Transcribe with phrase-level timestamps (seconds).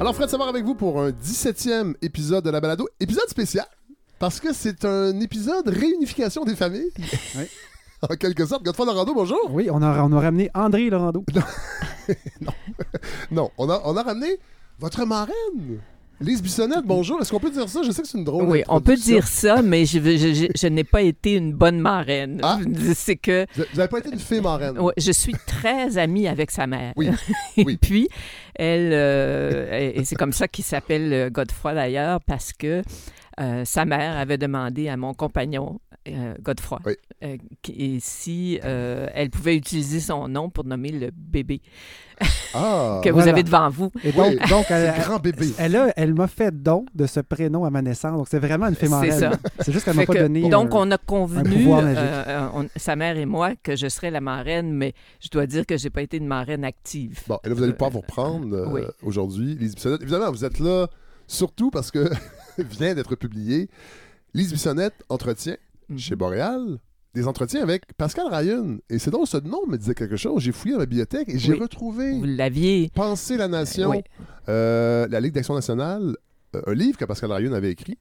[0.00, 2.88] Alors, Fred Savard avec vous pour un 17e épisode de la balado.
[3.00, 3.66] Épisode spécial,
[4.18, 6.90] parce que c'est un épisode réunification des familles.
[7.36, 7.42] Oui.
[8.10, 8.62] en quelque sorte.
[8.64, 9.50] Godefroy Lorando, bonjour.
[9.50, 11.24] Oui, on a, on a ramené André Laurando.
[13.30, 14.26] Non, on a, on a ramené
[14.80, 15.78] votre marraine.
[16.20, 17.20] Lise Bissonnette, bonjour.
[17.22, 17.82] Est-ce qu'on peut dire ça?
[17.84, 20.34] Je sais que c'est une drôle Oui, on peut dire ça, mais je, veux- je,
[20.34, 22.40] je- je n'ai pas été une bonne marraine.
[22.42, 22.58] Ah.
[22.96, 24.76] C'est que Vous n'avez pas été une fée marraine.
[24.80, 26.92] ouais, je suis très amie avec sa mère.
[26.96, 27.08] Oui,
[27.56, 27.78] Et oui.
[27.80, 28.08] puis,
[28.60, 32.82] elle, euh, et c'est comme ça qu'il s'appelle euh, Godefroy d'ailleurs, parce que
[33.40, 36.94] euh, sa mère avait demandé à mon compagnon, euh, Godefroy, Oui.
[37.24, 37.36] euh,
[37.68, 41.60] et si euh, elle pouvait utiliser son nom pour nommer le bébé
[42.54, 43.90] Ah, que vous avez devant vous.
[44.02, 45.48] Et donc, Oui, donc elle, grand bébé.
[45.58, 48.16] elle, a- elle m'a fait don de ce prénom à ma naissance.
[48.16, 49.32] Donc, c'est vraiment une fée C'est ça.
[49.60, 50.48] C'est juste qu'elle m'a pas que- donné.
[50.48, 54.10] donc, un- on a convenu, euh, euh, on- sa mère et moi, que je serais
[54.10, 57.20] la marraine, mais je dois dire que j'ai pas été une marraine active.
[57.28, 58.80] Bon, et là, vous allez pas vous reprendre euh, Oui.
[59.02, 60.02] aujourd'hui, Lise Bissonnette.
[60.02, 60.88] Évidemment, vous êtes là
[61.26, 62.08] surtout parce que
[62.58, 63.68] vient d'être publié
[64.34, 64.94] Lise Bissonnette
[65.90, 65.98] Mhm.
[65.98, 66.78] chez Boréal
[67.14, 68.76] des entretiens avec Pascal Ryan.
[68.88, 70.40] Et c'est donc ce nom me disait quelque chose.
[70.42, 71.58] J'ai fouillé dans ma bibliothèque et j'ai Oui.
[71.58, 72.90] retrouvé Vous l'aviez.
[72.94, 74.02] Penser la nation, Oui.
[74.48, 76.16] euh, la Ligue d'action nationale,
[76.54, 77.98] euh, un livre que Pascal Ryan avait écrit.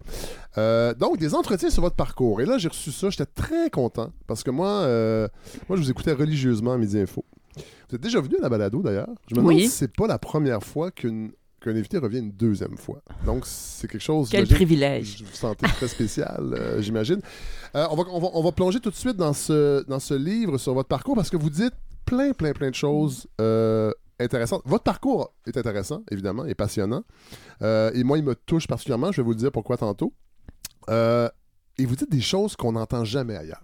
[0.60, 2.40] Euh, donc, des entretiens sur votre parcours.
[2.42, 3.10] Et là, j'ai reçu ça.
[3.10, 4.82] J'étais très content parce que moi,
[5.68, 7.26] moi, je vous écoutais religieusement à Midi Info.
[7.90, 9.10] Vous êtes déjà venu à la balado, d'ailleurs.
[9.28, 9.64] Je me demande Oui.
[9.64, 11.32] si c'est pas la première fois qu'une-
[11.62, 13.02] qu'un invité revient une deuxième fois.
[13.26, 14.30] Donc, c'est quelque chose...
[14.30, 15.18] Quel privilège.
[15.20, 17.20] je vous sentez très spécial, euh, j'imagine.
[17.76, 20.14] Euh, on, va, on, va, on va plonger tout de suite dans ce, dans ce
[20.14, 21.74] livre sur votre parcours parce que vous dites
[22.06, 24.62] plein, plein, plein de choses euh, intéressantes.
[24.66, 27.04] Votre parcours est intéressant, évidemment, et passionnant.
[27.62, 29.12] Euh, et moi, il me touche particulièrement.
[29.12, 30.14] Je vais vous le dire pourquoi tantôt.
[30.90, 33.64] Et vous dites des choses qu'on n'entend jamais ailleurs.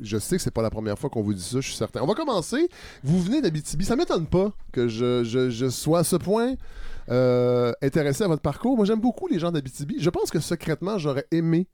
[0.00, 2.00] Je sais que c'est pas la première fois qu'on vous dit ça, je suis certain.
[2.02, 2.68] On va commencer.
[3.02, 3.84] Vous venez d'Abitibi.
[3.84, 6.54] Ça m'étonne pas que je, je- sois à ce point
[7.82, 8.76] intéressé à votre parcours.
[8.76, 9.96] Moi, j'aime beaucoup les gens d'Abitibi.
[9.98, 11.66] Je pense que secrètement, j'aurais aimé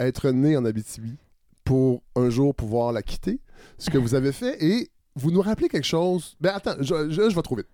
[0.00, 1.16] être né en Abitibi
[1.64, 3.40] pour un jour pouvoir la quitter.
[3.78, 4.62] Ce que vous avez fait.
[4.64, 6.36] Et vous nous rappelez quelque chose.
[6.40, 7.66] Ben attends, je, je, je vais trop vite.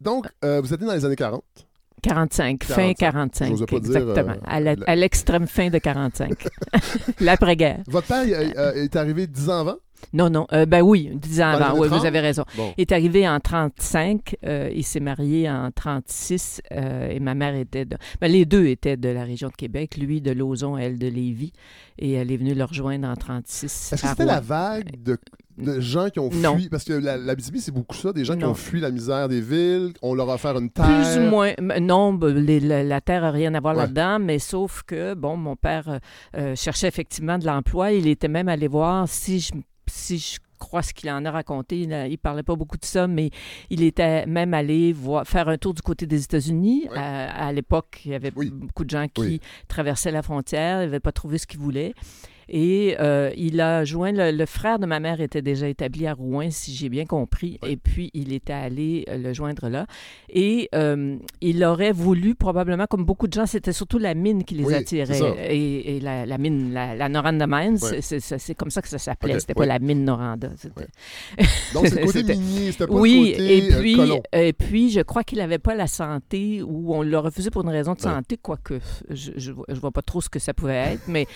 [0.00, 1.42] Donc, euh, vous êtes né dans les années 40.
[2.02, 3.48] 45, fin 45.
[3.48, 4.32] J'osais pas dire, exactement.
[4.32, 6.46] euh, à la- l'extrême fin de 45.
[7.20, 7.82] L'après-guerre.
[7.88, 8.22] Votre père
[8.76, 9.76] est arrivé 10 ans avant?
[10.12, 10.46] Non, non.
[10.52, 11.78] euh, ben oui, 10 ans avant.
[11.78, 12.00] Oui, 30?
[12.00, 12.44] vous avez raison.
[12.56, 12.72] Bon.
[12.76, 14.36] Il est arrivé en 35.
[14.44, 16.62] euh, il s'est marié en 36.
[16.72, 17.96] euh, et ma mère était de.
[18.20, 19.96] ben, les deux étaient de la région de Québec.
[19.96, 21.52] Lui de Lauson, elle de Lévis.
[21.98, 23.92] Et elle est venue le rejoindre en 36.
[23.92, 25.16] Est-ce que c'était la vague de,
[25.56, 26.40] de gens qui ont fui?
[26.40, 26.58] Non.
[26.70, 28.12] Parce que la, la c'est beaucoup ça.
[28.12, 29.92] Des gens qui ont fui la misère des villes.
[30.02, 30.84] On leur a offert une terre.
[30.84, 31.52] Plus ou moins.
[31.80, 33.82] Non, les- la, la terre n'a rien à voir Ouais.
[33.82, 35.98] là-dedans, mais sauf que, bon, mon père euh,
[36.36, 37.92] euh, cherchait effectivement de l'emploi.
[37.92, 39.52] Il était même allé voir si je,
[39.88, 41.80] si je crois ce qu'il en a raconté.
[41.80, 43.30] Il, ne parlait pas beaucoup de ça, mais
[43.70, 46.88] il était même allé voir, faire un tour du côté des États-Unis.
[46.90, 46.96] Ouais.
[46.98, 48.50] À, à l'époque, il y avait Oui.
[48.50, 49.40] beaucoup de gens qui Oui.
[49.68, 51.94] traversaient la frontière, ils n'avaient pas trouvé ce qu'ils voulaient.
[52.48, 56.14] Et euh, il a joint, le, le frère de ma mère était déjà établi à
[56.14, 57.72] Rouen, si j'ai bien compris, Ouais.
[57.72, 59.86] et puis il était allé euh, le joindre là.
[60.28, 64.54] Et euh, il aurait voulu, probablement, comme beaucoup de gens, c'était surtout la mine qui
[64.54, 65.18] les Oui, attirait.
[65.50, 68.00] Et, et la, la mine, la, la Noranda Mines, Ouais.
[68.00, 69.34] c'est- comme ça que ça s'appelait.
[69.34, 69.66] Ok, C'était ouais.
[69.66, 70.48] pas la mine Noranda.
[71.74, 72.72] Donc, c'est le côté C'était- minier.
[72.72, 74.22] C'était pas oui, le côté et puis, colon.
[74.32, 77.68] et puis, je crois qu'il n'avait pas la santé ou on l'a refusé pour une
[77.70, 78.74] raison de santé, quoique
[79.10, 81.26] je ne vois, je vois pas trop ce que ça pouvait être, mais,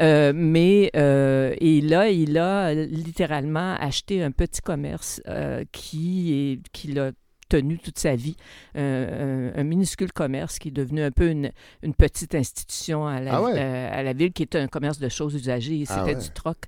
[0.00, 0.57] euh, mais
[0.96, 7.12] euh, et là, il a littéralement acheté un petit commerce euh, qui est qui l'a
[7.48, 8.36] tenu toute sa vie,
[8.76, 11.50] euh, un, un minuscule commerce qui est devenu un peu une,
[11.82, 13.52] une petite institution à la, Ah ouais?
[13.56, 15.84] euh, à la ville, qui est un commerce de choses usagées.
[15.86, 16.14] C'était Ah ouais.
[16.14, 16.58] du troc.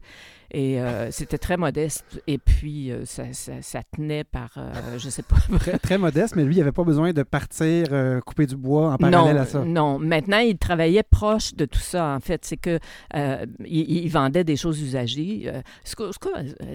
[0.52, 2.20] Et euh, c'était très modeste.
[2.26, 5.36] Et puis, euh, ça, ça- ça tenait par, euh, je sais pas.
[5.60, 8.92] Très, très modeste, mais lui, il n'avait pas besoin de partir euh, couper du bois
[8.92, 9.64] en parallèle non, à ça.
[9.64, 9.98] non.
[9.98, 12.44] Maintenant, il travaillait proche de tout ça, en fait.
[12.44, 12.78] C'est que
[13.14, 15.42] euh, il, il vendait des choses usagées.
[15.46, 15.60] Euh,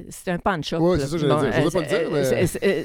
[0.10, 0.80] c'est un pawn shop.
[0.96, 1.06] Là.
[1.08, 1.20] c'est ça, dire.
[1.20, 2.10] Je euh, n'osais pas le dire,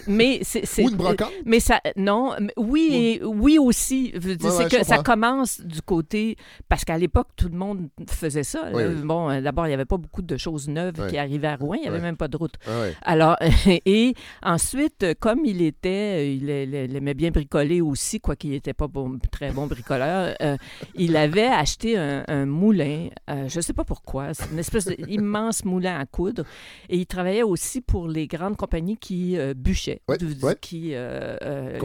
[0.06, 0.40] mais-
[0.84, 1.30] Ou une brocante.
[1.44, 4.10] mais ça, non, mais oui, et, oui aussi.
[4.14, 6.36] Je veux dire, Ouais, c'est ouais, que ça commence du côté.
[6.68, 8.70] Parce qu'à l'époque, tout le monde faisait ça.
[8.72, 9.02] Oui, oui.
[9.04, 11.74] Bon, d'abord, il n'y avait pas beaucoup de choses neuves Qui arrivaient à Rouen.
[11.74, 12.54] Il n'y avait même pas de route.
[12.66, 12.84] Ah.
[13.02, 13.36] Alors,
[13.86, 19.50] et ensuite, comme il était, il, aimait bien bricoler aussi, quoiqu'il n'était pas bon, très
[19.52, 20.56] bon bricoleur, euh,
[20.94, 25.64] il avait acheté un, un moulin, euh, je ne sais pas pourquoi, une espèce d'immense
[25.64, 26.44] moulin à coudre,
[26.88, 30.94] et il travaillait aussi pour les grandes compagnies qui euh, bûchaient, du- qui,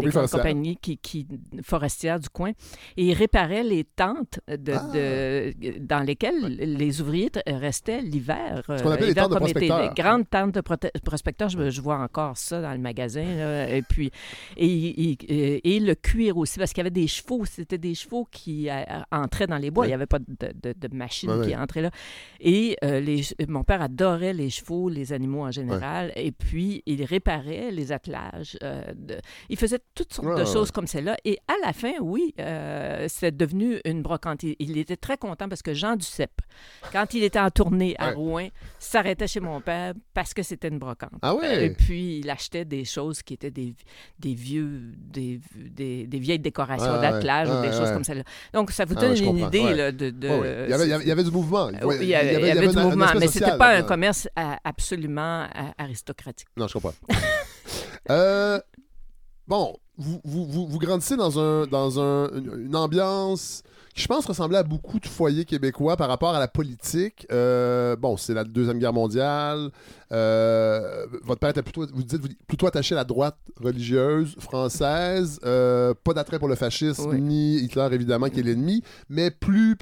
[0.04, 1.28] les grandes compagnies qui, qui,
[1.64, 2.52] forestières du coin,
[2.98, 4.92] et il réparait les tentes de, Ah.
[4.94, 6.46] de- dans lesquelles
[6.78, 8.64] les ouvriers restaient l'hiver.
[8.70, 9.94] euh, qu'on appelle les tentes de prospecteurs.
[9.94, 10.62] Grandes tentes de
[11.04, 13.24] prospecteurs, je, je vois encore ça dans le magasin.
[13.24, 13.70] là.
[13.70, 14.12] Et puis,
[14.58, 17.46] et, et- et- et le cuir aussi, parce qu'il y avait des chevaux.
[17.46, 19.82] C'était des chevaux qui euh, entraient dans les bois.
[19.84, 19.88] Ouais.
[19.88, 20.26] Il n'y avait pas de,
[20.64, 21.92] de- de machine Ouais, qui entrait là.
[22.40, 26.12] Et euh, les, mon père adorait les chevaux, les animaux en général.
[26.16, 28.58] Et puis, il réparait les attelages.
[28.64, 31.16] euh, de- il faisait toutes sortes de choses comme celle-là.
[31.26, 34.44] Et à la fin, oui, euh, c'est devenu une brocante.
[34.44, 36.42] Il, il était très content parce que Jean Duceppe,
[36.92, 38.12] quand il était en tournée à.
[38.16, 38.48] Rouen,
[38.80, 41.12] s'arrêtait chez mon père parce que c'était une brocante.
[41.22, 41.66] Ah ouais?
[41.66, 43.74] Et puis, il achetait des choses qui étaient des,
[44.20, 48.24] des vieux, des, des, des vieilles décorations ouais, d'attelage ou des choses comme celle-là.
[48.54, 49.76] Donc, ça vous Ah donne une idée Ouais.
[49.76, 50.14] là, de...
[50.16, 51.70] Il, y avait, il y avait- il y avait du mouvement.
[51.70, 51.76] Il
[52.08, 54.54] y avait, il y avait du un- mouvement, mais c'était social pas un commerce euh,
[54.64, 56.48] absolument euh, aristocratique.
[56.58, 56.94] Non, je comprends.
[58.12, 58.60] Euh,
[59.48, 63.64] bon, vous, vous, vous, vous grandissez dans, un, dans un, une, une ambiance
[63.96, 67.26] qui, je pense, ressemblait à beaucoup de foyers québécois par rapport à la politique.
[67.32, 69.70] Euh, bon, c'est la Deuxième Guerre mondiale.
[70.12, 75.40] Euh, votre père était plutôt, vous dites, vous plutôt attaché à la droite religieuse française.
[75.46, 77.22] Euh, pas d'attrait pour le fascisme, Oui.
[77.22, 79.78] ni Hitler, évidemment, qui est l'ennemi, mais plus,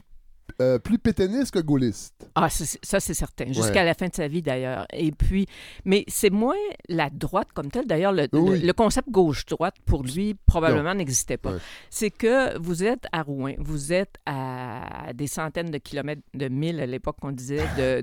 [0.61, 2.13] euh, plus pétainiste que gaulliste.
[2.35, 3.45] Ah, ça, c'est- certain.
[3.47, 3.85] Jusqu'à Ouais.
[3.85, 4.85] la fin de sa vie, d'ailleurs.
[4.93, 5.47] Et puis,
[5.85, 6.55] mais c'est moins
[6.89, 7.87] la droite comme telle.
[7.87, 8.59] D'ailleurs, le, Oui.
[8.59, 11.53] le- le concept gauche-droite, pour lui, probablement n'existait pas.
[11.53, 11.59] Ouais.
[11.89, 16.79] C'est que vous êtes à Rouen, vous êtes à des centaines de kilomètres, de milles
[16.81, 18.01] à l'époque, qu'on disait, de,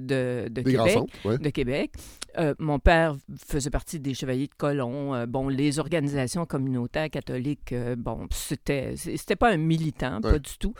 [0.48, 0.98] de, Québec.
[1.24, 1.38] ouais.
[1.38, 1.92] de Québec.
[2.38, 3.16] Euh, mon père
[3.48, 5.14] faisait partie des Chevaliers de Colomb.
[5.14, 10.74] Euh, bon, les organisations communautaires catholiques, bon, c'était c'était pas un militant, pas du tout.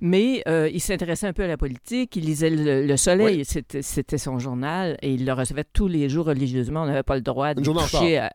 [0.00, 0.42] Mais
[0.72, 2.16] il s'intéressait un peu à la politique.
[2.16, 6.08] Il lisait Le, Le Soleil, c'était c'était son journal, et il le recevait tous les
[6.08, 6.82] jours religieusement.
[6.82, 8.18] On n'avait pas le droit de toucher.
[8.18, 8.32] à-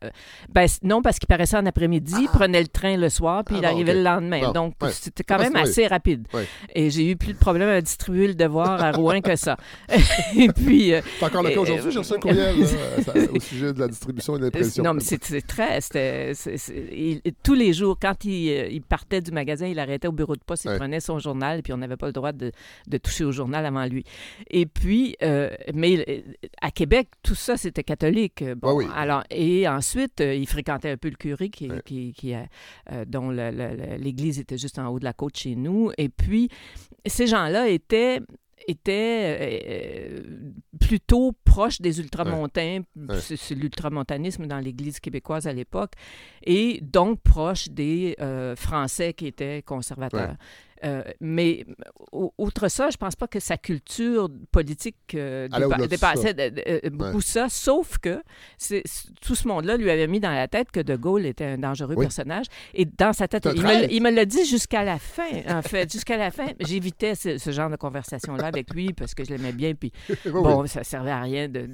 [0.54, 3.60] ben, non, parce qu'il paraissait en après-midi, il prenait le train le soir, puis Ah
[3.60, 4.52] il bon, arrivait le lendemain.
[4.52, 6.28] Donc, c'était quand Ah, même assez rapide.
[6.74, 9.58] Et j'ai eu plus de problème à distribuer le devoir à Rouen que ça.
[10.38, 11.92] et puis, euh, C'est encore le cas aujourd'hui.
[11.92, 12.56] J'ai reçu un courriel
[13.04, 14.84] ça- au sujet de la distribution et de l'impression.
[14.84, 15.82] Non, mais c'est c'est très.
[15.82, 19.80] c'était- c'est- c'est- il- tous les jours, quand il, euh, il partait du magasin, il
[19.80, 22.14] arrêtait au bureau de poste, il prenait son journal, et puis on n'avait pas le
[22.14, 22.52] droit de,
[22.88, 24.04] de toucher au journal avant lui.
[24.50, 26.22] Et puis, euh, mais euh,
[26.62, 28.44] à Québec, tout ça, c'était catholique.
[28.58, 28.86] Bon, Ah oui.
[28.96, 32.40] alors, et ensuite, euh, il fréquentait un peu le curé, qui, qui, qui, euh,
[32.92, 35.92] euh, dont l'église était juste en haut de la côte chez nous.
[35.98, 36.50] Et puis,
[37.06, 38.20] ces gens-là étaient
[38.90, 40.20] euh,
[40.80, 42.82] plutôt proches des ultramontains.
[42.96, 43.20] Ouais.
[43.20, 45.94] C'est l'ultramontanisme dans l'Église québécoise à l'époque.
[46.44, 50.36] Et donc proches des euh, Français qui étaient conservateurs.
[50.84, 51.66] Euh, mais
[52.12, 56.64] au- outre ça, je pense pas que sa culture politique euh, dépa- dépassait de- de-
[56.86, 58.22] euh, beaucoup ça, sauf que
[59.22, 61.96] tout ce monde-là lui avait mis dans la tête que De Gaulle était un dangereux
[61.96, 62.06] Oui.
[62.06, 62.46] personnage.
[62.74, 65.92] Et dans sa tête, il me, il l'a dit jusqu'à la fin, en fait.
[65.92, 69.54] Jusqu'à la fin, j'évitais ce, ce genre de conversation-là avec lui parce que je l'aimais
[69.54, 69.74] bien.
[69.76, 70.32] Puis Oui, oui.
[70.42, 71.68] Bon, ça servait à rien de,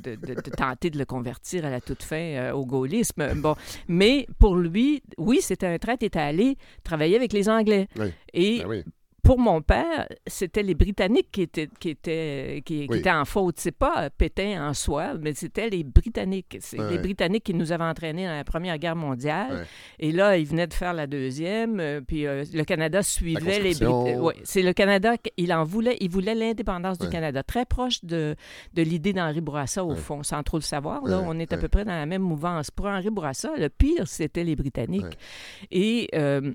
[0.57, 3.33] tenter de le convertir à la toute fin euh, au gaullisme.
[3.35, 3.55] Bon,
[3.87, 7.87] mais pour lui, oui, c'était un traître, il était allé travailler avec les Anglais.
[7.97, 8.07] Oui.
[8.33, 8.83] Et Ben oui.
[9.27, 13.59] Pour mon père, c'était les Britanniques qui étaient, qui étaient, qui, étaient en faute.
[13.59, 16.57] C'est pas euh, Pétain en soi, mais c'était les Britanniques.
[16.61, 16.97] C'est Ouais, les.
[16.99, 19.51] Britanniques qui nous avaient entraînés dans la Première Guerre mondiale.
[19.51, 19.63] Ouais.
[19.99, 21.81] Et là, ils venaient de faire la deuxième.
[21.81, 23.71] euh, puis euh, le Canada suivait les.
[23.75, 24.21] Britanniques.
[24.21, 27.43] Ouais, c'est le Canada, il en voulait, il voulait l'indépendance du Canada.
[27.43, 28.33] Très proche de,
[28.75, 31.03] de l'idée d'Henri Bourassa, au fond, sans trop le savoir.
[31.05, 32.71] Là, on est à peu près dans la même mouvance.
[32.71, 35.17] Pour Henri Bourassa, le pire, c'était les Britanniques.
[35.69, 36.53] Et euh,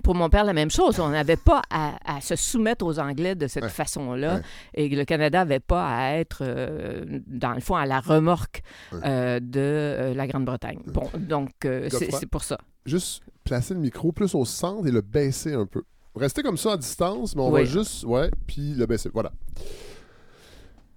[0.00, 0.98] pour mon père, la même chose.
[1.00, 3.68] On n'avait pas à, à se soumettre aux Anglais de cette Ouais.
[3.68, 4.36] façon-là.
[4.36, 4.42] Ouais.
[4.74, 8.62] Et le Canada n'avait pas à être, euh, dans le fond, à la remorque
[9.04, 10.80] euh, de euh, la Grande-Bretagne.
[10.86, 12.58] Bon, donc, c'est pour ça.
[12.86, 15.82] Juste placer le micro plus au centre et le baisser un peu.
[16.16, 18.04] Restez comme ça à distance, mais on va juste.
[18.04, 19.10] Ouais, puis le baisser.
[19.12, 19.30] Voilà.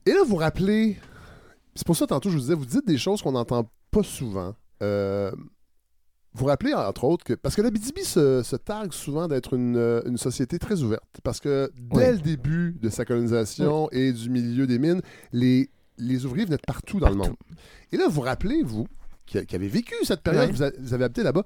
[0.05, 0.97] Et là, vous vous rappelez.
[1.75, 4.53] C'est pour ça, tantôt, je vous disais, vous dites des choses qu'on n'entend pas souvent.
[4.81, 5.31] Euh,
[6.33, 7.33] vous rappelez, entre autres, que.
[7.33, 11.03] Parce que l'Abitibi se, se targue souvent d'être une, euh, une société très ouverte.
[11.23, 12.11] Parce que dès Oui.
[12.13, 16.61] le début de sa colonisation et du milieu des mines, les, les ouvriers venaient de
[16.65, 17.35] partout dans le monde.
[17.91, 18.87] Et là, vous rappelez, vous,
[19.25, 21.43] qui, qui avez vécu cette période, vous, a- vous avez habité là-bas,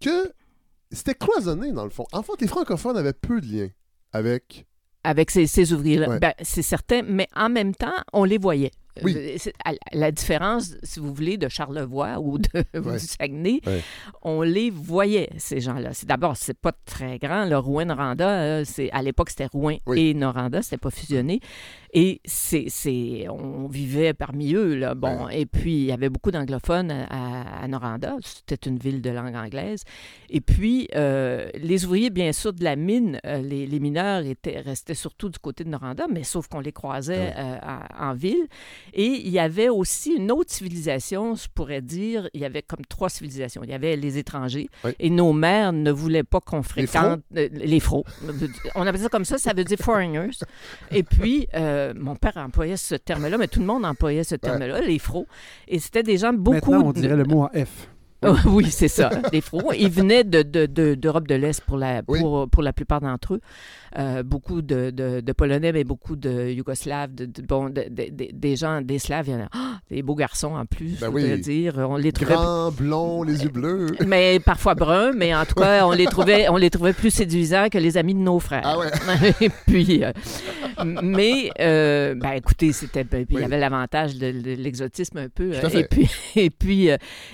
[0.00, 0.32] que
[0.90, 2.06] c'était cloisonné, dans le fond.
[2.12, 3.68] En fait, les francophones avaient peu de liens
[4.12, 4.66] avec.
[5.04, 6.08] Avec ces, ces ouvriers-là.
[6.08, 6.18] Ouais.
[6.18, 8.70] Ben, c'est certain, mais en même temps, on les voyait.
[9.04, 9.16] Oui.
[9.16, 12.98] Euh, à la- différence, si vous voulez, de Charlevoix ou, de, ou Ouais.
[12.98, 13.82] du Saguenay, Ouais.
[14.22, 15.92] on les voyait, ces gens-là.
[15.92, 17.44] C'est- D'abord, c'est pas très grand.
[17.44, 20.00] Le Rouen-Noranda, euh, c'est- à l'époque, c'était Rouen Oui.
[20.10, 21.40] et Noranda, c'était pas fusionné.
[21.92, 24.94] Et c'est, c'est, on vivait parmi eux, là.
[24.94, 28.16] Bon, et puis il y avait beaucoup d'anglophones à, à, Noranda.
[28.22, 29.82] C'était une ville de langue anglaise.
[30.28, 34.60] Et puis, euh, les ouvriers, bien sûr, de la mine, euh, les, les, mineurs étaient,
[34.60, 37.56] restaient surtout du côté de Noranda, mais sauf qu'on les croisait euh,
[37.98, 38.46] en, ville.
[38.92, 42.28] Et il y avait aussi une autre civilisation, je pourrais dire.
[42.34, 43.62] Il y avait comme trois civilisations.
[43.64, 44.68] Il y avait les étrangers.
[45.00, 48.04] Et nos mères ne voulaient pas qu'on fréquente les frots.
[48.76, 50.30] On appelle ça comme ça, ça veut dire foreigners.
[50.92, 51.48] Et puis,
[51.96, 55.26] mon père employait ce terme-là, mais tout le monde employait ce terme-là, les frots.
[55.68, 56.72] Et c'était des gens beaucoup.
[56.72, 57.88] Maintenant, on dirait le mot en F.
[58.46, 59.72] oui, c'est ça, les frots.
[59.78, 63.40] Ils venaient d'Europe de, de, de l'Est pour la, pour, pour la plupart d'entre eux.
[63.98, 67.10] Euh, beaucoup de, de, Polonais, mais beaucoup de Yougoslaves,
[67.48, 69.26] bon, des gens, des Slaves.
[69.28, 71.40] Il y en a ah, des beaux garçons en plus, ben oui.
[71.40, 71.74] dire.
[71.78, 72.34] On les trouvait...
[72.34, 73.86] Grands, blonds, les yeux bleus.
[74.06, 77.68] Mais parfois bruns, mais en tout cas, on les trouvait, on les trouvait plus séduisants
[77.68, 78.62] que les amis de nos frères.
[78.64, 78.90] Ah ouais.
[79.40, 80.12] Et puis, euh,
[81.02, 85.52] mais, euh, ben écoutez, c'était, ben, il y avait l'avantage de, l'exotisme un peu.
[85.72, 86.90] et puis, et puis,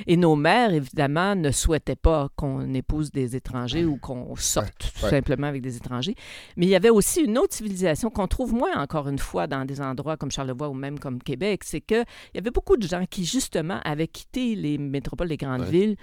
[0.07, 5.09] et nos mères, évidemment, ne souhaitaient pas qu'on épouse des étrangers ou qu'on sorte tout
[5.09, 6.15] simplement avec des étrangers.
[6.57, 9.65] Mais il y avait aussi une autre civilisation qu'on trouve moins, encore une fois, dans
[9.65, 12.05] des endroits comme Charlevoix ou même comme Québec, c'est qu'il
[12.35, 15.97] y avait beaucoup de gens qui, justement, avaient quitté les métropoles des grandes villes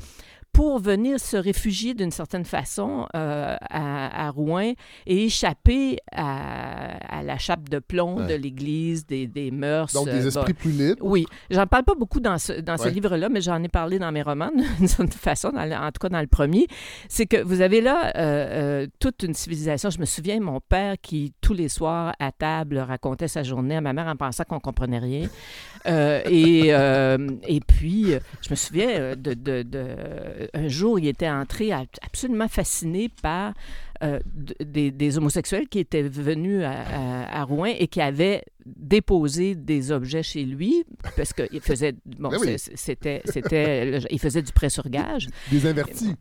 [0.53, 4.73] pour venir se réfugier d'une certaine façon euh, à, Rouen
[5.07, 9.91] et échapper à, la chape de plomb de l'Église, des, des, mœurs.
[9.93, 11.03] Donc des euh, esprits plus libres.
[11.03, 11.25] Oui.
[11.49, 14.21] J'en parle pas beaucoup dans ce, dans ce livre-là, mais j'en ai parlé dans mes
[14.21, 16.67] romans d'une certaine façon, en tout cas dans le premier.
[17.09, 19.89] C'est que vous avez là euh, toute une civilisation.
[19.89, 23.81] Je me souviens, mon père qui, tous les soirs à table, racontait sa journée à
[23.81, 25.27] ma mère en pensant qu'on comprenait rien.
[26.29, 32.47] et, et puis, je me souviens de, de, de un jour, il était entré absolument
[32.47, 33.53] fasciné par
[34.03, 34.19] euh,
[34.59, 40.83] des, homosexuels qui étaient venus à, Rouen et qui avaient déposé des objets chez lui
[41.15, 46.15] parce qu'il faisait bon ben c'était c'était il faisait du prêt sur gage des invertis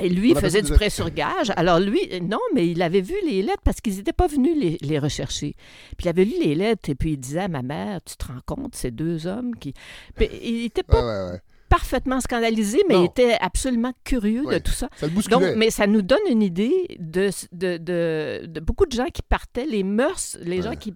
[0.00, 1.52] et lui, il faisait du prêt sur gage.
[1.56, 4.78] Alors lui, non, mais il avait vu les lettres parce qu'ils n'étaient pas venus les,
[4.80, 5.56] les, rechercher.
[5.98, 8.26] Puis il avait lu les lettres et puis il disait à ma mère, tu te
[8.26, 9.74] rends compte, ces deux hommes qui...
[10.14, 11.32] Puis, il n'était pas
[11.70, 14.88] parfaitement scandalisé, mais il était absolument curieux de tout ça.
[14.96, 19.06] ça le Donc, mais ça nous donne une idée de, de, de, beaucoup de gens
[19.06, 20.92] qui partaient, les mœurs, les gens qui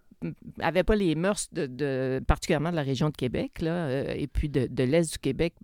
[0.58, 4.48] n'avaient pas les mœurs de, particulièrement de la région de Québec là, euh, et puis
[4.48, 5.54] de, l'est du Québec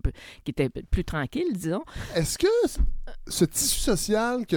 [0.45, 1.83] qui était plus tranquille, disons.
[2.15, 2.47] Est-ce que
[3.27, 4.57] ce tissu social qui,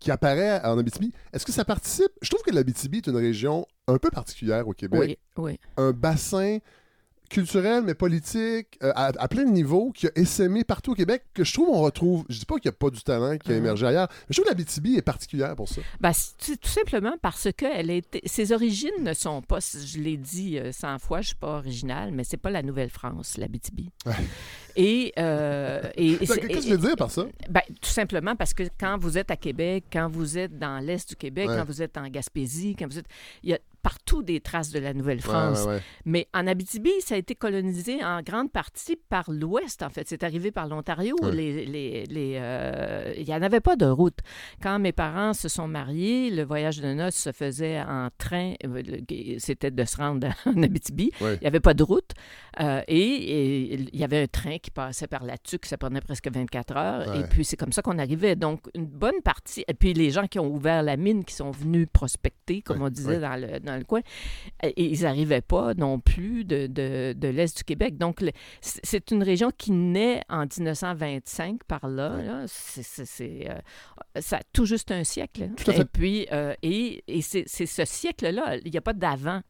[0.00, 2.12] qui, apparaît en Abitibi, est-ce que ça participe?
[2.20, 5.00] Je trouve que l'Abitibi est une région un peu particulière au Québec.
[5.00, 5.58] Oui, oui.
[5.78, 6.58] Un bassin
[7.28, 11.44] culturel, mais politique, euh, à, plein de niveaux, qui a essaimé partout au Québec, que
[11.44, 12.24] je trouve on retrouve.
[12.28, 13.58] Je dis pas qu'il n'y a pas du talent qui a uh-huh.
[13.58, 15.80] émergé ailleurs, mais je trouve que la BTB est particulière pour ça.
[16.00, 18.20] Ben, tout simplement parce que elle été...
[18.26, 22.12] ses origines ne sont pas, je l'ai dit 100 euh, fois, je suis pas originale,
[22.12, 23.88] mais c'est pas la Nouvelle-France, la BTB.
[24.76, 27.26] Et, euh, et, Qu'est-ce que tu veux dire par ça?
[27.48, 31.08] Ben, tout simplement parce que quand vous êtes à Québec, quand vous êtes dans l'Est
[31.08, 33.06] du Québec, quand vous êtes en Gaspésie, quand vous êtes...
[33.42, 35.68] Il y a partout des traces de la Nouvelle-France.
[36.06, 40.08] Mais en Abitibi, ça a été colonisé en grande partie par l'Ouest, en fait.
[40.08, 41.14] C'est arrivé par l'Ontario.
[41.30, 44.20] Les, les, les euh, Il n'y en avait pas de route.
[44.62, 48.54] Quand mes parents se sont mariés, le voyage de noces se faisait en train.
[48.64, 48.82] Euh,
[49.38, 51.10] c'était de se rendre en Abitibi.
[51.20, 52.12] Il n'y avait pas de route.
[52.60, 56.76] Euh, et, il y avait un train qui passait par là-dessus, ça prenait presque 24
[56.76, 57.16] heures.
[57.16, 58.34] Et puis, c'est comme ça qu'on arrivait.
[58.34, 59.62] Donc, une bonne partie.
[59.68, 62.88] Et puis, les gens qui ont ouvert la mine, qui sont venus prospecter, comme on
[62.88, 63.36] disait dans
[63.73, 64.00] le le coin.
[64.62, 67.98] Et ils n'arrivaient pas non plus de, de, l'Est du Québec.
[67.98, 68.24] Donc,
[68.60, 72.44] c'est une région qui naît en 1925 par là.
[72.46, 73.58] C'est euh,
[74.20, 75.50] ça tout juste un siècle.
[75.72, 79.40] et puis, euh, et, et c'est ce siècle-là, il n'y a pas d'avant.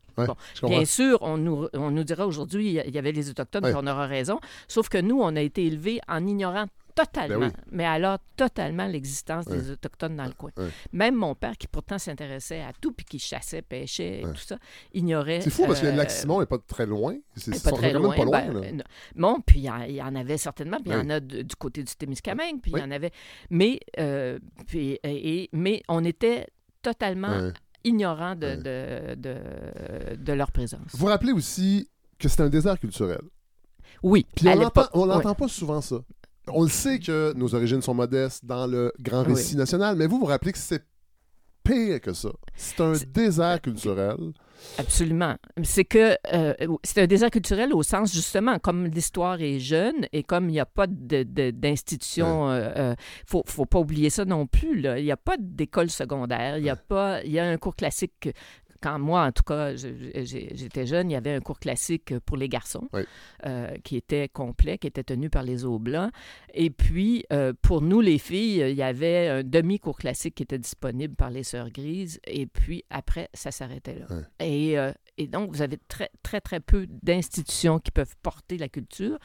[0.63, 3.87] bien sûr, on nous, on nous dira aujourd'hui, il y avait les Autochtones, puis on
[3.87, 4.41] aura raison.
[4.69, 7.47] Sauf que nous, on a été élevés en ignorant Totalement.
[7.49, 10.53] Ben mais alors, totalement l'existence des Autochtones dans le coin.
[10.93, 14.59] Même mon père, qui pourtant s'intéressait à tout, puis qui chassait, pêchait et tout ça,
[14.93, 15.41] ignorait.
[15.41, 17.17] C'est fou parce que le lac Simon n'est pas très loin.
[17.37, 18.15] C'est pas très loin.
[18.15, 18.85] Pas loin ben,
[19.17, 21.95] bon, puis il y, en avait certainement, puis il y en a du côté du
[21.95, 23.11] Témiscamingue, puis il y en avait.
[23.51, 26.47] Mais, euh, puis, et, mais on était
[26.83, 27.51] totalement
[27.83, 30.81] ignorants de, de, de, de, leur présence.
[30.93, 33.21] Vous vous rappelez aussi que c'est un désert culturel.
[34.03, 34.27] Oui.
[34.35, 34.47] Puis
[34.93, 35.97] on n'entend pas souvent ça
[36.49, 40.19] on le sait que nos origines sont modestes dans le grand récit national, mais vous
[40.19, 40.85] vous rappelez que c'est
[41.65, 42.31] pire que ça.
[42.55, 44.33] C'est un désert culturel.
[44.79, 45.37] Absolument.
[45.63, 50.23] C'est que euh, c'est un désert culturel au sens justement comme l'histoire est jeune et
[50.23, 52.95] comme il n'y a pas d'institution, il de, euh, euh,
[53.27, 54.81] faut, faut pas oublier ça non plus.
[54.81, 54.99] Là.
[54.99, 57.77] Il n'y a pas d'école secondaire, il y a pas, il y a un cours
[57.77, 58.29] classique
[58.85, 62.51] quand moi, en tout cas, j'étais jeune, il y avait un cours classique pour les
[62.51, 62.87] garçons
[63.47, 66.11] euh, qui était complet, qui était tenu par les Oblats.
[66.53, 70.59] Et puis, euh, pour nous, les filles, il y avait un demi-cours classique qui était
[70.59, 72.21] disponible par les Sœurs Grises.
[72.27, 74.07] Et puis, après, ça s'arrêtait là.
[74.39, 74.77] Et,
[75.17, 79.19] et donc, vous avez très, très, très peu d'institutions qui peuvent porter la culture.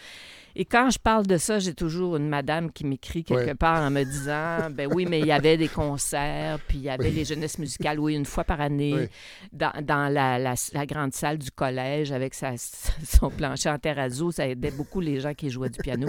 [0.56, 3.90] Et quand je parle de ça, j'ai toujours une madame qui m'écrit quelque part en
[3.90, 7.26] me disant Ben oui, mais il y avait des concerts, puis il y avait les
[7.26, 9.10] jeunesses musicales, oui, une fois par année,
[9.52, 14.32] dans, dans la, la, grande salle du collège avec sa, son plancher en terrazzo.
[14.32, 16.08] Ça aidait beaucoup les gens qui jouaient du piano.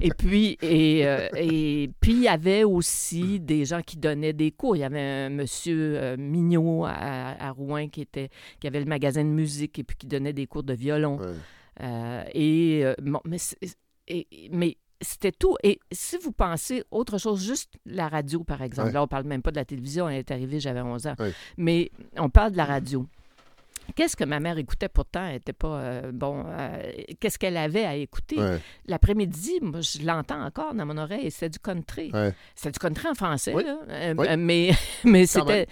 [0.00, 4.50] et puis, et, euh, et puis il y avait aussi des gens qui donnaient des
[4.50, 4.76] cours.
[4.76, 8.30] Il y avait un monsieur euh, Mignot à, à Rouen qui, était,
[8.60, 11.18] qui avait le magasin de musique et puis qui donnait des cours de violon.
[11.82, 12.84] Euh, et,
[13.24, 13.38] mais,
[14.50, 15.56] mais c'était tout.
[15.62, 18.92] Et si vous pensez autre chose, juste la radio, par exemple.
[18.92, 20.08] Là, on parle même pas de la télévision.
[20.08, 21.16] Elle est arrivée, j'avais 11 ans.
[21.56, 23.06] Mais on parle de la radio.
[23.94, 25.26] Qu'est-ce que ma mère écoutait pourtant?
[25.26, 25.78] Elle n'était pas.
[25.78, 28.36] Euh, bon, euh, qu'est-ce qu'elle avait à écouter?
[28.86, 32.10] L'après-midi, moi, je l'entends encore dans mon oreille, c'est du country.
[32.54, 34.72] C'est du country en français, là, euh, mais,
[35.04, 35.66] mais c'était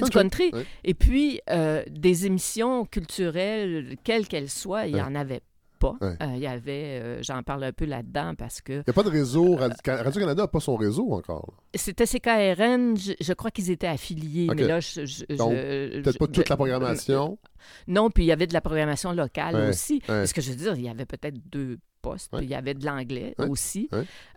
[0.00, 0.52] du country.
[0.84, 1.40] Et puis,
[1.88, 5.42] des émissions culturelles, quelles qu'elles soient, il n'y en avait
[5.80, 5.96] pas.
[6.02, 8.74] Euh, il y avait, euh, j'en parle un peu là-dedans parce que.
[8.74, 9.58] Il n'y a pas de réseau.
[9.58, 11.54] Euh, Radio-Canada n'a pas son réseau encore.
[11.74, 15.24] C'était CKRN, je, crois qu'ils étaient affiliés, mais là, je.
[15.26, 17.38] peut-être pas toute la programmation.
[17.86, 20.02] Non, puis il y avait de la programmation locale aussi.
[20.06, 22.30] Parce que je veux dire, il y avait peut-être deux poste.
[22.40, 23.88] Il y avait de l'anglais aussi.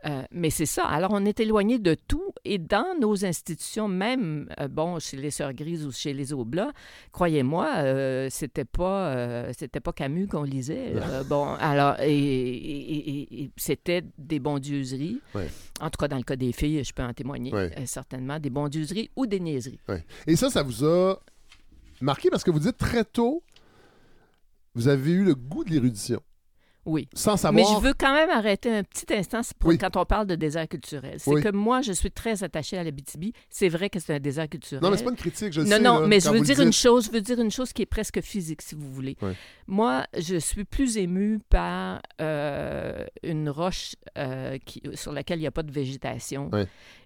[0.06, 0.86] Euh, mais c'est ça.
[0.86, 2.34] Alors, on est éloigné de tout.
[2.46, 6.72] Et dans nos institutions, même, euh, bon, chez les Sœurs Grises ou chez les Oblats,
[7.12, 10.94] croyez-moi, euh, c'était pas, c'était pas Camus qu'on lisait.
[11.27, 15.22] bon, alors, et, c'était des bondieuseries.
[15.82, 17.51] En tout cas, dans le cas des filles, je peux en témoigner
[17.86, 19.80] certainement, des bondieuseries ou des niaiseries.
[20.27, 21.20] Et ça, ça vous a
[22.03, 23.43] marqué parce que vous dites très tôt,
[24.75, 26.22] vous avez eu le goût de l'érudition.
[26.85, 27.07] Oui.
[27.13, 27.53] Sans savoir.
[27.53, 30.67] Mais je veux quand même arrêter un petit instant pour quand on parle de désert
[30.67, 31.15] culturel.
[31.17, 33.31] C'est que moi, je suis très attachée à la BTB.
[33.49, 34.83] C'est vrai que c'est un désert culturel.
[34.83, 35.79] Non, mais c'est pas une critique, je non, sais.
[35.79, 37.87] Non, non, mais je veux dire une chose, je veux dire une chose qui est
[37.87, 39.17] presque physique, si vous voulez.
[39.67, 45.48] Moi, je suis plus émue par euh, une roche euh, qui, sur laquelle il n'y
[45.48, 46.51] a pas de végétation.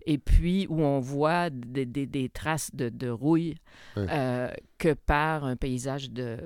[0.05, 3.55] Et puis où on voit des, des, des traces de, de rouille
[3.97, 6.37] euh, que par un paysage de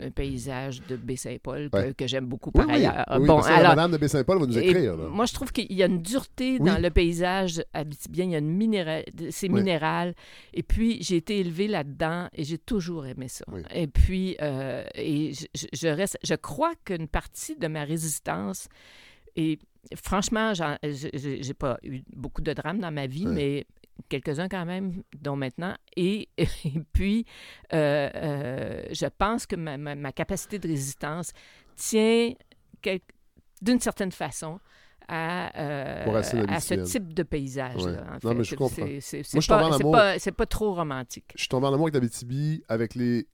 [0.00, 3.04] un paysage de Baie-Saint-Paul que, j'aime beaucoup par ailleurs.
[3.20, 4.96] bon, alors, la madame de Baie-Saint-Paul va nous écrire.
[4.96, 8.24] Moi, je trouve qu'il y a une dureté dans le paysage habitibien.
[8.24, 10.14] Il y a une minéral, c'est minéral.
[10.54, 13.44] Et puis, j'ai été élevée là-dedans et j'ai toujours aimé ça.
[13.74, 18.68] Et puis, euh, et je, je, reste, je crois qu'une partie de ma résistance
[19.36, 19.58] et
[19.96, 23.66] franchement, j'ai pas eu beaucoup de drames dans ma vie, mais
[24.08, 25.74] quelques-uns quand même, dont maintenant.
[25.96, 26.28] Et,
[26.92, 27.26] puis,
[27.72, 31.32] euh, euh, je pense que ma, capacité de résistance
[31.76, 32.32] tient
[33.60, 34.58] d'une certaine façon
[35.08, 37.84] à, euh, à ce type de paysage.
[37.84, 38.86] Là, non, mais je comprends.
[39.00, 41.32] C'est pas, pas, pas, trop romantique.
[41.34, 43.26] Je suis tombé en amour avec Abitibi, avec les,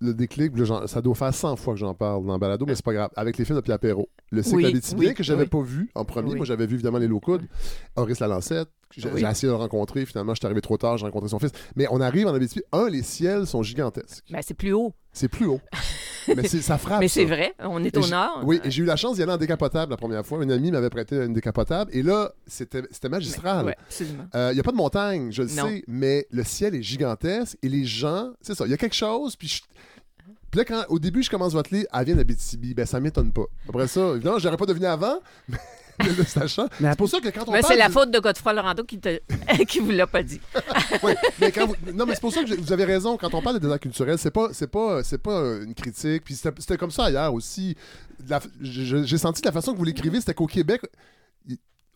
[0.00, 0.52] le déclic,
[0.86, 3.10] ça doit faire 100 fois que j'en parle dans Balado, mais c'est pas grave.
[3.16, 4.08] Avec les films de Pierre Perrault.
[4.30, 6.34] Le cycle oui, que j'avais pas vu en premier.
[6.34, 7.46] Moi, j'avais vu évidemment Les Low-Coudes,
[7.96, 8.68] Horace Lalancette.
[8.96, 10.06] J'ai essayé de le rencontrer.
[10.06, 11.52] Finalement, je suis arrivé trop tard, j'ai rencontré son fils.
[11.76, 12.62] Mais on arrive en Abitibi.
[12.72, 14.24] Un, les ciels sont gigantesques.
[14.30, 14.94] Ben, c'est plus haut.
[15.12, 15.60] C'est plus haut.
[16.36, 17.00] mais ça frappe.
[17.00, 18.42] Mais c'est vrai, on est au nord.
[18.44, 20.42] Oui, et j'ai eu la chance d'y aller en décapotable la première fois.
[20.42, 21.90] Une amie m'avait prêté une décapotable.
[21.94, 23.66] Et là, c'était magistral.
[23.66, 24.24] Oui, absolument.
[24.34, 27.56] Il euh, n'y a pas de montagne, je le sais, mais le ciel est gigantesque.
[27.62, 29.36] Et les gens, c'est ça, il y a quelque chose.
[29.36, 29.62] Puis je,
[30.50, 32.74] puis là, quand, au début, je commence votre livre, elle vient d'Abitibi.
[32.74, 33.44] Ben, ça m'étonne pas.
[33.68, 35.58] Après ça, évidemment, j'aurais pas deviné avant, mais
[36.18, 36.68] le sachant.
[36.78, 39.20] C'est pour ça que quand on mais C'est la faute de Godefroy Laurando qui, te...
[39.68, 40.40] qui vous l'a pas dit.
[41.02, 43.16] oui, mais quand Non, mais c'est pour ça que vous avez raison.
[43.16, 46.24] Quand on parle de désert culturel, c'est pas, c'est pas, c'est pas une critique.
[46.24, 47.76] Puis c'était comme ça ailleurs aussi.
[48.60, 50.82] J'ai senti de la façon que vous l'écrivez, c'était qu'au Québec,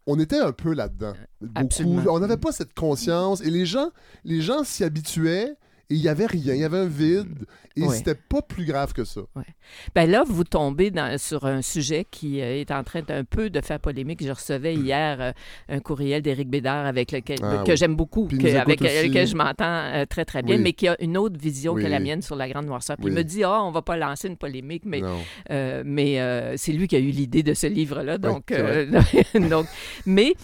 [0.06, 1.12] on était un peu là-dedans.
[1.40, 2.00] Beaucoup.
[2.08, 3.40] On n'avait pas cette conscience.
[3.40, 3.90] Et les gens,
[4.24, 5.54] les gens s'y habituaient
[5.92, 7.46] il n'y avait rien, il y avait un vide.
[7.76, 9.22] Et c'était pas plus grave que ça.
[9.34, 9.44] Ouais.
[9.94, 13.50] Ben là, vous tombez dans, sur un sujet qui euh, est en train d'un peu
[13.50, 14.22] de faire polémique.
[14.22, 15.32] Je recevais hier euh,
[15.68, 20.04] un courriel d'Éric Bédard avec lequel, ah que j'aime beaucoup, avec lequel je m'entends euh,
[20.06, 22.66] très, très bien, mais qui a une autre vision que la mienne sur la grande
[22.66, 22.96] noirceur.
[22.96, 25.02] Puis il me dit, ah, oh, on va pas lancer une polémique, mais,
[25.84, 28.18] mais c'est lui qui a eu l'idée de ce livre-là.
[28.18, 28.52] Donc,
[29.50, 29.66] donc,
[30.06, 30.34] mais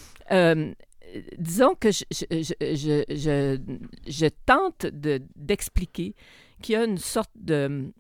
[1.39, 2.55] disons que je, je,
[3.11, 3.59] je,
[4.07, 4.87] je tente
[5.37, 6.15] d'expliquer
[6.63, 7.93] qu'il y a une sorte de...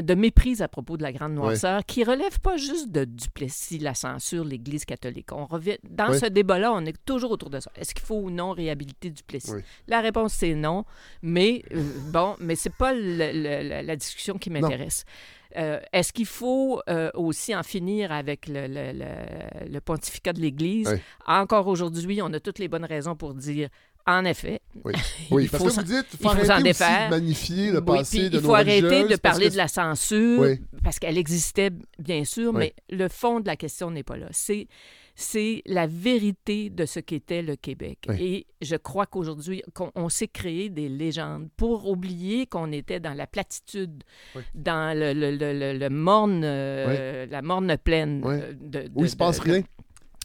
[0.00, 3.94] de méprise à propos de la grande noirceur qui relève pas juste de Duplessis, la
[3.94, 5.32] censure, l'Église catholique.
[5.32, 6.18] On revient dans Oui.
[6.20, 7.72] ce débat-là, on est toujours autour de ça.
[7.74, 9.50] Est-ce qu'il faut ou non réhabiliter Duplessis?
[9.52, 9.62] Oui.
[9.88, 10.84] La réponse c'est non,
[11.22, 15.04] mais euh, bon, mais c'est pas le- le- la, la discussion qui m'intéresse.
[15.56, 20.40] Euh, Est-ce qu'il faut euh, aussi en finir avec le, le- le- le pontificat de
[20.40, 20.88] l'Église?
[20.92, 20.98] Oui.
[21.26, 23.68] Encore aujourd'hui, on a toutes les bonnes raisons pour dire,
[24.06, 24.92] en effet, Oui,
[25.50, 28.30] parce faut que vous dites, il faut arrêter aussi de magnifier le Oui, passé puis
[28.30, 30.60] de il nos faut arrêter de parler que de la censure Oui.
[30.82, 34.26] parce qu'elle existait, bien sûr, mais le fond de la question n'est pas là.
[34.32, 34.66] C'est
[35.14, 37.98] c'est la vérité de ce qu'était le Québec.
[38.08, 38.16] Oui.
[38.20, 43.14] Et je crois qu'aujourd'hui, qu'on on s'est créé des légendes pour oublier qu'on était dans
[43.14, 44.02] la platitude,
[44.34, 44.42] Oui.
[44.54, 48.22] dans le, le, le, le- morne, euh, la morne pleine.
[48.24, 49.62] Euh, de, de- où il se passe de- rien.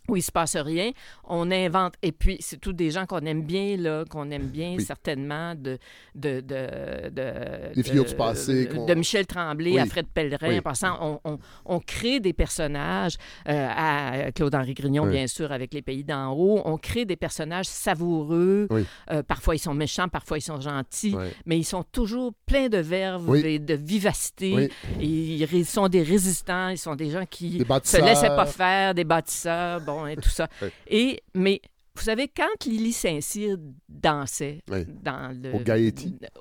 [0.10, 0.92] Où il se passe rien.
[1.24, 4.76] On invente, et puis c'est tous des gens qu'on aime bien, là, qu'on aime bien
[4.78, 4.84] Oui.
[4.84, 5.78] certainement, de,
[6.16, 9.80] de, de, de- Des figures de- du passé de, Michel Tremblay Oui.
[9.80, 10.50] à Fred Pellerin.
[10.50, 10.58] Oui.
[10.60, 13.16] En passant, on, on- on crée des personnages,
[13.48, 16.62] euh, à Claude-Henri Grignon, bien sûr, avec Les Pays d'en haut.
[16.66, 18.68] On crée des personnages savoureux.
[19.12, 22.78] Euh, parfois, ils sont méchants, parfois, ils sont gentils, mais ils sont toujours pleins de
[22.78, 24.70] verve et de vivacité.
[25.00, 28.94] Et ils sont des résistants, ils sont des gens qui Des se laissaient pas faire,
[28.94, 30.48] des bâtisseurs, bon, et tout ça.
[30.62, 30.68] Oui.
[30.88, 31.62] Et, mais,
[31.96, 33.58] vous savez, quand Lily Saint-Cyr
[33.90, 34.86] dansait Oui.
[35.04, 35.54] dans le...
[35.54, 35.60] Au.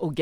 [0.01, 0.13] Au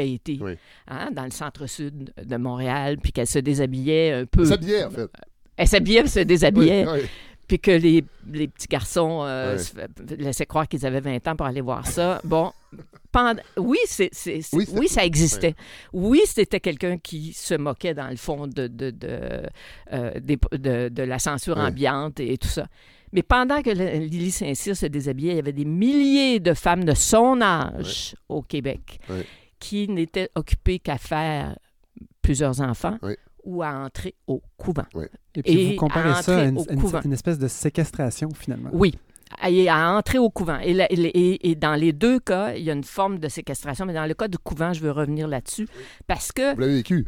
[0.41, 0.55] Oui.
[0.89, 4.45] hein, dans le centre-sud de Montréal, puis qu'elle se déshabillait un peu.
[4.45, 5.11] S'habiller, en fait.
[5.57, 7.01] Elle s'habillait, elle se déshabillait, Oui,
[7.49, 9.57] puis que les, les petits garçons euh,
[10.19, 12.21] laissaient croire qu'ils avaient 20 ans pour aller voir ça.
[12.25, 12.53] Bon,
[13.13, 13.41] pendant...
[13.57, 15.55] oui, c'est, c'est- c'est- Oui, ça existait.
[15.93, 19.43] Oui, c'était quelqu'un qui se moquait, dans le fond, de, de, de,
[19.93, 22.67] euh, des- de- de la censure ambiante et tout ça.
[23.13, 26.95] Mais pendant que Lily Saint-Cyr se déshabillait, il y avait des milliers de femmes de
[26.95, 29.25] son âge au Québec Ouais.
[29.59, 31.57] qui n'étaient occupées qu'à faire
[32.23, 33.17] plusieurs enfants Ouais.
[33.45, 34.85] ou à entrer au couvent.
[35.35, 38.71] Et puis Et vous comparez à ça à une, espèce de séquestration, finalement.
[38.73, 38.95] Oui.
[39.41, 40.59] À entrer au couvent.
[40.61, 43.85] Et, la- et- et dans les deux cas, il y a une forme de séquestration.
[43.85, 45.69] Mais dans le cas du couvent, je veux revenir là-dessus.
[46.07, 47.07] Parce que Vous l'avez vécu.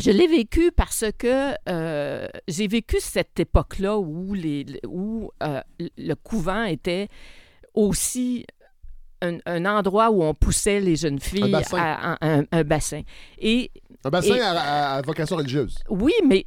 [0.00, 5.60] Je l'ai vécu parce que euh, j'ai vécu cette époque-là où, les, où euh,
[5.96, 7.08] le couvent était
[7.74, 8.46] aussi
[9.22, 11.78] un, un endroit où on poussait les jeunes filles bassin.
[11.78, 13.02] à, à- un, un bassin.
[13.38, 13.70] Et
[14.04, 15.78] Un bassin Et- à, vocation religieuse.
[15.88, 16.46] oui, mais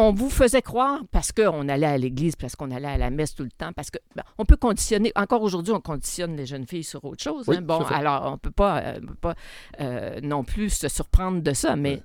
[0.00, 3.34] on vous faisait croire parce qu'on allait à l'église, parce qu'on allait à la messe
[3.34, 5.10] tout le temps, parce que ben, on peut conditionner.
[5.16, 7.44] Encore aujourd'hui, on conditionne les jeunes filles sur autre chose.
[7.48, 7.62] Oui, hein.
[7.62, 9.34] Bon, alors on peut pas, euh, on peut pas
[9.80, 12.00] euh, non plus se surprendre de ça, mais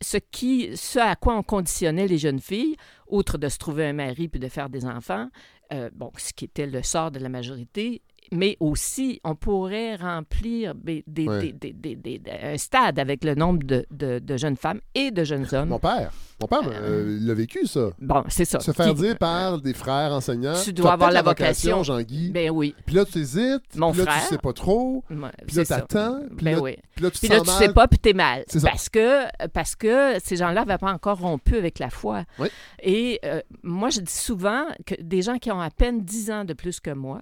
[0.00, 2.76] ce qui, ce à quoi on conditionnait les jeunes filles,
[3.08, 5.28] outre de se trouver un mari puis de faire des enfants,
[5.72, 8.02] euh, bon, ce qui était le sort de la majorité.
[8.32, 14.36] Mais aussi, on pourrait remplir des, des- un stade avec le nombre de, de- de
[14.36, 15.68] jeunes femmes et de jeunes hommes.
[15.68, 16.10] Mon père.
[16.40, 17.90] Mon père, euh, il l'a vécu, ça.
[18.00, 18.58] Bon, c'est ça.
[18.58, 20.54] Se faire Qui- dire par des frères enseignants.
[20.64, 21.82] Tu dois avoir la vocation.
[21.84, 22.30] Jean-Guy.
[22.30, 22.74] Ben oui.
[22.84, 23.76] Puis là, tu hésites.
[23.76, 24.22] Mon puis là, frère.
[24.22, 25.04] tu sais pas trop.
[25.08, 25.80] Puis là, ça.
[25.82, 26.20] t'attends.
[26.36, 26.76] Puis Ben là, oui.
[26.96, 28.42] puis là, tu Puis là, tu sais pas, puis t'es mal.
[28.48, 28.70] C'est ça.
[28.70, 32.24] Parce que, parce que ces gens-là n'avaient pas encore rompu avec la foi.
[32.40, 32.48] Oui.
[32.82, 36.44] Et euh, moi, je dis souvent que des gens qui ont à peine 10 ans
[36.44, 37.20] de plus que moi,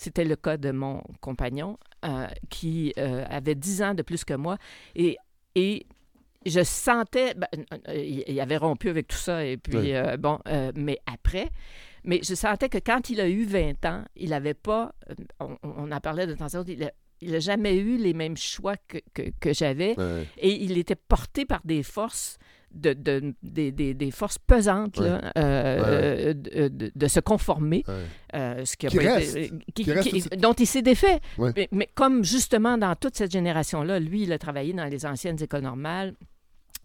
[0.00, 4.32] c'était le cas de mon compagnon, euh, qui euh, avait 10 ans de plus que
[4.32, 4.56] moi,
[4.94, 5.18] et,
[5.54, 5.84] et
[6.46, 7.48] je sentais, ben,
[7.94, 9.94] il avait rompu avec tout ça, et puis, Oui.
[9.94, 11.50] euh, bon, euh, mais après,
[12.02, 14.94] mais je sentais que quand il a eu 20 ans, il n'avait pas,
[15.38, 16.72] on, on en parlait de temps en temps,
[17.20, 19.94] il n'a jamais eu les mêmes choix que, que, que j'avais.
[20.38, 22.38] Et il était porté par des forces
[22.72, 25.08] de, de- des, des- des forces pesantes Ouais.
[25.08, 27.94] là, euh, de, de- de se conformer, Ouais.
[28.34, 29.36] euh, ce qui a Qui pas reste.
[29.36, 30.28] été- qui- Qui reste qui- aussi.
[30.38, 31.20] dont il s'est défait.
[31.38, 31.52] Ouais.
[31.56, 35.42] Mais, mais comme justement dans toute cette génération-là, lui, il a travaillé dans les anciennes
[35.42, 36.14] écoles normales.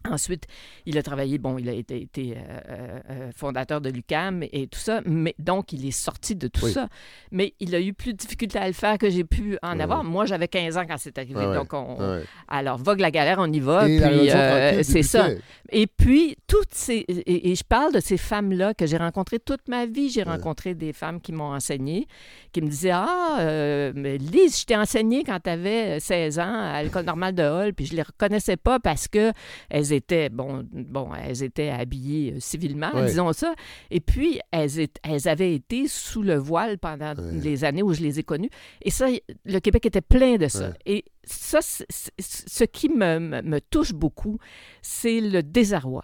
[0.08, 0.44] Ensuite,
[0.86, 4.78] il a travaillé, bon, il a été, été, euh, euh, fondateur de l'UCAM et tout
[4.78, 6.72] ça, mais donc il est sorti de tout Oui.
[6.72, 6.88] ça.
[7.32, 9.82] Mais il a eu plus de difficultés à le faire que j'ai pu en Ouais.
[9.82, 10.04] avoir.
[10.04, 12.22] Moi, j'avais 15 ans quand c'est arrivé, Ouais, donc on, Ouais.
[12.46, 15.28] alors vogue la galère, on y va, Et puis euh, c'est ça.
[15.70, 16.98] Et puis, toutes ces.
[17.08, 20.08] Et, et je parle de ces femmes-là que j'ai rencontrées toute ma vie.
[20.10, 22.06] J'ai rencontré des femmes qui m'ont enseigné,
[22.52, 26.80] qui me disaient Ah, mais Lise, je t'ai enseigné quand tu avais 16 ans à
[26.84, 29.32] l'école normale de Hall, puis je les reconnaissais pas parce que
[29.68, 33.06] elles étaient, bon, bon elles étaient habillées euh, civilement, Ouais.
[33.06, 33.54] disons ça.
[33.90, 37.32] Et puis, elles, étaient- elles avaient été sous le voile pendant Ouais.
[37.42, 38.50] les années où je les ai connues.
[38.82, 39.06] Et ça,
[39.44, 40.68] le Québec était plein de ça.
[40.68, 40.74] Ouais.
[40.86, 44.38] Et ça, ce qui me, me- me touche beaucoup,
[44.82, 46.02] c'est le désarroi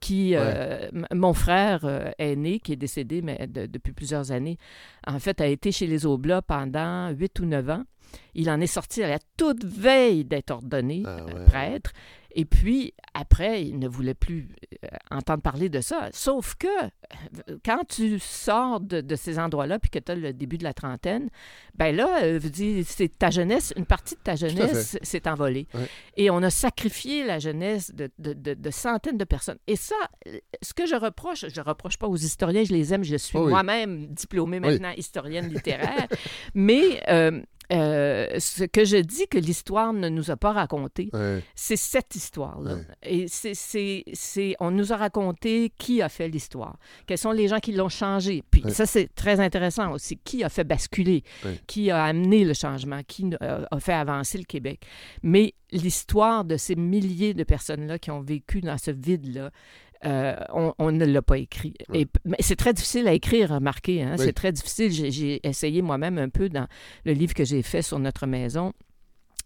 [0.00, 4.56] qui euh, mon frère euh, aîné qui est décédé mais de- depuis plusieurs années
[5.06, 7.84] en fait a été chez les Oblats pendant 8 ou 9 ans
[8.34, 11.92] il en est sorti à la toute veille d'être ordonné Ah euh, prêtre
[12.36, 14.48] Et puis, après, il ne voulait plus
[14.84, 16.08] euh, entendre parler de ça.
[16.12, 20.32] Sauf que euh, quand tu sors de, de ces endroits-là, puis que tu as le
[20.32, 21.30] début de la trentaine,
[21.76, 22.40] ben là, euh,
[22.84, 25.68] c'est ta jeunesse, une partie de ta jeunesse s'est envolée.
[26.16, 29.58] Et on a sacrifié la jeunesse de, de- de- de centaines de personnes.
[29.68, 29.94] Et ça,
[30.60, 33.38] ce que je reproche, je ne reproche pas aux historiens, je les aime, je suis
[33.38, 33.50] Oh oui.
[33.50, 34.70] moi-même diplômée Oui.
[34.72, 36.08] maintenant historienne littéraire,
[36.54, 37.40] mais euh,
[37.72, 41.42] euh, ce que je dis que l'histoire ne nous a pas raconté, Ouais.
[41.54, 42.74] c'est cette histoire-là.
[42.74, 42.82] Ouais.
[43.02, 47.48] Et c'est, c'est, c'est- on nous a raconté qui a fait l'histoire, quels sont les
[47.48, 48.42] gens qui l'ont changé.
[48.50, 48.70] Puis Ouais.
[48.70, 50.18] ça, c'est très intéressant aussi.
[50.24, 51.22] Qui a fait basculer,
[51.66, 54.80] qui a amené le changement, qui euh, a fait avancer le Québec.
[55.22, 59.50] Mais l'histoire de ces milliers de personnes-là qui ont vécu dans ce vide-là,
[60.04, 61.74] euh, on, on ne l'a pas écrit.
[61.92, 64.02] Et, mais c'est très difficile à écrire, remarquez.
[64.02, 64.16] Hein?
[64.18, 64.24] Oui.
[64.24, 64.90] C'est très difficile.
[64.90, 66.66] J'ai essayé moi-même un peu dans
[67.04, 68.72] le livre que j'ai fait sur notre maison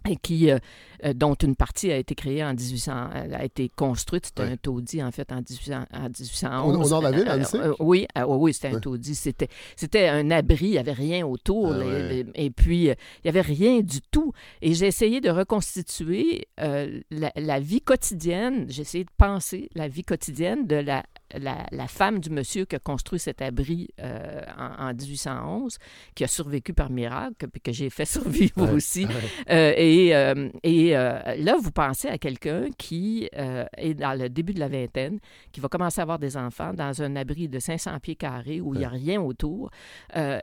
[0.08, 0.58] et qui, euh,
[1.04, 4.52] euh, dont une partie a été créée en 1800, elle a été construite, c'était Ouais.
[4.52, 6.86] un taudis en fait en, 1800, en Au, 1811.
[6.86, 8.80] au nord de la ville, à Euh, euh, oui, euh, c'était un Ouais.
[8.80, 9.14] taudis.
[9.14, 11.72] C'était, c'était un abri, il n'y avait rien autour.
[11.72, 12.08] Ah les- ouais.
[12.24, 14.32] les- et puis, euh, il n'y avait rien du tout.
[14.62, 19.88] Et j'ai essayé de reconstituer euh, la, la vie quotidienne, j'ai essayé de penser la
[19.88, 21.04] vie quotidienne de la,
[21.36, 25.78] la, la femme du monsieur qui a construit cet abri euh, en, en 1811,
[26.14, 28.70] qui a survécu par miracle, puis que j'ai fait survivre Ouais.
[28.72, 29.04] aussi.
[29.06, 29.12] Ouais.
[29.50, 34.60] Euh, et euh, et là, vous pensez à quelqu'un qui est dans le début de
[34.60, 35.18] la vingtaine,
[35.52, 38.74] qui va commencer à avoir des enfants dans un abri de 500 pieds carrés où
[38.74, 39.70] il n'y a rien autour.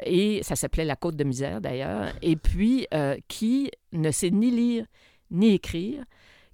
[0.06, 2.14] Et ça s'appelait la Côte de Misère, d'ailleurs.
[2.22, 2.88] Et puis,
[3.28, 4.86] qui ne sait ni lire
[5.32, 6.04] ni écrire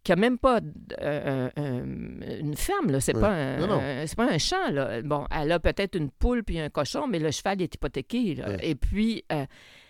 [0.04, 0.60] qui a même pas
[1.02, 3.00] euh, un- un- une ferme, là.
[3.00, 3.22] C'est Ouais.
[3.22, 5.02] pas, un, c'est pas un champ, là.
[5.04, 8.64] Bon, elle a peut-être une poule puis un cochon, mais le cheval est hypothéqué, là.
[8.64, 9.46] Et puis, euh,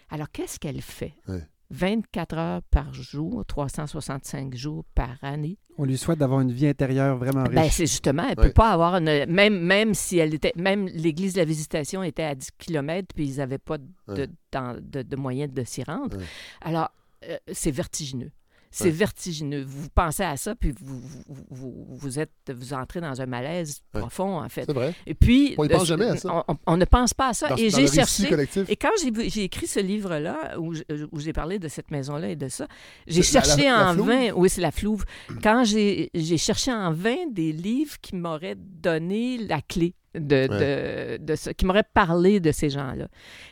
[0.09, 1.13] alors, qu'est-ce qu'elle fait?
[1.27, 1.43] Ouais.
[1.73, 5.57] 24 heures par jour, 365 jours par année.
[5.77, 7.53] On lui souhaite d'avoir une vie intérieure vraiment riche.
[7.55, 8.47] Ben, c'est justement, elle Ouais.
[8.47, 12.23] peut pas avoir une, même même si elle était même l'église de la Visitation était
[12.23, 14.27] à 10 km puis ils n'avaient pas de, Ouais.
[14.51, 16.17] dans- de, de moyens de s'y rendre.
[16.17, 16.25] Ouais.
[16.59, 16.91] Alors
[17.23, 18.31] euh, c'est vertigineux.
[18.73, 18.89] C'est Ouais.
[18.91, 19.63] vertigineux.
[19.67, 23.81] Vous pensez à ça, puis vous, vous, vous, vous êtes, vous entrez dans un malaise
[23.93, 23.99] Ouais.
[23.99, 24.63] profond, en fait.
[24.65, 24.95] C'est vrai.
[25.05, 25.55] Et puis...
[25.57, 26.45] On de- pense jamais à ça.
[26.65, 27.49] On, ne pense pas à ça.
[27.49, 28.29] Dans, et j'ai cherché...
[28.29, 28.63] collectif.
[28.69, 30.73] Et quand j'ai, écrit ce livre-là, où,
[31.11, 32.67] où j'ai parlé de cette maison-là et de ça,
[33.07, 35.03] j'ai cherché la- la en vain, oui, c'est la flouve,
[35.43, 41.17] quand j'ai, j'ai cherché en vain des livres qui m'auraient donné la clé de, de,
[41.23, 43.07] de ça, qui m'auraient parlé de ces gens-là.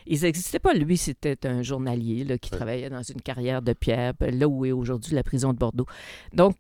[0.05, 0.73] Ils n'existaient pas.
[0.73, 2.57] Lui, c'était un journalier là, qui Ouais.
[2.57, 5.85] travaillait dans une carrière de pierre, là où est aujourd'hui la prison de Bordeaux.
[6.33, 6.55] Donc,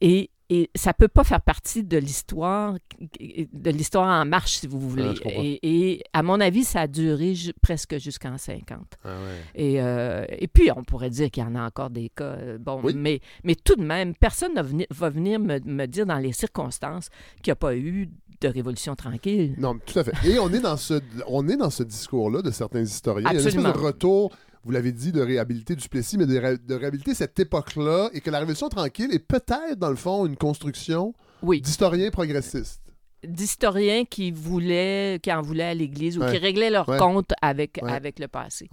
[0.00, 2.74] et, et ça peut pas faire partie de l'histoire,
[3.20, 5.14] de l'histoire en marche, si vous voulez.
[5.24, 5.60] Et,
[5.92, 8.98] et à mon avis, ça a duré ju- presque jusqu'en 50.
[9.04, 9.10] Ah.
[9.54, 12.24] Et, euh, et puis, on pourrait dire qu'il y en a encore des cas.
[12.24, 12.94] euh, Bon, Oui.
[12.96, 17.08] mais, mais tout de même, personne ne va venir me, me dire dans les circonstances
[17.42, 18.08] qu'il n'y a pas eu
[18.40, 19.54] de révolution tranquille.
[19.58, 20.12] Non, tout à fait.
[20.28, 20.94] Et on est dans ce,
[21.26, 23.28] on est dans ce discours-là de certains historiens.
[23.30, 23.86] Il y a une espèce de Absolument.
[23.86, 24.32] retour,
[24.64, 28.30] vous l'avez dit, de réhabiliter Duplessis, mais de, ré- de réhabiliter cette époque-là et que
[28.30, 32.80] la Révolution tranquille est peut-être, dans le fond, une construction Oui, d'historiens progressistes.
[33.22, 36.32] d'historiens qui voulaient, qui en voulaient à l'Église ou Ouais.
[36.32, 36.96] qui réglaient leur Ouais.
[36.98, 37.92] compte avec, Ouais.
[37.92, 38.68] avec le passé.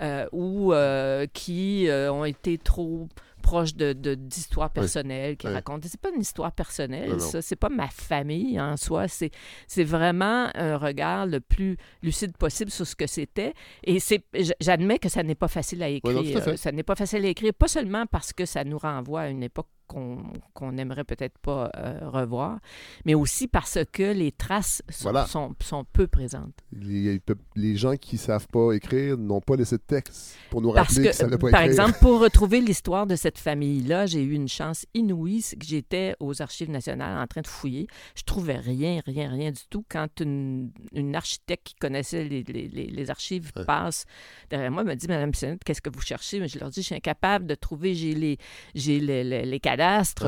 [0.00, 3.08] Euh, ou euh, qui euh, ont été trop
[3.42, 5.86] proches de, d'histoires personnelles, qui racontent.
[5.86, 7.42] C'est pas une histoire personnelle, ça.
[7.42, 9.08] C'est pas ma famille en soi.
[9.08, 9.30] C'est,
[9.66, 13.52] c'est vraiment un regard le plus lucide possible sur ce que c'était.
[13.84, 14.24] Et c'est,
[14.60, 16.14] j'admets que ça n'est pas facile à écrire.
[16.14, 16.56] non, fait.
[16.56, 19.42] ça n'est pas facile à écrire, pas seulement parce que ça nous renvoie à une
[19.42, 22.58] époque qu'on, n'aimerait peut-être pas euh, revoir,
[23.04, 25.26] mais aussi parce que les traces sont, Voilà.
[25.26, 26.54] sont, sont peu présentes.
[26.72, 27.20] Les,
[27.56, 31.02] les gens qui savent pas écrire n'ont pas laissé de texte pour nous Parce rappeler
[31.04, 31.70] que, qu'ils savaient pas par écrire.
[31.84, 36.40] exemple, pour retrouver l'histoire de cette famille-là, j'ai eu une chance inouïe, que j'étais aux
[36.42, 37.86] Archives nationales en train de fouiller.
[38.14, 39.84] Je trouvais rien, rien, rien du tout.
[39.88, 43.64] Quand une, une architecte qui connaissait les, les- les- les archives Ouais.
[43.64, 44.04] passe
[44.50, 46.86] derrière moi, me dit Madame Bissonnette, qu'est-ce que vous cherchez Mais Je leur dis Je
[46.86, 48.38] suis incapable de trouver, j'ai les,
[48.74, 49.60] j'ai les, les- les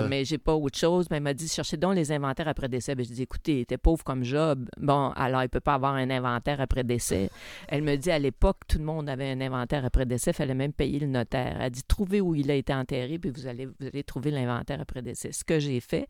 [0.03, 0.09] Ouais.
[0.09, 1.07] mais j'ai pas autre chose.
[1.11, 2.95] Mais elle m'a dit Cherchez donc les inventaires après décès.
[2.95, 4.69] Ben, je dis Écoutez, il était pauvre comme Job.
[4.79, 7.31] Bon, alors il peut pas avoir un inventaire après décès.
[7.69, 10.55] Elle me dit à l'époque, tout le monde avait un inventaire après décès, il fallait
[10.55, 11.57] même payer le notaire.
[11.61, 14.81] Elle dit trouvez où il a été enterré, puis vous allez, vous allez trouver l'inventaire
[14.81, 15.33] après décès.
[15.33, 16.09] Ce que j'ai fait.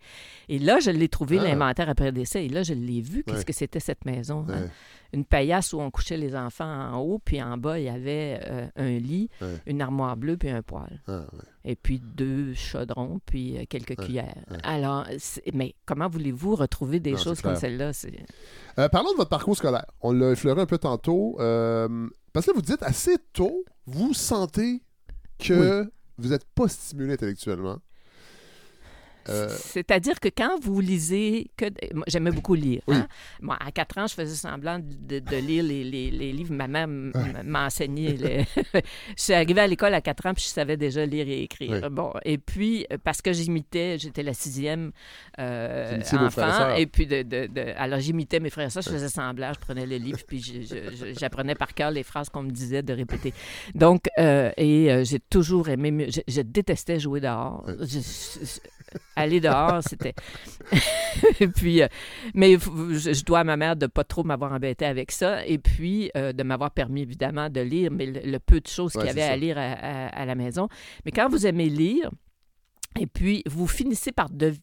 [0.48, 1.44] Et là, je l'ai trouvé, Ah.
[1.44, 2.44] l'inventaire après décès.
[2.46, 3.22] Et là, je l'ai vu.
[3.24, 3.44] Qu'est-ce Ouais.
[3.44, 4.46] que c'était cette maison?
[4.48, 4.68] hein?
[5.12, 8.40] Une paillasse où on couchait les enfants en haut, puis en bas, il y avait
[8.48, 9.28] euh, un lit,
[9.66, 11.00] une armoire bleue, puis un poêle.
[11.06, 11.24] Ah.
[11.66, 14.44] Et puis deux chaudrons, puis euh, quelques Ouais, cuillères.
[14.50, 14.58] ouais.
[14.64, 15.06] Alors,
[15.54, 17.92] mais comment voulez-vous retrouver des Non, choses comme celle-là?
[18.78, 19.86] Euh, parlons de votre parcours scolaire.
[20.02, 21.36] On l'a effleuré un peu tantôt.
[21.40, 24.82] euh, parce que là, vous dites assez tôt, vous sentez
[25.38, 27.78] que vous n'êtes pas stimulé intellectuellement.
[29.28, 31.66] Euh, C'est-à-dire que quand vous lisez que...
[32.06, 32.82] J'aimais beaucoup lire.
[32.86, 32.96] Oui.
[32.96, 33.08] hein.
[33.40, 36.52] Moi, à 4 ans, je faisais semblant de, de lire les, les- les livres.
[36.54, 38.16] Ma mère m'a enseigné.
[38.16, 38.80] les- je
[39.16, 41.80] suis arrivée à l'école à 4 ans, puis je savais déjà lire et écrire.
[41.82, 41.88] Oui.
[41.90, 44.92] Bon, et puis, euh, parce que j'imitais, j'étais la sixième
[45.38, 46.74] euh, enfant.
[46.76, 49.58] Et puis, de, de- de- alors, j'imitais mes frères et sœurs, je faisais semblant, je
[49.60, 50.42] prenais le livre, puis
[51.18, 53.32] j'apprenais par cœur les phrases qu'on me disait de répéter.
[53.74, 57.64] Donc, euh, et j'ai toujours aimé, je, je détestais jouer dehors.
[57.66, 57.74] Ouais.
[57.80, 58.60] Je- je-
[59.16, 60.14] aller dehors, c'était.
[61.40, 61.88] et puis, euh,
[62.34, 65.58] mais je, je dois à ma mère de pas trop m'avoir embêté avec ça, et
[65.58, 69.02] puis euh, de m'avoir permis évidemment de lire, mais le, le peu de choses qu'il
[69.06, 70.68] y avait à lire à, à- à la maison.
[71.04, 72.10] Mais quand vous aimez lire,
[72.98, 74.58] et puis vous finissez par, dev-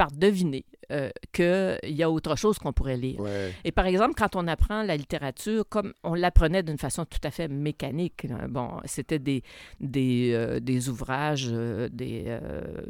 [0.00, 3.20] par deviner euh, qu'il y a autre chose qu'on pourrait lire.
[3.20, 3.52] ouais.
[3.64, 7.30] Et par exemple, quand on apprend la littérature, comme on l'apprenait d'une façon tout à
[7.30, 9.42] fait mécanique, bon, c'était des,
[9.78, 12.38] des, euh, des ouvrages, euh, des,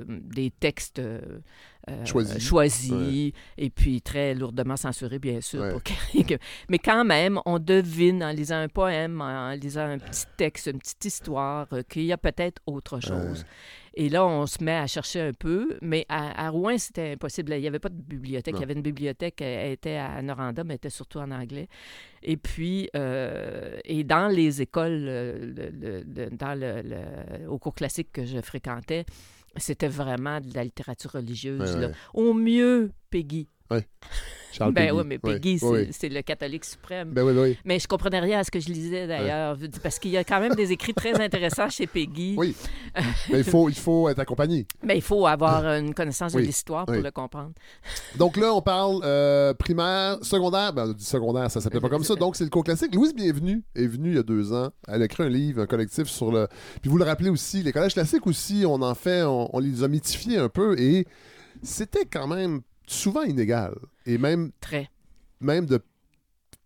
[0.07, 1.03] des textes
[2.05, 2.38] Choisis.
[2.38, 5.61] choisis, et puis très lourdement censurés, bien sûr.
[5.62, 5.73] Ouais.
[5.73, 10.27] pour que- Mais quand même, on devine en lisant un poème, en lisant un petit
[10.37, 13.44] texte, une petite histoire, qu'il y a peut-être autre chose.
[13.94, 17.53] Et là, on se met à chercher un peu, mais à, à Rouen, c'était impossible.
[17.55, 18.55] Il n'y avait pas de bibliothèque.
[18.55, 18.61] Non.
[18.61, 21.68] Il y avait une bibliothèque, elle était à Noranda, mais elle était surtout en anglais.
[22.22, 27.59] Et puis, euh, et dans les écoles, euh, le- le- le- dans le, le- au
[27.59, 29.05] cours classique que je fréquentais,
[29.57, 31.74] c'était vraiment de la littérature religieuse.
[31.74, 31.87] Ouais, là.
[31.88, 31.94] ouais.
[32.14, 33.48] Au mieux, Peggy.
[34.52, 34.98] Charles ben Péguy.
[34.98, 35.61] oui, mais Peggy,
[35.92, 37.11] c'est le catholique suprême.
[37.12, 37.59] Ben oui, ben oui.
[37.64, 40.40] Mais je comprenais rien à ce que je lisais d'ailleurs, parce qu'il y a quand
[40.40, 42.35] même des écrits très intéressants chez Peggy.
[42.37, 42.56] Oui.
[43.30, 44.66] Mais il faut, il faut être accompagné.
[44.83, 47.02] Mais il faut avoir une connaissance Oui, de l'histoire pour oui.
[47.02, 47.52] le comprendre.
[48.18, 50.72] Donc là, on parle euh, primaire, secondaire.
[50.72, 52.16] Ben, on dit secondaire, ça s'appelait pas comme ça.
[52.16, 52.92] Donc, c'est le cours classique.
[52.92, 54.70] Louise Bienvenue est venue il y a deux ans.
[54.88, 56.48] Elle a écrit un livre, un collectif sur le.
[56.83, 59.85] Puis vous le rappelez aussi, les collèges classiques aussi, on en fait, on, on les
[59.85, 61.06] a mythifiés un peu et
[61.62, 63.74] c'était quand même souvent inégal.
[64.07, 64.88] Et même, Très.
[65.40, 65.81] même de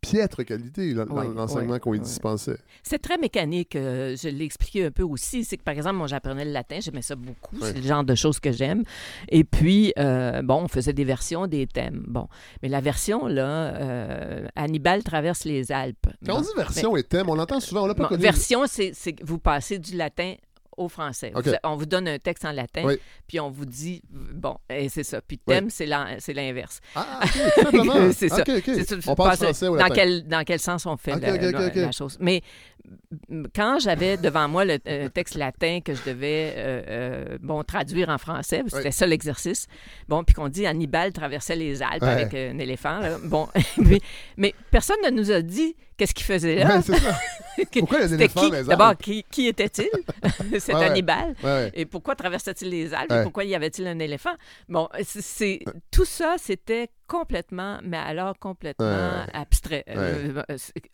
[0.01, 2.05] piètre qualité, l'enseignement oui, qu'on y oui.
[2.05, 2.59] dispensait.
[2.83, 3.75] C'est très mécanique.
[3.75, 5.45] euh, je l'ai expliqué un peu aussi.
[5.45, 6.79] C'est que, par exemple, moi, j'apprenais le latin.
[6.81, 7.57] J'aimais ça beaucoup.
[7.63, 8.83] C'est le genre de choses que j'aime.
[9.31, 12.05] Et puis, euh, bon, on faisait des versions des thèmes.
[12.07, 12.29] Bon.
[12.63, 15.97] Mais la version, là, euh, Hannibal traverse les Alpes.
[16.27, 16.39] Quand Bon.
[16.41, 18.23] on dit version et thème, on l'entend souvent, on l'a pas Bon, connu.
[18.23, 20.35] version, c'est c'est que vous passez du latin
[20.77, 21.33] au français.
[21.35, 22.99] Vous- on vous donne un texte en latin, Oui.
[23.27, 25.21] puis on vous dit, bon, et c'est ça.
[25.21, 26.81] Puis thème, c'est l'inverse.
[26.95, 27.95] Ah, ok, tout simplement.
[28.13, 28.41] C'est ça.
[28.43, 28.63] Ok, ok.
[28.67, 29.95] C'est ça, On parle français ou dans latin.
[29.95, 32.17] quel, dans quel sens on fait la, chose?
[32.21, 32.43] Mais
[33.55, 38.09] quand j'avais devant moi le euh, texte latin que je devais euh, euh, bon, traduire
[38.09, 38.93] en français, c'était Oui.
[38.93, 39.67] ça l'exercice,
[40.09, 42.09] bon, puis qu'on dit Hannibal traversait les Alpes Ouais.
[42.09, 43.17] avec un éléphant, là.
[43.25, 43.49] bon,
[44.37, 46.77] mais personne ne nous a dit qu'est-ce qu'il faisait là.
[46.77, 46.95] Ouais, ça.
[47.79, 49.03] Pourquoi les D'abord, Alpes?
[49.03, 49.89] qui, qui était-il?
[50.65, 50.85] C'est Ouais.
[50.87, 51.35] Hannibal.
[51.43, 51.71] Ouais.
[51.75, 53.13] Et pourquoi traversait-il les Alpes?
[53.13, 54.35] Et pourquoi y avait-il un éléphant?
[54.69, 59.27] Bon, c'est tout ça, c'était complètement, mais alors complètement Ouais.
[59.33, 59.85] abstrait.
[59.89, 60.43] Euh,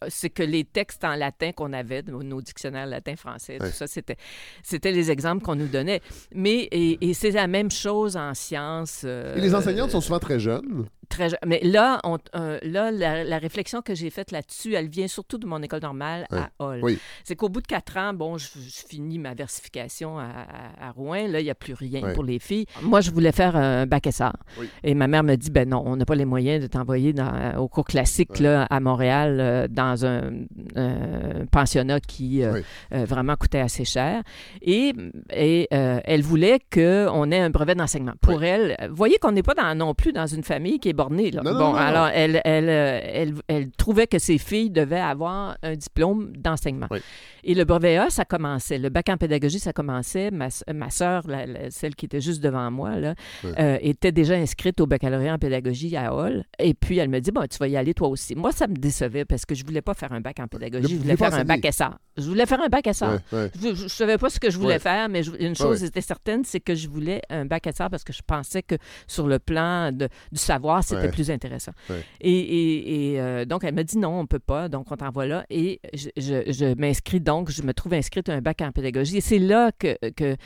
[0.08, 3.68] c'est- que les textes en latin qu'on avait, nos, dictionnaires latin-français, Ouais.
[3.70, 4.16] tout ça, c'était,
[4.62, 6.00] c'était les exemples qu'on nous donnait.
[6.34, 9.02] Mais, et, et c'est la même chose en sciences.
[9.04, 10.86] euh, Et les enseignantes sont souvent très jeunes.
[11.08, 11.38] Très jeune.
[11.44, 15.38] Mais là, on- euh, là la, la réflexion que j'ai faite là-dessus, elle vient surtout
[15.38, 16.78] de mon école normale à Hall.
[16.84, 16.98] Oui.
[17.24, 20.90] C'est qu'au bout de quatre ans, bon, je, je finis ma versification à, à- à
[20.92, 21.26] Rouen.
[21.26, 22.66] Là, il n'y a plus rien pour les filles.
[22.82, 24.32] Moi, je voulais faire un bac SR.
[24.58, 24.68] Oui.
[24.84, 27.56] Et ma mère me dit, ben non, on n'a pas les moyens de t'envoyer dans-
[27.58, 28.40] au cours classique Ouais.
[28.42, 30.32] là, à Montréal euh, dans un,
[30.76, 32.60] un pensionnat qui euh, Oui.
[32.94, 34.22] euh, vraiment coûtait assez cher.
[34.62, 34.92] Et,
[35.32, 38.12] et euh, elle voulait qu'on ait un brevet d'enseignement.
[38.20, 40.92] Pour elle, vous voyez qu'on n'est pas dans, non plus dans une famille qui est
[40.94, 41.30] bornée.
[41.30, 41.42] Là.
[41.44, 41.78] Non, non, bon, non, non.
[41.78, 46.86] alors elle, elle, euh, elle, elle trouvait que ses filles devaient avoir un diplôme d'enseignement.
[46.90, 46.98] Oui.
[47.44, 48.78] Et le brevet A, ça commençait.
[48.78, 50.30] Le bac en pédagogie, ça commençait.
[50.30, 51.22] Ma, ma soeur,
[51.70, 53.50] celle qui était juste devant moi, là, Oui.
[53.58, 56.44] euh, était déjà inscrite au baccalauréat en pédagogie à Hall.
[56.58, 58.34] Et puis, elle me dit, bon, tu vas y aller toi aussi.
[58.34, 60.94] Moi, ça me décevait parce que je voulais pas faire un bac en pédagogie.
[60.94, 61.60] Je voulais faire un bac.
[61.64, 61.98] SR.
[62.16, 63.18] Je voulais faire un bac SR.
[63.32, 63.50] Ouais, ouais.
[63.60, 64.78] Je ne savais pas ce que je voulais Ouais.
[64.78, 68.04] faire, mais je- une chose était certaine, c'est que je voulais un bac SR parce
[68.04, 68.74] que je pensais que
[69.06, 71.72] sur le plan de- du savoir, c'était plus intéressant.
[72.20, 74.96] Et, et- et, euh, donc, elle m'a dit non, on ne peut pas, donc on
[74.96, 75.44] t'envoie là.
[75.50, 79.16] Et je, je- je m'inscris donc, je me trouve inscrite à un bac en pédagogie.
[79.18, 80.36] Et c'est là que, que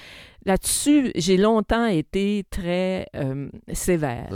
[0.44, 4.28] là-dessus, j'ai longtemps été très euh, sévère.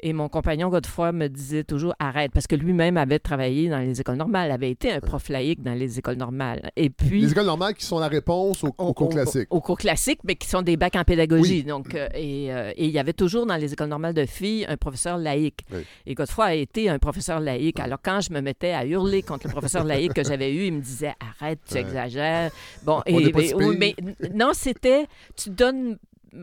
[0.00, 4.00] Et mon compagnon Godefroy me disait toujours arrête, parce que lui-même avait travaillé dans les
[4.00, 6.70] écoles normales, avait été un prof laïque dans les écoles normales.
[6.76, 7.22] Et puis.
[7.22, 9.46] Les écoles normales qui sont la réponse au, au cours classique.
[9.50, 11.64] Au, cours classique, mais qui sont des bacs en pédagogie.
[11.64, 14.66] Donc, euh, et, euh, et il y avait toujours dans les écoles normales de filles
[14.68, 15.60] un professeur laïque.
[15.72, 15.80] Oui.
[16.06, 17.80] Et Godefroy a été un professeur laïque.
[17.80, 20.74] Alors, quand je me mettais à hurler contre le professeur laïque que j'avais eu, il
[20.74, 22.50] me disait arrête, tu exagères.
[22.84, 23.32] Bon, et, et-
[23.78, 23.94] mais
[24.34, 25.06] non, c'était
[25.36, 25.98] tu donnes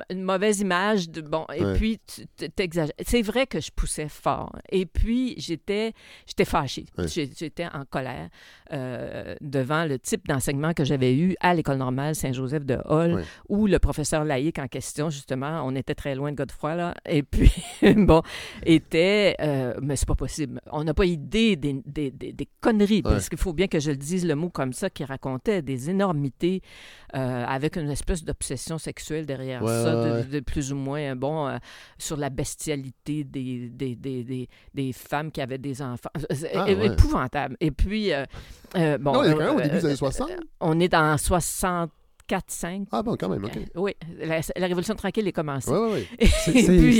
[0.10, 1.74] une mauvaise image de bon et Ouais.
[1.76, 2.96] puis tu t'exagères.
[3.06, 5.94] C'est vrai que je poussais fort et puis j'étais
[6.26, 6.86] j'étais fâchée.
[6.98, 7.08] Ouais.
[7.08, 8.30] J'étais en colère
[8.72, 13.24] euh, devant le type d'enseignement que j'avais eu à l'école normale Saint-Joseph de Hall Ouais.
[13.50, 17.22] où le professeur laïque en question justement, on était très loin de Godefroy là et
[17.22, 17.52] puis
[17.96, 18.24] bon
[18.66, 20.60] était euh, mais c'est pas possible.
[20.72, 23.92] On n'a pas idée des, des, des, des conneries parce qu'il faut bien que je
[23.92, 26.62] le dise le mot comme ça qui racontait des énormités
[27.16, 31.16] euh, avec une espèce d'obsession sexuelle derrière Ouais, ça, ouais, de, de plus ou moins,
[31.16, 31.58] bon, euh,
[31.98, 36.10] sur la bestialité des, des, des, des, des femmes qui avaient des enfants.
[36.32, 37.56] C'est Ah, épouvantable.
[37.60, 38.26] Et puis, euh,
[38.76, 39.14] euh, bon...
[39.14, 40.32] Non, il est quand euh, même au début des euh, années 60.
[40.60, 41.92] On est dans 64,
[42.48, 42.88] 5.
[42.92, 43.58] Ah bon, quand même, OK.
[43.76, 45.72] Oui, la, la Révolution tranquille est commencée.
[45.72, 46.30] Oui, oui, oui.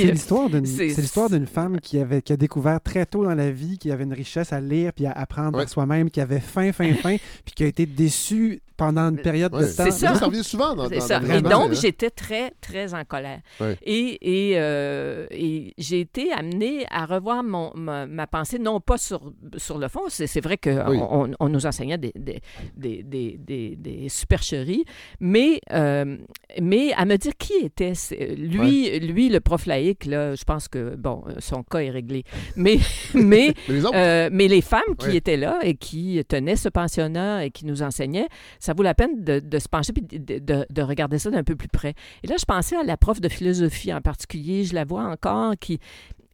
[0.00, 3.24] C'est l'histoire d'une c'est- c'est l'histoire d'une femme qui, avait, qui a découvert très tôt
[3.24, 5.64] dans la vie qu'il y avait une richesse à lire puis à apprendre Ouais.
[5.64, 9.54] par soi-même, qui avait faim, faim, faim, puis qui a été déçue pendant une période
[9.54, 9.62] Ouais.
[9.62, 9.84] de temps.
[9.84, 10.14] C'est ça.
[10.16, 11.20] Ça revient souvent dans, C'est dans- ça.
[11.20, 11.78] dans Et donc, hein.
[11.80, 13.40] j'étais très, très en colère.
[13.60, 13.78] Ouais.
[13.82, 18.98] Et, et, euh, et j'ai été amenée à revoir mon, ma, ma pensée, non pas
[18.98, 20.98] sur, sur le fond, c'est c'est vrai qu'on Oui.
[21.00, 22.40] on, on nous enseignait des, des,
[22.76, 24.84] des, des, des- des supercheries,
[25.26, 26.18] mais, euh,
[26.60, 27.94] mais à me dire qui était
[28.36, 32.24] lui, lui, le prof laïque, là, je pense que, bon, son cas est réglé.
[32.56, 32.76] Mais,
[33.14, 36.68] mais Mais les autres, euh, mais les femmes qui étaient là et qui tenaient ce
[36.68, 38.28] pensionnat et qui nous enseignaient,
[38.60, 41.42] ça vaut la peine de, de se pencher et de, de- de regarder ça d'un
[41.42, 41.94] peu plus près.
[42.22, 45.54] Et là, je pensais à la prof de philosophie en particulier, je la vois encore,
[45.58, 45.78] qui...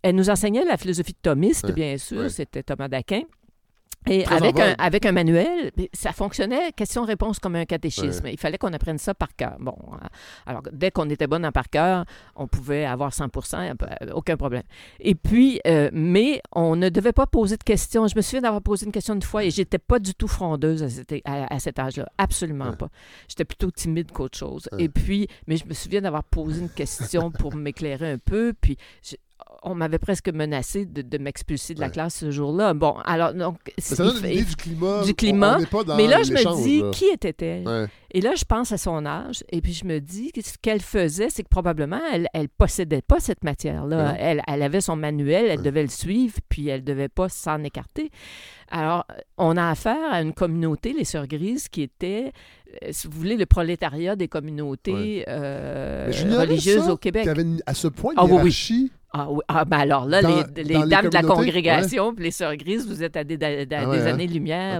[0.02, 1.72] Elle nous enseignait la philosophie thomiste, Ouais.
[1.74, 3.20] bien sûr, c'était Thomas d'Aquin.
[4.08, 8.26] Et Très avec un, avec un manuel, ça fonctionnait question-réponse comme un catéchisme.
[8.28, 9.56] Il fallait qu'on apprenne ça par cœur.
[9.60, 9.96] Bon, euh,
[10.46, 14.62] alors dès qu'on était bonne en par cœur, on pouvait avoir 100% euh, aucun problème.
[15.00, 18.06] Et puis, euh, mais on ne devait pas poser de questions.
[18.08, 20.82] Je me souviens d'avoir posé une question une fois et j'étais pas du tout frondeuse
[20.82, 22.06] à cet, à- à cet âge-là.
[22.16, 22.76] Absolument Ouais.
[22.76, 22.88] pas.
[23.28, 24.66] J'étais plutôt timide qu'autre chose.
[24.72, 24.84] Ouais.
[24.84, 28.54] Et puis, mais je me souviens d'avoir posé une question pour m'éclairer un peu.
[28.58, 29.16] Puis, je-
[29.62, 31.92] on m'avait presque menacé de, de m'expulser de la Ouais.
[31.92, 32.72] classe ce jour-là.
[32.74, 33.58] Bon, alors, donc.
[33.78, 35.02] ça donne une idée du climat.
[35.04, 36.90] du climat, On- on n'est pas dans mais là, je me dis, là.
[36.90, 37.66] qui était-elle?
[37.68, 37.86] Ouais.
[38.12, 40.80] Et là, je pense à son âge, et puis je me dis que ce qu'elle
[40.80, 44.16] faisait, c'est que probablement, elle ne possédait pas cette matière-là.
[44.18, 47.62] Elle, elle avait son manuel, elle devait le suivre, puis elle ne devait pas s'en
[47.62, 48.10] écarter.
[48.72, 49.04] Alors,
[49.36, 52.32] on a affaire à une communauté, les Sœurs Grises, qui était,
[52.90, 57.22] si vous voulez, le prolétariat des communautés euh, religieuses ça, au Québec.
[57.22, 58.38] Qu'il y avait une- à ce point Ah une oui, oui.
[58.42, 58.92] hiérarchie.
[59.12, 62.14] Ah oui, ah, ben alors là, Dans- les, les dans les dames de la congrégation,
[62.14, 64.06] puis les Sœurs Grises, vous êtes à des, à Ah ouais, hein?
[64.06, 64.78] années-lumière.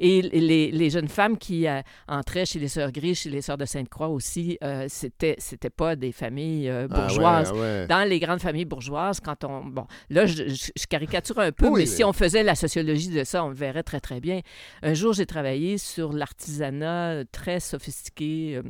[0.00, 3.56] Et les, les jeunes femmes qui euh, entraient chez les Sœurs Grises, chez les Sœurs
[3.56, 7.52] de Sainte-Croix aussi, euh, c'était, c'était pas des familles euh, Ah ouais, bourgeoises.
[7.54, 7.86] ah ouais.
[7.86, 9.64] Dans les grandes familles bourgeoises, quand on...
[9.64, 12.56] Bon, là, je, je- je caricature un peu, Oui, mais mais- si on faisait la
[12.56, 14.40] sociologie de ça, on le verrait très, très bien.
[14.82, 18.56] Un jour, j'ai travaillé sur l'artisanat très sophistiqué...
[18.56, 18.62] euh,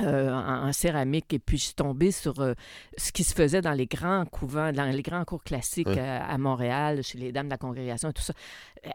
[0.00, 2.54] euh, en, en céramique et puis je suis tombée sur euh,
[2.96, 5.98] ce qui se faisait dans les grands couvents, dans les grands cours classiques Ouais.
[5.98, 8.32] euh, à Montréal, chez les dames de la congrégation et tout ça.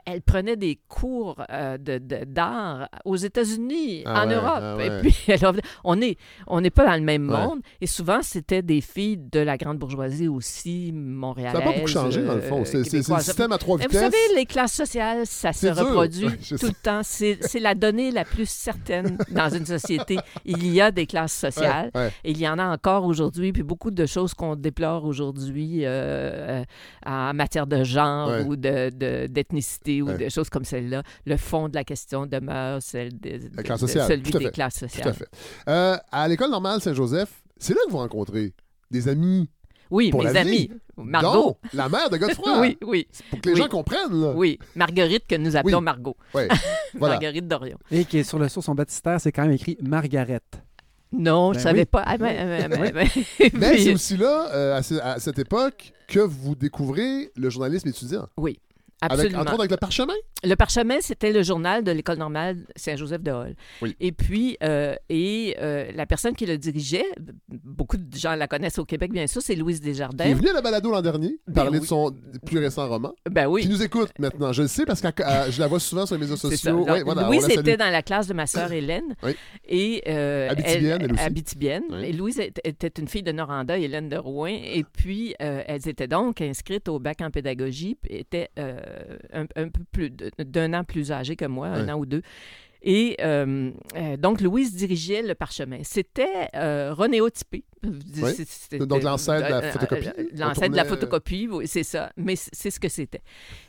[0.06, 4.60] Elle prenait des cours euh, de- d'art aux États-Unis, Ah en ouais, Europe.
[4.62, 5.02] ah Et ouais.
[5.02, 5.40] puis, elle
[5.86, 7.38] on n'est on n'est pas dans le même Ouais.
[7.46, 7.60] monde.
[7.80, 11.54] Et souvent, c'était des filles de la grande bourgeoisie aussi, montréalaises.
[11.54, 12.66] Ça n'a pas beaucoup changé, dans le fond.
[12.66, 13.98] C'est le système à trois mais vitesses.
[14.04, 15.78] Vous savez, les classes sociales, ça se dur.
[15.78, 16.68] reproduit tout sais.
[16.68, 17.02] le temps.
[17.04, 20.18] C'est la donnée la plus certaine dans une société.
[20.44, 21.92] Il y a des classes sociales.
[22.26, 26.62] Et il y en a encore aujourd'hui, puis beaucoup de choses qu'on déplore aujourd'hui euh,
[26.62, 26.64] euh,
[27.06, 29.28] en matière de genre ou de- de-
[29.84, 30.18] d'ethnicité ou Ouais.
[30.26, 31.04] de choses comme celle-là.
[31.26, 34.52] Le fond de la question demeure celle de, La de- classe de- sociale, celui des
[34.52, 35.14] classes Tout à sociales.
[35.14, 35.30] fait.
[35.70, 38.54] Euh, à l'école normale Saint-Joseph, c'est là que vous rencontrez
[38.92, 39.50] des amis.
[39.90, 40.52] Oui, Pour mes la amis.
[40.52, 40.72] vie.
[40.98, 41.58] Margot.
[41.74, 42.58] la mère de Godefroy.
[42.62, 43.62] Oui, oui, Pour que les Oui.
[43.62, 44.20] gens comprennent.
[44.22, 44.34] Là.
[44.36, 44.60] oui.
[44.76, 45.84] Marguerite que nous appelons Oui.
[45.84, 46.18] Margot.
[46.34, 47.14] Voilà.
[47.14, 47.78] Marguerite Dorion.
[47.92, 50.42] Et qui est sur le sur son baptistère, c'est quand même écrit Margaret.
[51.14, 51.86] Non, je Ben savais oui.
[51.86, 52.04] pas.
[52.06, 53.08] Ah, ben, ben, ben, ben.
[53.54, 58.28] Mais c'est aussi là, euh, à, à cette époque, que vous découvrez le journalisme étudiant.
[58.36, 58.60] Oui,
[59.02, 59.42] Avec, absolument.
[59.42, 60.14] entre autres avec le parchemin?
[60.44, 63.56] Le Parchemin, c'était le journal de l'École normale Saint-Joseph de Hall.
[63.82, 63.96] Oui.
[64.00, 67.06] Et puis, euh, et euh, la personne qui le dirigeait,
[67.64, 70.34] beaucoup de gens la connaissent au Québec, bien sûr, c'est Louise Qui est Desjardins.
[70.34, 71.88] venu à la balado l'an dernier, Ben parler de oui.
[71.88, 72.12] son
[72.46, 73.14] plus récent roman.
[73.30, 73.68] Ben Qui oui.
[73.68, 74.52] nous écoute maintenant.
[74.52, 76.36] Je le sais parce que euh, je la vois souvent sur les ça.
[76.38, 76.84] sociaux.
[76.84, 79.16] Ouais, voilà, Louise était dans la classe de ma sœur Hélène.
[79.24, 79.36] Oui.
[79.68, 80.08] Et,
[80.50, 81.22] Abitibienne, elle aussi.
[81.24, 81.84] Abitibienne.
[81.92, 82.04] Oui.
[82.06, 84.48] Et Louise était- une fille de Noranda, Hélène de Rouen.
[84.48, 88.50] Et puis, elles étaient donc inscrites au bac en pédagogie, étaient
[89.34, 92.22] un, un peu plus d'un an plus âgées que moi, un an ou deux.
[92.90, 95.80] Et euh, euh, donc, Louise dirigeait le parchemin.
[95.84, 97.66] C'était euh, renéotypé.
[97.84, 98.80] Oui.
[98.80, 100.10] Donc, l'ancêtre de la photocopie.
[100.38, 102.14] L'ancêtre de la photocopie, oui, c'est ça.
[102.16, 103.22] Mais c'est ce que c'était.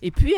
[0.03, 0.35] Et puis,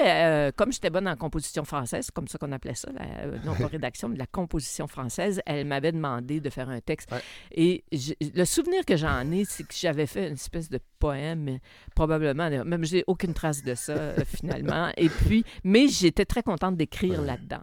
[0.56, 4.08] comme j'étais bonne en composition française, comme ça qu'on appelait ça, la, non pas rédaction,
[4.08, 7.12] mais la composition française, elle m'avait demandé de faire un texte.
[7.12, 7.20] Ouais.
[7.52, 11.58] Et je- le souvenir que j'en ai, c'est que j'avais fait une espèce de poème,
[11.94, 14.90] probablement, même j'ai aucune trace de ça finalement.
[14.96, 17.26] Et puis, mais j'étais très contente d'écrire Ouais.
[17.26, 17.60] là-dedans,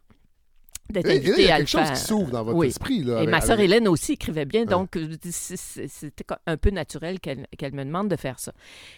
[0.93, 1.93] d'être là, il y a à le quelque chose faire.
[1.93, 2.67] qui s'ouvre dans votre Oui.
[2.67, 3.03] esprit.
[3.03, 4.67] Là, Et avec- ma sœur avec- Hélène aussi écrivait bien, Ouais.
[4.67, 8.51] donc c'était un peu naturel qu'elle me demande de faire ça.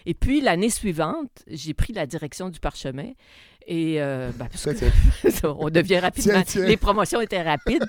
[0.06, 3.12] Et puis l'année suivante, j'ai pris la direction du parchemin.
[3.72, 6.34] Et euh, ben, parce que on devient rapidement.
[6.42, 6.66] Tiens, tiens.
[6.66, 7.86] Les promotions étaient rapides.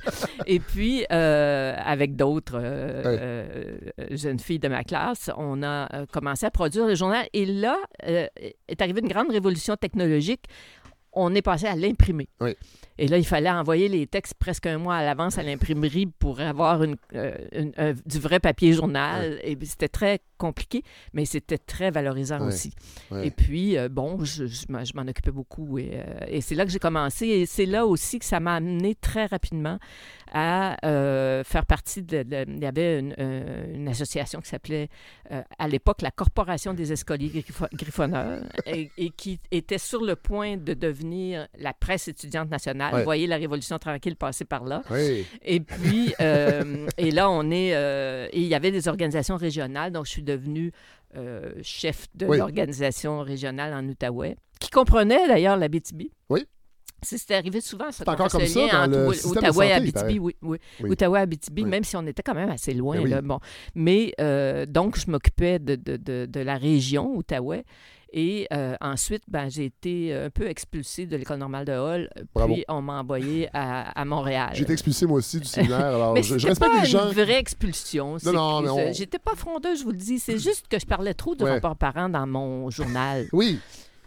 [0.47, 3.19] Et puis, euh, avec d'autres euh, Ouais.
[3.21, 7.27] euh, jeunes filles de ma classe, on a commencé à produire le journal.
[7.33, 10.45] Et là, est arrivée une grande révolution technologique.
[11.13, 12.29] On est passé à l'imprimer.
[12.41, 12.55] Oui.
[12.99, 16.39] Et là, il fallait envoyer les textes presque un mois à l'avance à l'imprimerie pour
[16.41, 19.41] avoir une, euh, une- un- du vrai papier journal.
[19.43, 20.83] Et c'était très compliqué,
[21.15, 22.73] mais c'était très valorisant aussi.
[23.25, 25.79] Et puis, euh, bon, je, je m'en- je m'en occupais beaucoup.
[25.79, 27.27] Et, euh, et c'est là que j'ai commencé.
[27.27, 29.79] Et c'est là aussi que ça m'a amené très rapidement
[30.33, 34.89] à euh, faire partie de, de- Il y avait une, euh, une association qui s'appelait,
[35.33, 40.17] euh, à l'époque, la Corporation des escoliers griffo- griffonneurs, et, et qui était sur le
[40.17, 42.93] point de devenir la presse étudiante nationale.
[42.93, 43.01] Ouais.
[43.01, 44.83] Vous voyez la Révolution tranquille passer par là.
[44.91, 45.27] Oui.
[45.43, 47.75] Et puis, euh, et là, on est.
[47.75, 50.73] euh, et il y avait des organisations régionales, donc je suis devenue
[51.17, 52.39] euh, chef de Oui.
[52.39, 56.03] l'organisation régionale en Outaouais, qui comprenait d'ailleurs la BTB.
[56.29, 56.45] Oui.
[57.03, 58.05] C'était arrivé souvent, ça.
[58.05, 60.19] C'est encore comme ça dans entre Outaouais Abitibi, paraît.
[60.19, 60.59] oui, oui.
[60.81, 60.91] Oui.
[60.91, 61.69] Outaouais, Abitibi, Oui.
[61.71, 62.99] même si on était quand même assez loin.
[63.01, 63.09] Oui.
[63.09, 63.39] là, bon.
[63.75, 67.65] Mais euh, donc, je m'occupais de, de, de, de la région Outaouais.
[68.13, 72.11] Et euh, ensuite, ben, j'ai été un peu expulsée de l'École normale de Hall.
[72.35, 72.55] Bravo.
[72.55, 74.51] Puis, on m'a envoyé à, à Montréal.
[74.55, 75.79] J'ai été expulsé moi aussi du séminaire.
[75.87, 77.07] Alors, Mais je, respecte pas les gens.
[77.09, 78.17] une vraie expulsion.
[78.25, 80.19] non, que mais on- J'étais pas frondeuse, je vous le dis.
[80.19, 81.53] C'est juste que je parlais trop de Ouais.
[81.53, 83.29] rapport parent dans mon journal.
[83.33, 83.59] Oui,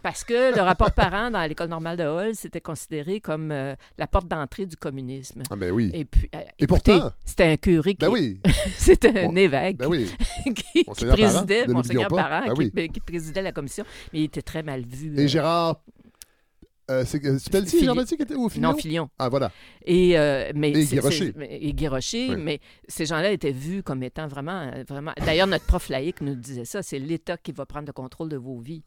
[0.04, 4.06] Parce que le rapport parent dans l'école normale de Hall, c'était considéré comme euh, la
[4.06, 5.42] porte d'entrée du communisme.
[5.50, 5.90] ah ben oui.
[5.94, 8.06] Et puis, euh, Et écoutez, pourtant, c'était un curé qui...
[8.06, 8.40] ben oui,
[8.78, 10.12] C'était un Bon, évêque ben oui.
[10.74, 12.10] qui, présidait, Monseigneur.
[12.10, 12.90] Parent, Ben qui, oui.
[12.90, 15.16] qui présidait la commission, mais il était très mal vu.
[15.18, 15.80] Et euh, Gérard.
[16.92, 18.72] Euh, c'est c'est Pelletier, Fili- qui était au Filion?
[18.72, 19.10] non, Filion.
[19.18, 19.52] Ah, voilà.
[19.86, 21.34] Et, euh, mais Et Guy Rocher.
[21.50, 22.36] Et Guy Rocher, Oui.
[22.38, 22.60] mais
[22.90, 24.70] ces gens-là étaient vus comme étant vraiment...
[24.74, 25.12] euh, vraiment...
[25.26, 28.36] D'ailleurs, notre prof laïque nous disait ça, c'est l'État qui va prendre le contrôle de
[28.38, 28.84] vos vies.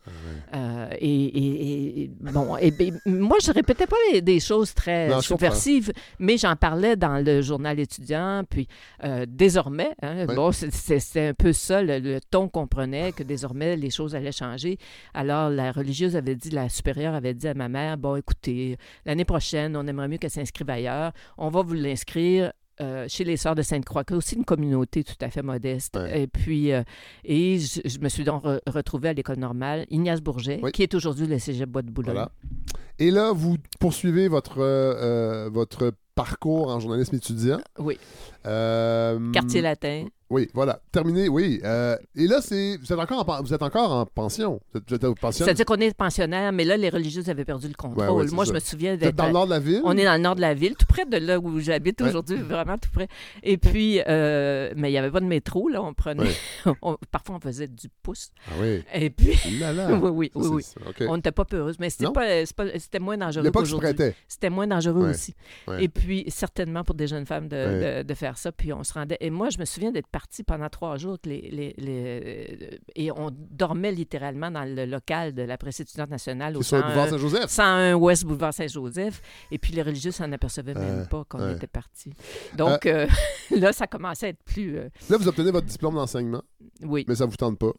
[0.52, 4.74] Ah Euh, et, et- et- bon, et, et moi, je répétais pas les- des choses
[4.74, 8.68] très Non, subversives, mais j'en parlais dans le journal étudiant, puis
[9.04, 10.34] euh, désormais, hein, Oui.
[10.34, 14.32] bon, c'est un peu ça, le, le ton qu'on prenait, que désormais, les choses allaient
[14.32, 14.78] changer.
[15.14, 19.24] Alors, la religieuse avait dit, la supérieure avait dit à ma mère, bon, écoutez, l'année
[19.24, 21.12] prochaine, on aimerait mieux qu'elle s'inscrive ailleurs.
[21.38, 25.04] On va vous l'inscrire euh, chez les Sœurs de Sainte-Croix, qui est aussi une communauté
[25.04, 25.96] tout à fait modeste.
[25.96, 26.22] Ouais.
[26.22, 26.82] Et puis, euh,
[27.24, 30.72] et je, je me suis donc re- retrouvée à l'école normale, Ignace Bourget, Oui.
[30.72, 32.14] qui est aujourd'hui le Cégep Bois de Boulogne.
[32.14, 32.32] Voilà.
[32.98, 37.60] Et là, vous poursuivez votre, euh, votre parcours en journalisme étudiant.
[37.78, 37.98] Oui,
[38.42, 40.06] quartier latin.
[40.28, 40.80] Oui, voilà.
[40.90, 41.60] Terminé, oui.
[41.64, 44.60] Euh, et là, c'est vous êtes encore en, vous êtes encore en pension.
[45.30, 48.04] C'est-à-dire qu'on est pensionnaire, mais là, les religieuses avaient perdu le contrôle.
[48.04, 48.50] Ouais, ouais, c'est Moi, ça.
[48.50, 49.14] je me souviens d'être...
[49.14, 49.80] dans le nord de la ville?
[49.84, 52.08] On est dans le nord de la ville, tout près de là où j'habite Ouais.
[52.08, 53.06] aujourd'hui, vraiment tout près.
[53.44, 56.30] Et puis, euh, mais il n'y avait pas de métro, là, on prenait...
[56.82, 58.30] on- parfois, on faisait du pouce.
[58.48, 58.82] Ah oui.
[58.94, 59.92] Et puis, Là, là.
[60.02, 61.06] oui, oui, Ça, oui.
[61.08, 62.44] On n'était pas peureuse, mais c'était pas,
[62.78, 63.94] c'était moins dangereux qu'aujourd'hui.
[64.26, 65.34] C'était moins dangereux aussi.
[65.78, 68.50] Et puis, certainement pour des jeunes femmes de, de- de faire ça.
[68.50, 69.16] Puis on se rendait.
[69.20, 73.10] Et moi, je me souviens d'être partie pendant trois jours que les, les- les- et
[73.12, 76.82] on dormait littéralement dans le local de la presse étudiante nationale au C'est sur le
[76.84, 77.50] boulevard 101, Saint-Joseph.
[77.50, 79.20] 101 Ouest Boulevard Saint-Joseph.
[79.50, 81.54] Et puis les religieux s'en apercevaient même pas qu'on Ouais.
[81.54, 82.12] était partis.
[82.56, 83.06] Donc euh,
[83.50, 84.78] là, ça commençait à être plus.
[84.78, 86.42] euh, Là, vous obtenez votre diplôme d'enseignement,
[86.82, 87.04] oui.
[87.06, 87.72] mais ça vous tente pas.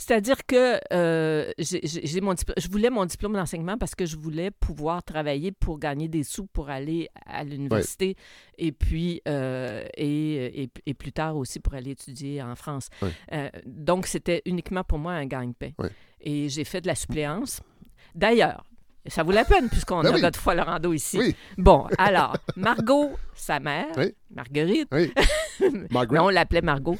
[0.00, 4.50] C'est-à-dire que euh, j'ai- mon diplôme- je voulais mon diplôme d'enseignement parce que je voulais
[4.52, 8.14] pouvoir travailler pour gagner des sous pour aller à l'université
[8.58, 12.88] et puis euh, et, et- et plus tard aussi pour aller étudier en France.
[13.02, 13.10] Ouais.
[13.32, 15.70] Euh, donc c'était uniquement pour moi un gagne-pain.
[15.78, 15.90] Ouais.
[16.20, 17.60] Et j'ai fait de la suppléance.
[18.14, 18.64] D'ailleurs,
[19.06, 20.20] ça vaut la peine puisqu'on Ben a oui.
[20.20, 21.18] Godefroy Lorando ici.
[21.18, 21.34] Oui.
[21.56, 24.14] Bon, alors, Margot, sa mère, Oui.
[24.30, 24.88] Marguerite,
[26.20, 26.96] on l'appelait Margot.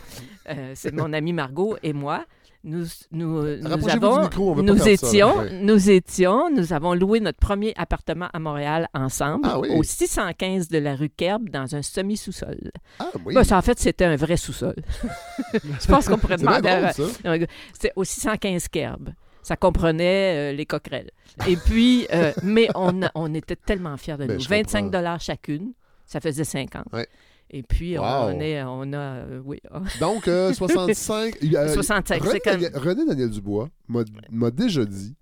[0.48, 2.24] Euh, c'est mon amie Margot et moi.
[2.70, 5.60] Nous, nous, nous Rapprochez-vous avons, micro, nous ça, étions, Ouais.
[5.62, 9.70] nous étions, nous avons loué notre premier appartement à Montréal ensemble, Ah oui.
[9.74, 12.70] au 615 de la rue Kerb, dans un semi-sous-sol.
[12.98, 13.32] Ah oui.
[13.34, 14.74] Ben, ça, en fait, c'était un vrai sous-sol.
[15.54, 16.68] Je pense qu'on pourrait demander.
[16.68, 16.92] à-
[17.26, 19.10] euh, C'était au 615 Kerb.
[19.42, 21.10] Ça comprenait euh, les coquerelles.
[21.46, 24.40] Et puis, euh, mais on, on était tellement fiers de Ben, nous.
[24.40, 24.90] je 25 comprends.
[24.98, 25.72] dollars chacune.
[26.04, 26.84] Ça faisait cinq ans.
[26.92, 27.06] Ouais.
[27.50, 28.04] Et puis, Wow.
[28.04, 28.96] on, est, on a...
[28.96, 29.60] euh, oui.
[30.00, 31.38] Donc, euh, 65.
[31.54, 32.52] euh, 65, René, c'est comme...
[32.60, 35.14] Daniel, René Daniel Dubois m'a déjà dit,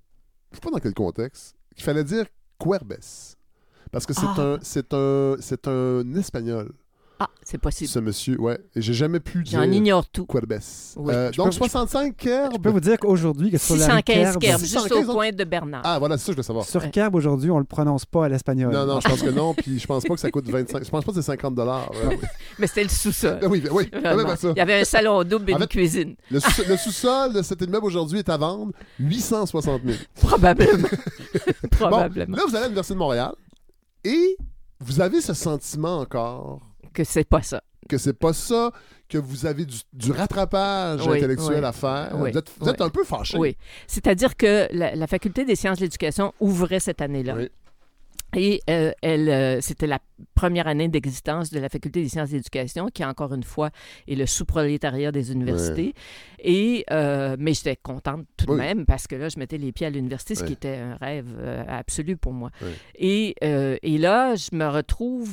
[0.51, 2.27] je sais pas dans quel contexte, qu'il fallait dire
[2.59, 2.97] Cuerbes.
[3.93, 4.41] Parce que c'est Ah.
[4.41, 6.73] un, c'est un, c'est un espagnol,
[7.19, 7.89] Ah, c'est possible.
[7.89, 8.39] ce monsieur.
[8.39, 8.59] Ouais.
[8.75, 10.27] Et j'ai jamais pu dire J'en ignore tout.
[10.27, 10.59] Cuerbes.
[10.97, 11.15] Oui.
[11.15, 12.69] Euh, donc, peux- 65 Je peux Kerb.
[12.69, 15.45] vous dire qu'aujourd'hui, que sur la rue 615 Kerb, Kerb, juste 615, au coin de
[15.45, 15.81] Bernard.
[15.85, 16.67] Ah, voilà, c'est ça que je veux savoir.
[16.67, 18.71] sur Kerb, aujourd'hui, on le prononce pas à l'espagnol.
[18.73, 19.55] Non, non, je pense que non.
[19.57, 20.85] Puis je pense pas que ça coûte 25.
[20.85, 21.91] Je pense pas que c'est 50 dollars.
[22.59, 23.39] Mais c'était le sous-sol.
[23.49, 23.89] oui, oui.
[23.93, 24.35] Vraiment.
[24.43, 26.17] Il y avait un salon double et En une cuisine.
[26.31, 29.97] Le sous- le sous-sol de cet immeuble aujourd'hui est à vendre 860 000.
[30.21, 30.89] Probablement.
[30.89, 32.37] Bon, Probablement.
[32.37, 33.33] là, vous allez à l'Université de Montréal
[34.05, 34.37] et
[34.81, 36.61] vous avez ce sentiment encore
[36.97, 37.63] Que c'est pas ça.
[37.89, 38.73] que c'est pas ça,
[39.09, 41.65] que vous avez du, du rattrapage Oui, intellectuel oui.
[41.65, 42.11] à faire.
[42.15, 42.87] Oui, Vous êtes, vous êtes oui.
[42.87, 43.39] un peu fâché.
[43.39, 43.57] Oui.
[43.87, 47.35] C'est-à-dire que la, la faculté des sciences de l'éducation ouvrait cette année-là.
[47.37, 47.49] Oui.
[48.35, 50.01] Et euh, elle, euh, c'était la
[50.35, 53.71] première année d'existence de la faculté des sciences de l'éducation, qui encore une fois
[54.09, 55.95] est le sous-prolétariat des universités.
[56.41, 58.57] Et euh, mais j'étais contente tout de Oui.
[58.59, 61.29] même parce que là, je mettais les pieds à l'université, ce qui était un rêve
[61.69, 62.51] absolu pour moi.
[62.99, 65.33] Et là, je me retrouve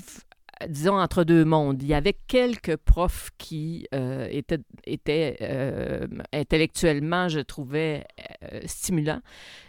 [0.67, 1.81] disons, entre deux mondes.
[1.81, 8.05] Il y avait quelques profs qui euh, étaient, étaient euh, intellectuellement, je trouvais,
[8.51, 9.21] euh, stimulants,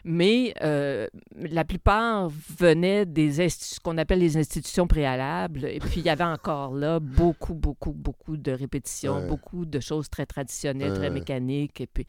[0.04, 2.28] mais euh, la plupart
[2.58, 7.00] venaient des ce qu'on appelle les institutions préalables, et puis il y avait encore là
[7.00, 9.26] beaucoup, beaucoup, beaucoup de répétitions, Ouais.
[9.26, 12.06] beaucoup de choses très traditionnelles, très mécaniques, et puis...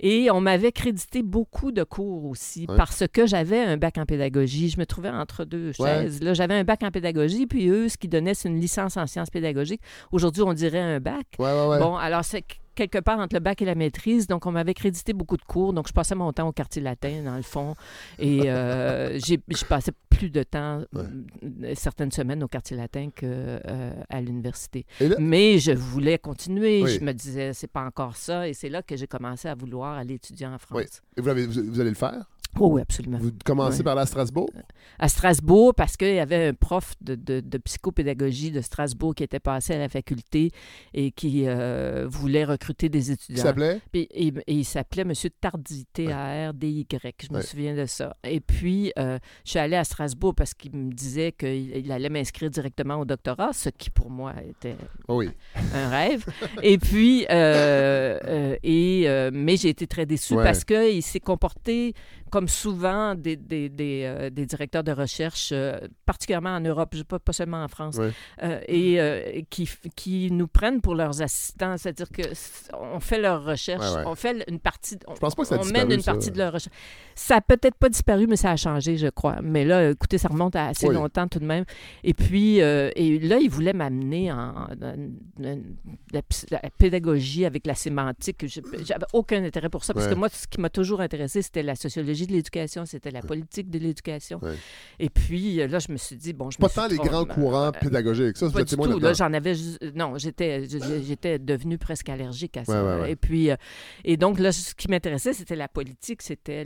[0.00, 2.76] Et on m'avait crédité beaucoup de cours aussi Ouais.
[2.76, 4.68] parce que j'avais un bac en pédagogie.
[4.68, 6.02] Je me trouvais entre deux Ouais.
[6.02, 6.22] chaises.
[6.22, 9.06] Là, j'avais un bac en pédagogie, puis eux, ce qu'ils donnaient, c'est une licence en
[9.06, 9.82] sciences pédagogiques.
[10.12, 11.26] Aujourd'hui, on dirait un bac.
[11.38, 11.78] Ouais, ouais, ouais.
[11.78, 12.42] Bon, alors c'est
[12.74, 14.26] quelque part entre le bac et la maîtrise.
[14.26, 15.72] Donc, on m'avait crédité beaucoup de cours.
[15.72, 17.74] Donc, je passais mon temps au quartier latin, dans le fond.
[18.18, 21.02] Et euh, j'ai- je passais plus de temps, Ouais.
[21.64, 23.26] euh, certaines semaines, au quartier latin qu'à
[24.08, 24.86] à l'université.
[25.00, 26.82] Là- Mais je voulais continuer.
[26.82, 26.90] Oui.
[26.98, 28.48] Je me disais, c'est pas encore ça.
[28.48, 30.78] Et c'est là que j'ai commencé à vouloir aller étudier en France.
[30.78, 30.84] Oui.
[31.16, 32.24] et vous, vous- vous allez le faire?
[32.60, 33.18] Oh, oui, absolument.
[33.18, 34.48] Vous commencez par la Strasbourg?
[34.98, 39.24] À Strasbourg, parce qu'il y avait un prof de, de- de psychopédagogie de Strasbourg qui
[39.24, 40.50] était passé à la faculté
[40.92, 43.42] et qui euh, voulait recruter des Qui étudiants.
[43.42, 43.80] s'appelait?
[43.92, 45.12] Puis, et, et il s'appelait M.
[45.40, 46.86] Tardy, T-A-R-D-Y,
[47.28, 48.16] je me souviens de ça.
[48.24, 52.08] Et puis, euh, je suis allée à Strasbourg parce qu'il me disait qu'il il allait
[52.08, 54.76] m'inscrire directement au doctorat, ce qui pour moi était
[55.08, 55.30] Oh oui.
[55.74, 56.24] un rêve.
[56.62, 60.44] et puis, euh, euh, et, euh, mais j'ai été très déçue Ouais.
[60.44, 61.94] parce qu'il s'est comporté
[62.34, 67.20] comme souvent des, des, des, euh, des directeurs de recherche, euh, particulièrement en Europe, pas,
[67.20, 68.10] pas seulement en France, Ouais.
[68.42, 71.76] euh, et qui, qui nous prennent pour leurs assistants.
[71.78, 74.02] C'est-à-dire que c- on fait leur recherche, Ouais, ouais.
[74.06, 76.02] on fait une partie, on, Je pense pas que ça a on disparu, mène une
[76.02, 76.10] ça.
[76.12, 76.74] partie de leur recherche.
[77.14, 79.38] Ça a peut-être pas disparu, mais ça a changé, je crois.
[79.40, 81.64] Mais là, écoutez, ça remonte à assez longtemps tout de même.
[82.02, 84.66] Et puis, et là, il voulait m'amener en,
[85.38, 86.22] la,
[86.78, 88.44] pédagogie avec la sémantique.
[88.84, 91.76] J'avais aucun intérêt pour ça, parce que moi, ce qui m'a toujours intéressé, c'était la
[91.76, 94.38] sociologie de l'éducation, c'était la politique de l'éducation.
[94.42, 94.54] Ouais.
[94.98, 96.96] Et puis, euh, là, je me suis dit, bon, je Pas me suis tant les
[96.96, 98.36] trop- grands courants euh, pédagogiques.
[98.36, 98.98] Ça, vous pas êtes du tout.
[98.98, 102.82] Là, j'en avais juste- Non, j'étais, j'étais devenue presque allergique à ça.
[102.84, 103.10] Ouais, ouais, ouais.
[103.12, 103.56] Et puis, euh,
[104.04, 106.64] et donc, là, ce qui m'intéressait, c'était la politique, c'était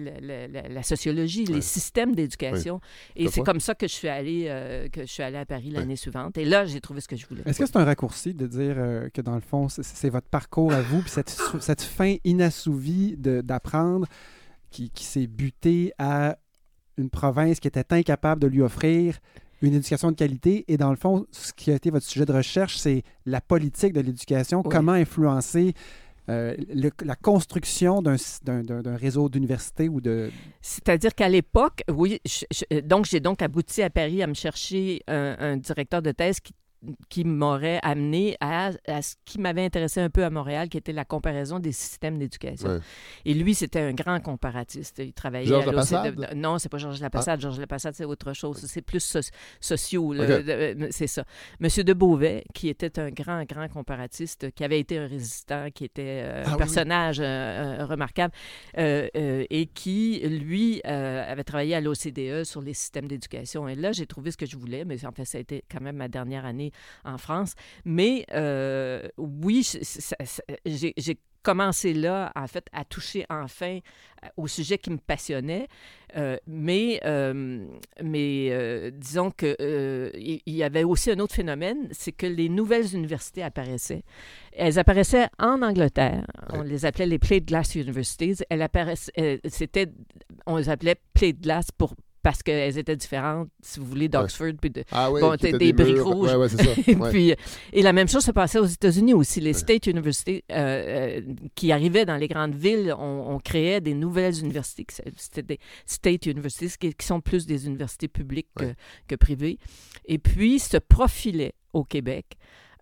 [0.70, 1.54] la sociologie, Ouais.
[1.56, 2.80] les systèmes d'éducation.
[3.16, 5.70] Et c'est comme ça que je suis allée, euh, que je suis allée à Paris
[5.70, 6.36] l'année suivante.
[6.38, 7.42] Et là, j'ai trouvé ce que je voulais.
[7.46, 10.28] Est-ce que c'est un raccourci de dire euh, que dans le fond, c'est- c'est votre
[10.28, 14.06] parcours à vous, puis cette, cette fin inassouvie de- d'apprendre
[14.70, 16.36] qui, qui s'est butée à
[16.96, 19.18] une province qui était incapable de lui offrir
[19.62, 20.64] une éducation de qualité.
[20.68, 23.92] Et dans le fond, ce qui a été votre sujet de recherche, c'est la politique
[23.92, 24.70] de l'éducation, Oui.
[24.70, 25.74] comment influencer
[26.30, 28.16] euh, le- la construction d'un
[28.96, 30.30] réseau d'universités ou de...
[30.60, 35.02] C'est-à-dire qu'à l'époque, oui, je- je- donc j'ai donc abouti à Paris à me chercher
[35.08, 36.52] un, un directeur de thèse qui
[37.08, 40.92] qui m'aurait amené à, à ce qui m'avait intéressé un peu à Montréal, qui était
[40.92, 42.68] la comparaison des systèmes d'éducation.
[42.68, 42.78] Ouais.
[43.24, 44.98] Et lui, c'était un grand comparatiste.
[45.04, 46.18] Il travaillait Georges à l'OCDE.
[46.20, 46.34] Lapassade?
[46.36, 47.40] Non, c'est pas Georges Lapassade.
[47.40, 48.58] Georges Lapassade, c'est autre chose.
[48.66, 49.18] C'est plus so-
[49.60, 50.14] sociaux.
[50.14, 51.24] Euh, C'est ça.
[51.60, 55.84] Monsieur de Beauvais, qui était un grand, grand comparatiste, qui avait été un résistant, qui
[55.84, 57.24] était euh, Ah un oui, personnage euh,
[57.80, 58.32] euh, remarquable,
[58.78, 63.68] euh, et qui, lui, avait travaillé à l'OCDE sur les systèmes d'éducation.
[63.68, 65.80] Et là, j'ai trouvé ce que je voulais, mais en fait, ça a été quand
[65.80, 66.67] même ma dernière année
[67.04, 67.54] en France.
[67.84, 69.68] Mais euh, oui,
[70.64, 73.78] j'ai commencé là, en fait, à toucher enfin
[74.24, 75.68] euh, au sujet qui me passionnait.
[76.16, 77.66] Euh, mais euh,
[78.02, 82.94] mais euh, disons euh, il y avait aussi un autre phénomène, c'est que les nouvelles
[82.94, 84.02] universités apparaissaient.
[84.52, 86.26] Elles apparaissaient en Angleterre.
[86.50, 88.42] On les appelait les plate glass universities.
[88.50, 89.86] Elles apparaissaient, c'était,
[90.46, 91.94] on les appelait plate glass pour
[92.28, 94.52] parce qu'elles étaient différentes, si vous voulez, d'Oxford.
[94.60, 94.84] Puis de...
[94.92, 96.08] Ah oui, Bon, étaient des briques murs.
[96.08, 96.28] rouges.
[96.28, 96.62] Ouais, ouais, ça.
[96.98, 97.08] Ouais.
[97.10, 97.32] puis,
[97.72, 99.40] et la même chose se passait aux États-Unis aussi.
[99.40, 101.20] Les State Universities euh, euh,
[101.54, 104.86] qui arrivaient dans les grandes villes, on, on créait des nouvelles universités.
[105.16, 108.74] C'était des State Universities qui, qui sont plus des universités publiques que,
[109.08, 109.58] que privées.
[110.04, 112.36] Et puis se profilaient au Québec.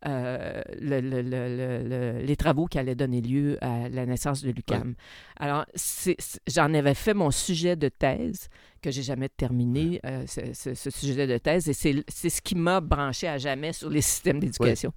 [0.07, 4.43] Euh, le- le- le- le- le- les travaux qui allaient donner lieu à la naissance
[4.43, 4.95] de l'UCAM.
[5.39, 8.49] Alors, c'est- c'est- j'en avais fait mon sujet de thèse,
[8.83, 12.41] que j'ai jamais terminé, euh, ce, ce- ce sujet de thèse, et c'est c'est ce
[12.43, 14.93] qui m'a branché à jamais sur les systèmes d'éducation.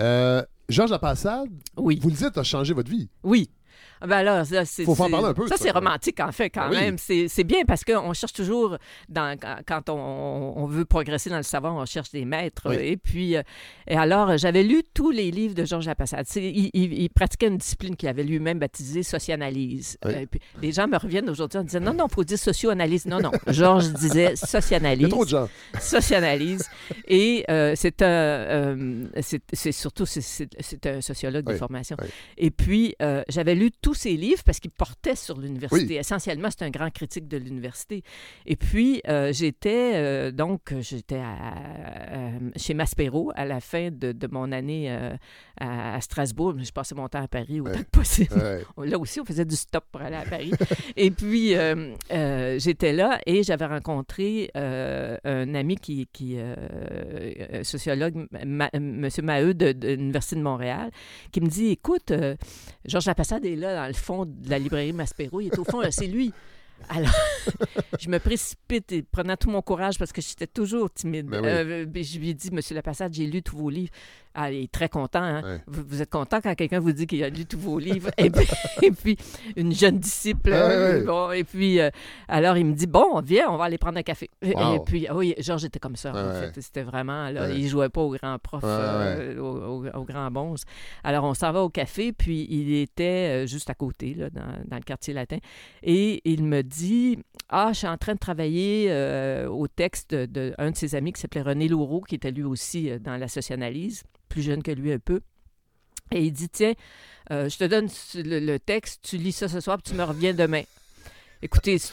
[0.00, 3.08] Euh, Georges Lapassade, Oui, vous le dites, a changé votre vie.
[3.22, 3.50] oui.
[4.00, 4.84] Ah Ben c'est.
[4.84, 6.80] Faut en c'est- parler un peu, Ça, c'est romantique, en fait, quand Ben oui.
[6.80, 6.98] même.
[6.98, 8.76] C'est c'est bien parce qu'on cherche toujours,
[9.08, 9.36] dans,
[9.66, 12.62] quand- on, on veut progresser dans le savoir, on cherche des maîtres.
[12.66, 12.76] Oui.
[12.80, 13.42] Et puis, euh,
[13.86, 16.26] et alors, j'avais lu tous les livres de Georges Lapassade.
[16.36, 19.98] Il, il- il pratiquait une discipline qu'il avait lui-même baptisée socianalyse.
[20.04, 20.26] Oui.
[20.26, 23.06] Puis les gens me reviennent aujourd'hui en disant non, non, il faut dire socio-analyse.
[23.06, 23.32] Non, non.
[23.48, 25.48] Georges disait Il y socianalyse a trop de gens.
[25.80, 26.68] socianalyse.
[27.06, 29.04] Et euh, c'est un, euh,
[29.52, 30.48] c'est surtout, c'est-
[30.86, 31.96] un sociologue de Oui, formation.
[32.00, 32.08] oui.
[32.36, 35.94] Et puis, euh, j'avais lu tous ses livres parce qu'il portait sur l'université.
[35.94, 35.96] Oui.
[35.98, 38.02] Essentiellement, c'est un grand critique de l'université.
[38.44, 44.28] Et puis, euh, j'étais, euh, donc, j'étais à- chez Maspero à la fin de, de
[44.30, 45.14] mon année euh,
[45.58, 46.54] à, à Strasbourg.
[46.58, 47.78] Je passais mon temps à Paris autant Ouais.
[47.84, 48.34] que possible.
[48.76, 48.88] Ouais.
[48.90, 50.52] Là aussi, on faisait du stop pour aller à Paris.
[50.96, 56.54] et puis, euh, euh, j'étais là et j'avais rencontré euh, un ami qui, qui euh,
[57.54, 58.68] euh, sociologue, M.
[59.22, 60.90] Maheu de, de l'Université de Montréal,
[61.32, 62.36] qui me dit, écoute, euh,
[62.84, 65.40] Georges Lapassade est là dans le fond de la librairie Maspero.
[65.40, 66.32] Il est au fond, c'est lui.
[66.88, 67.12] Alors,
[68.00, 71.26] je me précipite et prenant tout mon courage parce que j'étais toujours timide.
[71.26, 71.48] Ben oui.
[71.50, 73.90] Euh, ben, je lui ai dit, Monsieur Lapassade, j'ai lu tous vos livres.
[74.34, 75.20] Ah, il est très content.
[75.22, 75.42] hein.
[75.42, 75.60] Ouais.
[75.66, 78.10] Vous, vous êtes content quand quelqu'un vous dit qu'il a lu tous vos livres?
[78.18, 78.46] et, puis,
[78.82, 79.16] et puis,
[79.56, 80.50] une jeune disciple.
[80.52, 81.04] Euh, ouais.
[81.04, 81.90] Bon, et puis, euh,
[82.28, 84.30] alors, il me dit, bon, viens, on va aller prendre un café.
[84.42, 84.76] Et- Wow.
[84.76, 86.60] Et puis, ah oui, Georges était comme ça, en Ouais, fait.
[86.60, 90.62] C'était vraiment, là, il jouait pas au grand prof, euh, au, au- au grand bonze.
[91.02, 94.76] Alors, on s'en va au café, puis il était juste à côté, là, dans, dans
[94.76, 95.38] le quartier latin.
[95.82, 100.70] Et il me dit, ah, je suis en train de travailler euh, au texte d'un
[100.70, 104.04] de, ses amis qui s'appelait René Laureau, qui était lui aussi euh, dans la socianalyse,
[104.28, 105.20] plus jeune que lui un peu.
[106.10, 106.74] Et il dit, tiens,
[107.30, 110.04] euh, je te donne le, le texte, tu lis ça ce soir, puis tu me
[110.04, 110.62] reviens demain.
[111.40, 111.92] Écoutez, c'est-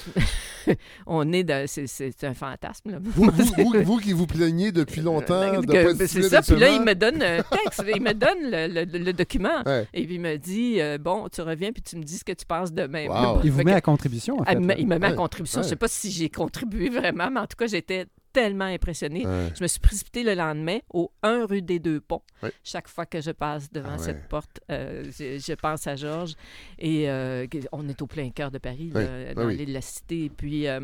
[1.06, 1.68] on est dans...
[1.68, 2.98] C'est, un fantasme, là.
[3.02, 6.42] Vous, vous, vous, vous qui vous plaignez depuis longtemps de pas être ben, c'est ça,
[6.42, 9.88] puis là, il me donne un texte, il me donne le, le- le document, Ouais.
[9.94, 12.32] et puis il me dit, euh, bon, tu reviens, puis tu me dis ce que
[12.34, 13.08] tu penses demain.
[13.08, 13.42] Wow.
[13.44, 14.58] Il vous met que- à contribution, en ah, fait.
[14.58, 14.76] il me- là.
[14.80, 15.62] il me met à Ouais, contribution.
[15.62, 15.70] Je ouais.
[15.70, 19.26] sais pas si j'ai contribué vraiment, mais en tout cas, j'étais tellement impressionnée.
[19.26, 19.50] Ouais.
[19.58, 22.22] Je me suis précipitée le lendemain au 1 rue des Deux Ponts.
[22.44, 22.52] Ouais.
[22.64, 26.34] Chaque fois que je passe devant Ah cette porte, euh, je, je pense à Georges.
[26.78, 30.26] Et euh, on est au plein cœur de Paris, là, dans l'île de la Cité.
[30.26, 30.82] Et puis, euh,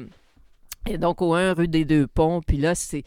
[0.87, 2.41] et donc au 1 rue des Deux Ponts.
[2.41, 3.03] Puis là, c'est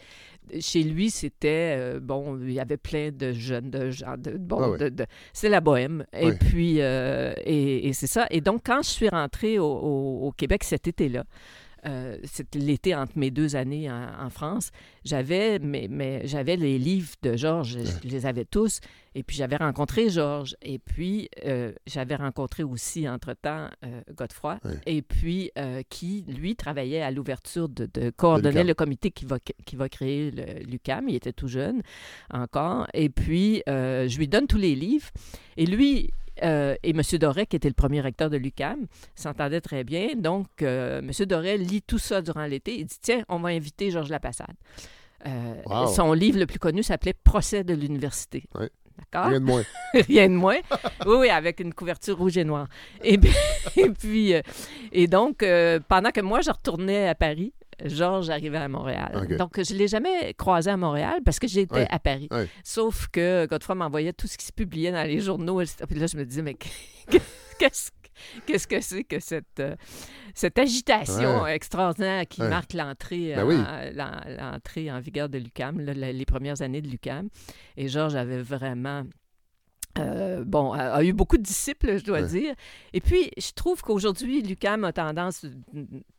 [0.59, 4.59] chez lui, c'était euh, bon, il y avait plein de jeunes, de gens, de bon,
[4.61, 4.77] Ah ouais.
[4.77, 6.05] de- de- c'est la bohème.
[6.13, 8.27] Et puis, euh, et, et c'est ça.
[8.29, 11.23] Et donc, quand je suis rentrée au, au- au Québec cet été-là,
[11.87, 14.71] euh, c'était l'été entre mes deux années en, en France,
[15.03, 18.79] j'avais mais, mais j'avais les livres de Georges, je les avais tous,
[19.13, 24.79] et puis j'avais rencontré Georges, et puis euh, j'avais rencontré aussi entre-temps euh, Godefroy, Ouais.
[24.85, 25.51] et puis
[25.89, 30.31] qui, lui, travaillait à l'ouverture de, de coordonner le comité qui va, qui va créer
[30.65, 31.81] l'UCAM, il était tout jeune
[32.31, 35.09] encore, et puis je lui donne tous les livres,
[35.57, 36.09] et lui...
[36.43, 37.01] euh, et M.
[37.19, 40.15] Doré, qui était le premier recteur de l'UCAM, s'entendait très bien.
[40.15, 41.11] Donc, euh, M.
[41.25, 42.77] Doré lit tout ça durant l'été.
[42.79, 44.55] Il dit Tiens, on va inviter Georges Lapassade.
[45.27, 45.87] Euh, Wow.
[45.87, 48.43] Son livre le plus connu s'appelait Procès de l'université.
[48.53, 48.69] Ouais.
[48.97, 49.29] D'accord?
[49.29, 49.63] Rien de moins.
[49.93, 50.57] Rien de moins.
[51.05, 52.67] Oui, oui, avec une couverture rouge et noire.
[53.03, 53.33] Et, puis-
[53.75, 54.33] et puis,
[54.91, 55.43] et donc,
[55.87, 57.53] pendant que moi, je retournais à Paris,
[57.83, 59.27] Georges arrivait à Montréal.
[59.37, 62.29] Donc, je ne l'ai jamais croisé à Montréal parce que j'étais à Paris.
[62.63, 65.61] Sauf que Godefroy m'envoyait tout ce qui se publiait dans les journaux.
[65.61, 66.55] et Puis là, je me disais, mais
[67.59, 67.91] qu'est-ce
[68.45, 69.75] qu'est-ce que c'est que cette, euh,
[70.33, 71.55] cette agitation Ouais.
[71.55, 72.47] extraordinaire qui Ouais.
[72.49, 73.57] marque l'entrée Ben en- oui.
[73.93, 74.21] l'en-
[74.51, 77.27] l'entrée en vigueur de l'UCAM, les premières années de l'UCAM.
[77.75, 79.03] Et Georges avait vraiment
[79.97, 82.27] euh, bon, a, a eu beaucoup de disciples, je dois Ouais.
[82.27, 82.55] dire.
[82.93, 85.45] Et puis, je trouve qu'aujourd'hui, l'UCAM a tendance,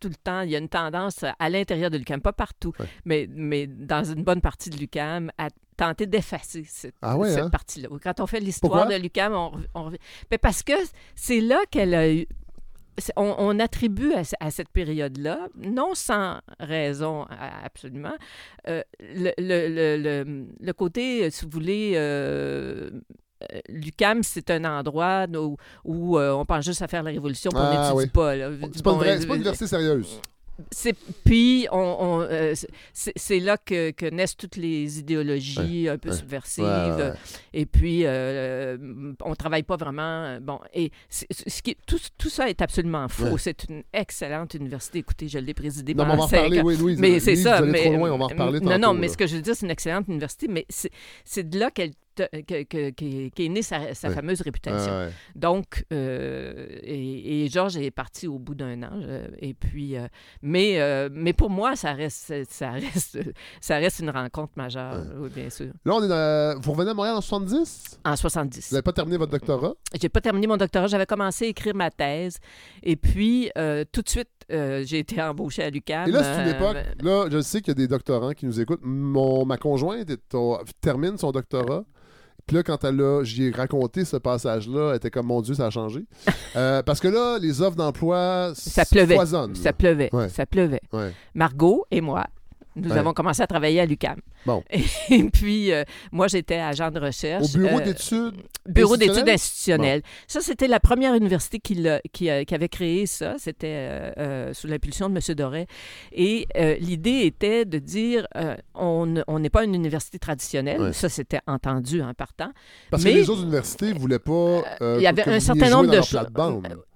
[0.01, 2.87] tout le temps, il y a une tendance à l'intérieur de l'UCAM, pas partout, Ouais.
[3.05, 7.45] mais, mais dans une bonne partie de l'UCAM, à tenter d'effacer cette, Ah ouais, cette
[7.45, 7.51] hein?
[7.51, 7.89] partie-là.
[8.03, 9.99] Quand on fait l'histoire de l'UCAM, on, on revient-
[10.31, 10.73] Ben, parce que
[11.15, 12.27] c'est là qu'elle a eu.
[13.17, 17.27] On, on attribue à, ce- à cette période-là, non sans raison
[17.63, 18.15] absolument,
[18.69, 23.01] euh, le, le- le- le- côté, euh, si vous voulez, euh, euh,
[23.69, 27.59] l'UCAM, c'est un endroit où, où, euh, on pense juste à faire la révolution, on
[27.59, 28.07] Ah, n'étudie oui.
[28.09, 28.33] pas.
[28.73, 30.21] C'est pas, une Bon, euh, c'est pas une université sérieuse.
[30.71, 32.55] C'est, puis, on, on, euh,
[32.95, 36.17] c'est, là que, que naissent toutes les idéologies un peu ouais.
[36.17, 36.65] subversives.
[36.65, 37.13] Ouais.
[37.53, 38.79] Et puis, euh,
[39.23, 40.25] on travaille pas vraiment.
[40.25, 43.37] euh, Bon, et ce qui, tout, tout ça est absolument faux.
[43.37, 45.01] C'est une excellente université.
[45.01, 46.99] Écoutez, je l'ai présidée Non, mais on va en oui, Louise.
[46.99, 47.59] Mais c'est ça.
[47.59, 49.13] Vous allez mais, trop loin, on va en reparler Non, tantôt, non, mais là.
[49.13, 52.63] ce que je veux dire, c'est une excellente université, mais c'est de là qu'elle que-
[52.65, 54.93] que- qu'est qu'est née sa, fameuse réputation.
[54.93, 55.09] Ouais.
[55.35, 59.01] Donc, euh, et, et Georges est parti au bout d'un an.
[59.39, 60.07] et puis, euh,
[60.43, 63.19] mais, euh, mais pour moi, ça reste, ça reste,
[63.61, 65.73] ça reste une rencontre majeure, oui, bien sûr.
[65.85, 66.61] Là, on est dans...
[66.61, 67.99] vous revenez à Montréal en 70?
[68.05, 68.73] En Vous 70.
[68.73, 69.75] n'avez pas terminé votre doctorat?
[70.01, 70.87] J'ai pas terminé mon doctorat.
[70.87, 72.39] J'avais commencé à écrire ma thèse.
[72.83, 76.09] Et puis, euh, tout de suite, euh, j'ai été embauchée à l'UQAM.
[76.09, 76.77] Et là, c'est une euh, époque.
[77.03, 78.81] Là, je sais qu'il y a des doctorants qui nous écoutent.
[78.83, 81.85] Mon, ma conjointe est au- termine son doctorat.
[82.47, 85.55] Puis là, quand elle a, j'y ai raconté ce passage-là, elle était comme mon Dieu,
[85.55, 86.05] ça a changé.
[86.55, 89.17] Euh, parce que là, les offres d'emploi Ça pleuvait.
[89.55, 90.11] Ça pleuvait.
[90.13, 90.29] Ouais.
[90.29, 90.81] Ça pleuvait.
[90.93, 91.13] Ouais.
[91.35, 92.25] Margot et moi,
[92.77, 92.99] nous Ouais.
[92.99, 94.21] avons commencé à travailler à l'UQAM.
[94.45, 94.63] Bon.
[95.11, 97.55] Et puis, euh, moi, j'étais agent de recherche.
[97.55, 98.35] Au bureau euh, d'études.
[98.67, 100.03] Bureau d'études institutionnelles?
[100.27, 103.35] Ça, c'était la première université qui, qui, euh, qui avait créé ça.
[103.39, 105.35] C'était euh, sous l'impulsion de M.
[105.35, 105.67] Doré.
[106.13, 106.47] Et
[106.81, 108.27] l'idée était de dire
[108.75, 110.81] on ne- on n'est pas une université traditionnelle.
[110.81, 110.93] Ouais.
[110.93, 112.51] Ça, c'était entendu en partant.
[112.91, 114.63] Parce Mais- que les autres universités ne voulaient pas.
[114.81, 116.27] il y avait un certain nombre de choses.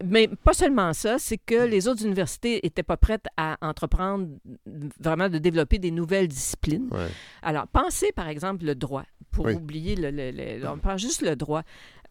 [0.04, 4.28] Mais pas seulement ça, c'est que les autres universités n'étaient pas prêtes à entreprendre
[5.00, 6.88] vraiment de développer des nouvelles disciplines.
[6.90, 7.06] Ouais.
[7.42, 9.54] Alors, pensez par exemple le droit, pour Oui.
[9.54, 11.62] oublier le, le- le- on prend juste le droit.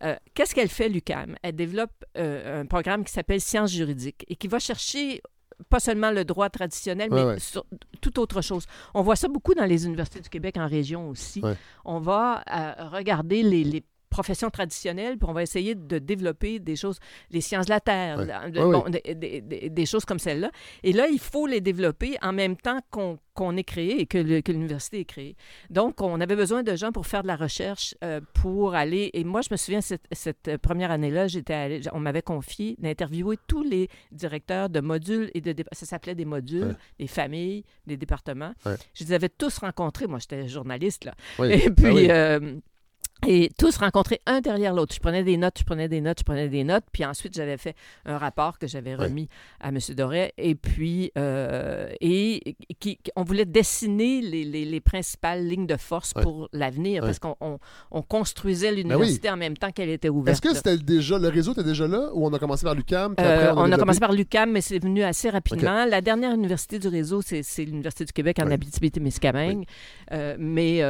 [0.03, 1.35] Euh, Qu'est-ce qu'elle fait, l'UCAM?
[1.43, 5.21] Elle développe euh, un programme qui s'appelle Sciences juridiques et qui va chercher
[5.67, 7.39] pas seulement le droit traditionnel, mais ouais.
[7.39, 7.65] sur-
[7.99, 8.65] toute autre chose.
[8.93, 11.41] On voit ça beaucoup dans les universités du Québec en région aussi.
[11.41, 11.55] Ouais.
[11.83, 16.75] On va euh, regarder les, les professions traditionnelles, puis on va essayer de développer des
[16.75, 16.99] choses,
[17.31, 18.25] les sciences de la Terre, Ouais.
[18.25, 20.51] la- de- Ouais, bon, des, des- des- des choses comme celle-là.
[20.83, 24.17] Et là, il faut les développer en même temps qu'on est créé et que
[24.51, 25.35] l'université est créée.
[25.69, 29.11] Donc, on avait besoin de gens pour faire de la recherche, euh, pour aller...
[29.13, 33.63] Et moi, je me souviens, cette, cette première année-là, j'étais on m'avait confié d'interviewer tous
[33.63, 35.55] les directeurs de modules et de...
[35.71, 36.75] Ça s'appelait des modules, Ouais.
[36.99, 38.53] des familles, des départements.
[38.93, 40.07] Je les avais tous rencontrés.
[40.07, 41.13] Moi, j'étais journaliste, là.
[41.37, 41.51] Oui.
[41.51, 41.85] Et puis...
[41.91, 42.07] oui.
[42.09, 42.55] euh,
[43.27, 44.93] et tous rencontrés un derrière l'autre.
[44.95, 46.85] Je prenais des notes, je prenais des notes, je prenais des notes.
[46.91, 49.27] Puis ensuite, j'avais fait un rapport que j'avais remis
[49.59, 49.77] à M.
[49.95, 50.33] Doré.
[50.37, 56.13] Et puis, euh, et qui, on voulait dessiner les, les- les principales lignes de force
[56.13, 57.57] pour l'avenir parce qu'on on,
[57.91, 60.37] on construisait l'université en même temps qu'elle était ouverte.
[60.37, 61.17] Est-ce que c'était déjà.
[61.17, 63.15] Le réseau était déjà là ou on a commencé par l'UCAM?
[63.19, 65.85] Euh, on, a commencé par l'UCAM, mais c'est venu assez rapidement.
[65.85, 68.49] La dernière université du réseau, c'est l'Université du Québec en.
[68.49, 69.65] Abitibi-Témiscamingue.
[70.11, 70.81] Euh, mais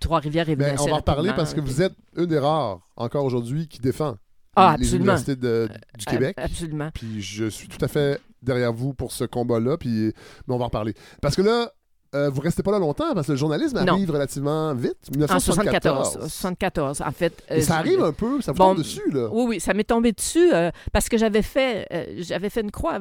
[0.00, 2.38] Trois-Rivières est venu Ben, assez on va en reparler parce que vous êtes une des
[2.38, 4.16] rares encore aujourd'hui qui défend
[4.54, 5.04] Ah, les absolument.
[5.16, 5.68] universités de-
[5.98, 6.34] du Euh, Québec.
[6.38, 6.90] Absolument.
[6.94, 9.76] Puis je suis tout à fait derrière vous pour ce combat-là.
[9.76, 10.12] Puis
[10.46, 10.94] mais on va en reparler.
[11.20, 11.72] Parce que là,
[12.16, 13.92] euh, vous restez pas là longtemps parce que le journalisme Non.
[13.94, 14.96] arrive relativement vite.
[15.08, 16.12] En 1974.
[16.12, 16.32] 74.
[16.32, 17.00] 74.
[17.02, 17.42] En fait.
[17.50, 19.28] Euh, ça arrive un peu, ça vous Bon, tombe dessus là.
[19.32, 21.86] Oui, oui, ça m'est tombé dessus euh, parce que j'avais fait,
[22.18, 22.98] j'avais fait une croix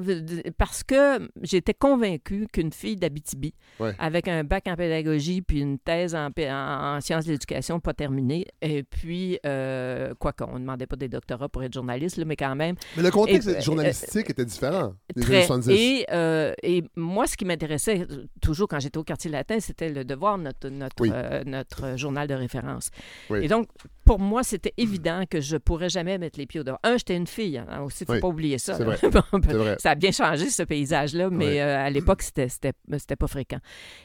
[0.58, 3.94] parce que j'étais convaincue qu'une fille d'Abitibi, Ouais.
[4.00, 7.94] avec un bac en pédagogie puis une thèse en, en- en sciences de l'éducation pas
[7.94, 9.40] terminée, et puis,
[10.20, 13.04] quoi qu'on ne demandait pas des doctorats pour être journaliste, là, mais quand même, Mais
[13.04, 15.46] le contexte Et- journalistique était différent des années Très.
[15.48, 15.72] 70.
[15.72, 16.06] Et,
[16.64, 18.06] et moi, ce qui m'intéressait
[18.42, 21.10] toujours quand j'étais au quartier latin, c'était le devoir, notre, notre, Oui.
[21.14, 22.90] euh, notre journal de référence.
[23.30, 23.40] Oui.
[23.44, 23.68] Et donc,
[24.04, 26.80] pour moi, c'était évident que je pourrais jamais mettre les pieds au dehors.
[26.84, 27.58] Un, j'étais une fille.
[27.58, 28.20] Hein, aussi, il ne faut Oui.
[28.22, 28.74] pas oublier ça.
[28.78, 28.98] Vrai.
[29.12, 29.76] Bon, C'est vrai.
[29.80, 33.60] ça a bien changé, ce paysage-là, mais euh, à l'époque, c'était, c'était, c'était pas fréquent.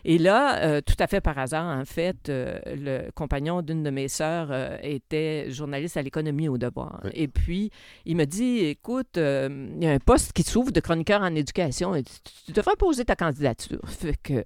[0.04, 4.08] Et là, euh, tout à fait par hasard, en fait, le compagnon d'une de mes
[4.08, 4.50] sœurs
[4.82, 7.00] était journaliste à l'économie au devoir.
[7.12, 7.70] Et puis,
[8.06, 11.94] il me dit, écoute, il y a un poste qui s'ouvre de chroniqueur en éducation
[11.94, 12.12] et tu,
[12.46, 13.80] tu devrais poser ta candidature.
[13.86, 14.44] Fait que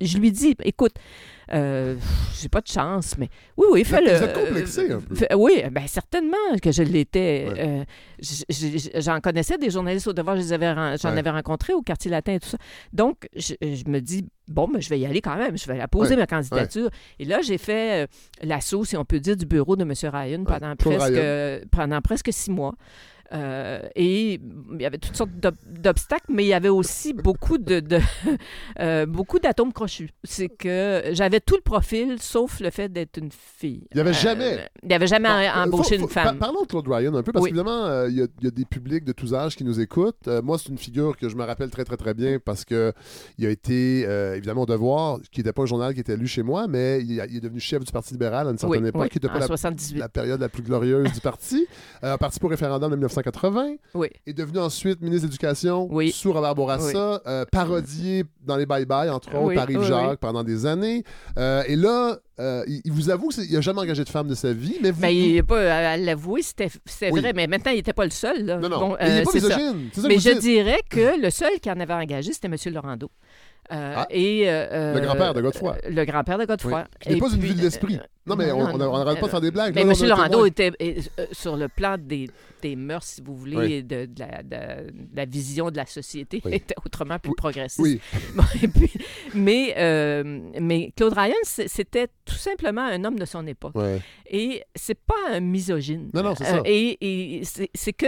[0.00, 0.94] je lui dis, écoute,
[1.52, 1.96] euh,
[2.40, 4.16] j'ai pas de chance, mais oui, oui, fais-le.
[4.16, 5.14] vous êtes complexé un peu.
[5.36, 7.46] Oui, bien certainement que je l'étais.
[7.48, 7.60] Ouais.
[7.60, 7.84] Euh,
[9.00, 11.18] J'en connaissais des journalistes au devoir, je avais j'en Ouais.
[11.18, 12.58] avais rencontrés au quartier latin et tout ça.
[12.92, 15.78] Donc, je, je me dis, bon, mais je vais y aller quand même, je vais
[15.90, 16.20] poser Ouais.
[16.20, 16.90] ma candidature.
[17.18, 18.06] Et là, j'ai fait euh,
[18.42, 19.92] l'assaut, si on peut dire, du bureau de M.
[20.12, 21.60] Ryan pendant, presque, Ryan.
[21.70, 22.74] pendant presque six mois.
[23.32, 24.34] Euh, et
[24.72, 27.98] il y avait toutes sortes d'ob- d'obstacles, mais il y avait aussi beaucoup de, de-
[28.80, 30.10] euh, beaucoup d'atomes crochus.
[30.24, 33.86] C'est que j'avais tout le profil, sauf le fait d'être une fille.
[33.92, 36.24] Il y avait Euh, jamais- il n'y avait jamais embauché faut- une femme.
[36.38, 37.50] par- Parlons de Claude Ryan un peu, parce Oui.
[37.50, 40.26] qu'évidemment, il y, a- il y a des publics de tous âges qui nous écoutent.
[40.42, 42.92] Moi, c'est une figure que je me rappelle très, très, très bien parce que
[43.36, 44.00] il a été,
[44.36, 47.18] évidemment, au Devoir, qui n'était pas un journal qui était lu chez moi, mais il,
[47.20, 49.38] est devenu chef du Parti libéral à une certaine oui, époque, oui, qui n'était pas
[49.40, 49.98] la, 78.
[49.98, 51.66] la période la plus glorieuse du parti.
[52.04, 54.08] Euh, parti pour référendum de 1980, Oui.
[54.26, 56.10] est devenu ensuite ministre de l'Éducation Oui.
[56.12, 60.44] sous Robert Bourassa, euh, parodié dans les Bye Bye, entre autres, par Yves Jacques pendant
[60.44, 61.04] des années.
[61.38, 64.52] Euh, et là, euh, il, vous avoue qu'il n'a jamais engagé de femme de sa
[64.52, 65.00] vie, mais vous...
[65.00, 66.68] Ben, il n'est pas à l'avouer, c'était
[67.10, 67.20] Oui.
[67.20, 68.44] vrai, mais maintenant, il n'était pas le seul.
[68.44, 68.58] Là.
[68.58, 69.90] Non, non, Bon, Et il n'est pas misogyne.
[70.04, 70.38] Mais je dites.
[70.40, 72.56] dirais que le seul qui en avait engagé, c'était M.
[72.72, 73.10] Laurando.
[73.70, 74.06] Euh, Ah.
[74.10, 75.76] et, euh, Le grand-père de Godefroy.
[75.84, 76.80] euh, le grand-père de Godefroy.
[76.80, 76.96] Oui.
[77.00, 77.96] Qui n'est pas une ville d'esprit.
[77.96, 79.74] euh, Non, mais on non, on n'arrête pas de faire des blagues.
[79.74, 80.08] Mais Là, M.
[80.08, 80.94] Laurando était euh,
[81.32, 82.30] sur le plan des,
[82.62, 83.82] des mœurs, si vous voulez, Oui.
[83.82, 86.52] de, de la, de- de la vision de la société, Oui.
[86.54, 87.36] était autrement plus Oui.
[87.36, 87.80] progressiste.
[87.80, 88.00] Oui,
[88.34, 88.90] Bon, et puis,
[89.34, 93.74] mais, euh, mais Claude Ryan, c'était tout simplement un homme de son époque.
[93.74, 94.00] ouais.
[94.30, 96.10] Et c'est pas un misogyne.
[96.14, 96.62] Non, non, c'est Euh, ça.
[96.64, 96.98] et
[97.40, 97.42] et
[97.74, 98.06] c'est que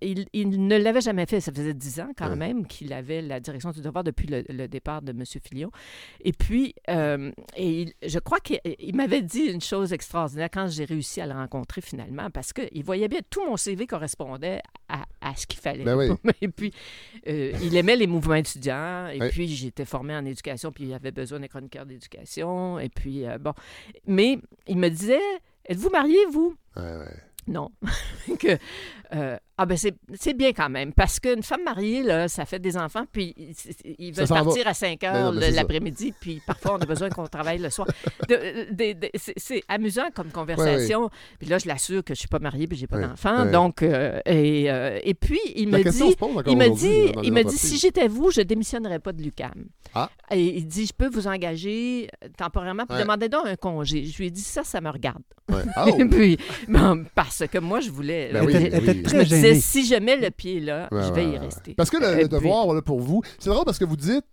[0.00, 1.40] il, il ne l'avait jamais fait.
[1.40, 2.36] Ça faisait dix ans quand Ouais.
[2.36, 5.24] même qu'il avait la direction du devoir depuis le, le départ de M.
[5.42, 5.70] Filion.
[6.24, 10.68] Et puis, euh, et il- je crois qu'il il m'avait dit une chose extraordinaire quand
[10.68, 15.04] j'ai réussi à le rencontrer finalement, parce qu'il voyait bien tout mon CV correspondait à,
[15.20, 15.84] à ce qu'il fallait.
[15.84, 16.08] Ben oui.
[16.40, 16.72] Et puis,
[17.26, 19.08] euh, il aimait les mouvements étudiants.
[19.08, 19.30] Et Ouais.
[19.30, 22.78] puis, j'étais formé en éducation, puis il avait besoin d'un chroniqueur d'éducation.
[22.78, 23.52] Et puis, euh, bon.
[24.06, 24.38] Mais
[24.68, 25.18] il me disait
[25.66, 26.54] Êtes-vous marié, vous?
[26.76, 27.04] Ouais.
[27.46, 27.70] Non.
[28.38, 28.58] que,
[29.14, 32.58] euh, ah ben c'est c'est bien quand même, parce qu'une femme mariée, là, ça fait
[32.58, 33.34] des enfants, puis
[33.98, 34.42] ils, veulent va.
[34.42, 35.50] partir à 5 Ben non, heures ça.
[35.50, 37.86] l'après-midi, puis parfois on a besoin qu'on travaille le soir.
[38.26, 41.10] De- de- de- c'est- c'est amusant comme conversation.
[41.38, 43.44] Puis là, je l'assure que je suis pas mariée, puis j'ai pas Ouais, d'enfant.
[43.44, 45.98] Donc, euh, et, euh, et puis, il La me dit...
[46.46, 49.66] Il m'a aujourd'hui, dit, il m'a dit si j'étais vous, je démissionnerais pas de l'UCAM.
[49.94, 50.08] Ah.
[50.30, 52.96] Et il dit je peux vous engager euh, temporairement puis
[53.28, 54.04] donc un congé.
[54.04, 55.22] Je lui ai dit ça ça me regarde.
[55.50, 55.62] Ouais.
[55.76, 55.96] Oh!
[55.98, 56.38] Et puis
[56.68, 58.70] bon, parce que moi je voulais Ben oui, oui.
[58.70, 59.24] je très me.
[59.54, 61.74] Si je mets le pied là, Ouais, je vais ouais, y rester.
[61.74, 64.24] Parce que le, devoir, voilà, pour vous, c'est drôle parce que vous dites,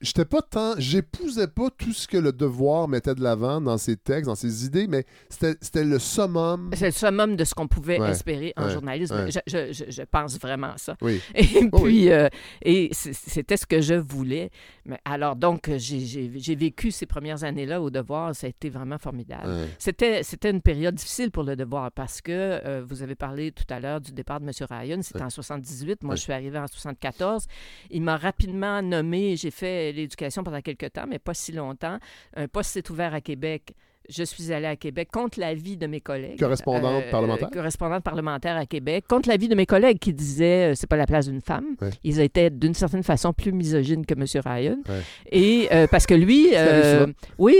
[0.00, 3.96] j'étais pas tant, j'épousais pas tout ce que le devoir mettait de l'avant dans ses
[3.96, 6.70] textes, dans ses idées, mais c'était le summum.
[6.74, 9.14] C'est le summum de ce qu'on pouvait Ouais, espérer en ouais, journalisme.
[9.14, 9.30] ouais.
[9.30, 10.96] Je, je- je- pense vraiment ça.
[11.02, 11.20] Oui.
[11.34, 12.28] Et Oh puis, euh,
[12.62, 14.50] et c'était ce que je voulais.
[14.84, 18.34] Mais alors, donc, j'ai- vécu ces premières années-là au devoir.
[18.34, 19.50] Ça a été vraiment formidable.
[19.78, 23.64] C'était, c'était une période difficile pour le devoir parce que euh, vous avez parlé tout
[23.70, 24.52] à l'heure du départ de M.
[24.70, 25.00] Ryan.
[25.02, 26.02] C'était en 78.
[26.02, 27.46] Moi, je suis arrivé en 74.
[27.90, 29.36] Il m'a rapidement nommé.
[29.36, 31.98] J'ai fait l'éducation pendant quelques temps, mais pas si longtemps.
[32.36, 33.74] Un poste s'est ouvert à Québec.
[34.08, 36.38] Je suis allée à Québec contre l'avis de mes collègues.
[36.38, 37.50] Correspondante Euh, parlementaire?
[37.50, 39.04] Correspondante parlementaire à Québec.
[39.08, 41.74] Contre l'avis de mes collègues qui disaient euh, c'est pas la place d'une femme.
[41.80, 41.90] Ouais.
[42.04, 44.24] Ils étaient d'une certaine façon plus misogynes que M.
[44.46, 44.76] Ryan.
[44.88, 45.00] Ouais.
[45.32, 47.08] Et euh, parce que lui, euh,
[47.38, 47.56] oui,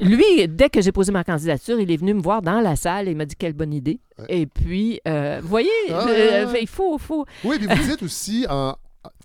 [0.00, 3.06] lui, dès que j'ai posé ma candidature, il est venu me voir dans la salle
[3.08, 4.00] et il m'a dit quelle bonne idée.
[4.18, 4.24] Ouais.
[4.40, 7.26] Et puis, vous voyez, Ah, il faut, faut.
[7.44, 8.74] Oui, puis vous dites aussi, en-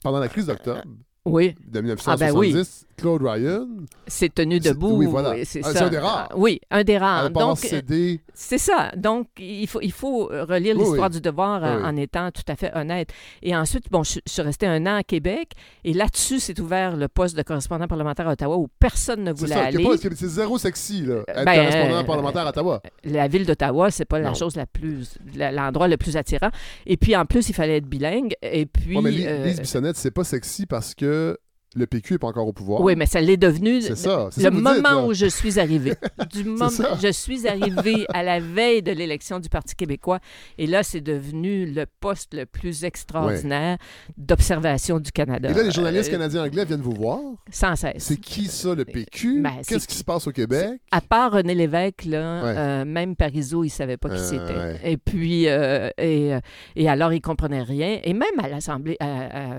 [0.02, 0.82] pendant la crise d'octobre
[1.26, 2.66] Oui, de Ah, 1970, ben oui.
[2.96, 3.68] Claude Ryan
[4.08, 4.98] c'est tenu debout.
[4.98, 5.36] oui, voilà.
[5.46, 6.30] c'est un des rares.
[6.36, 7.30] Oui, un des rares.
[7.30, 8.22] Donc, cédé.
[8.34, 8.92] C'est ça.
[8.96, 11.16] Donc, il faut, il faut relire Oui, l'histoire oui.
[11.16, 13.10] du devoir euh, Oui, en étant tout à fait honnête.
[13.42, 15.52] Et ensuite, bon, je, je suis restée un an à Québec
[15.84, 19.54] et là-dessus, s'est ouvert le poste de correspondant parlementaire à Ottawa où personne ne voulait
[19.56, 19.86] ça, aller.
[19.98, 22.82] c'est zéro sexy, là, être Ben, correspondant euh, parlementaire à Ottawa.
[23.04, 26.50] La ville d'Ottawa, c'est pas la chose la plus, l'endroit le plus attirant.
[26.86, 28.34] Et puis, en plus, il fallait être bilingue.
[28.42, 31.38] Et puis, Ouais, mais Li- euh, Lise Bissonnette, c'est pas sexy parce que
[31.76, 32.82] le PQ est pas encore au pouvoir.
[32.82, 34.30] oui, mais ça l'est devenu C'est ça.
[34.32, 34.72] c'est le ça moment
[35.02, 35.94] dites, où je suis arrivée.
[36.32, 36.98] du moment, ça.
[37.02, 40.20] je suis arrivée à la veille de l'élection du Parti québécois.
[40.58, 43.78] Et là, c'est devenu le poste le plus extraordinaire
[44.18, 45.50] d'observation du Canada.
[45.50, 47.20] Et là, les journalistes Euh, canadiens-anglais viennent vous voir.
[47.52, 47.96] Sans cesse.
[48.04, 49.42] C'est qui ça, le PQ?
[49.42, 50.82] Ben, c'est- Qu'est-ce qui se passe au Québec?
[50.92, 52.54] À part René Lévesque, là, Ouais.
[52.58, 54.58] euh, même Parizeau, il savait pas qui Euh, c'était.
[54.58, 54.80] ouais.
[54.84, 56.40] Et puis, euh, et, euh,
[56.76, 58.00] et alors, il comprenait rien.
[58.04, 58.98] Et même à l'Assemblée,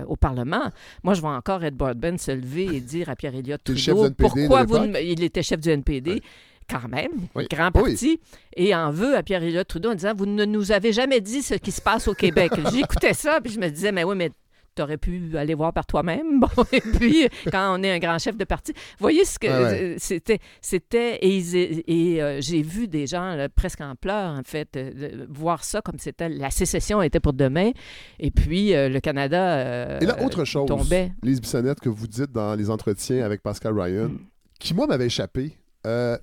[0.07, 0.69] au Parlement,
[1.03, 1.75] moi, je vois encore Ed
[2.17, 4.77] Se lever et dire à Pierre-Éliott Trudeau, pourquoi vous...
[5.01, 6.11] Il était chef du NPD.
[6.11, 6.21] Ouais.
[6.67, 7.45] Quand même, Oui.
[7.47, 7.91] grand Oui.
[7.91, 8.19] parti,
[8.55, 11.53] et en veut à Pierre-Éliott Trudeau en disant Vous ne nous avez jamais dit ce
[11.53, 12.51] qui se passe au Québec.
[12.73, 14.31] J'écoutais ça, puis je me disais Mais oui, mais
[14.75, 16.39] t'aurais pu aller voir par toi-même.
[16.55, 19.81] Bon, et puis, quand on est un grand chef de parti, voyez ce que ouais.
[19.81, 20.39] euh, c'était.
[20.61, 25.63] C'était et, euh, j'ai vu des gens là, presque en pleurs en fait euh, voir
[25.63, 27.71] ça comme c'était la sécession était pour demain.
[28.19, 31.11] Et puis euh, le Canada Et là, autre chose, tombait.
[31.23, 34.19] Lise Bissonnette, que vous dites dans les entretiens avec Pascal Ryan, Mm.
[34.59, 35.57] qui, moi, m'avait échappé.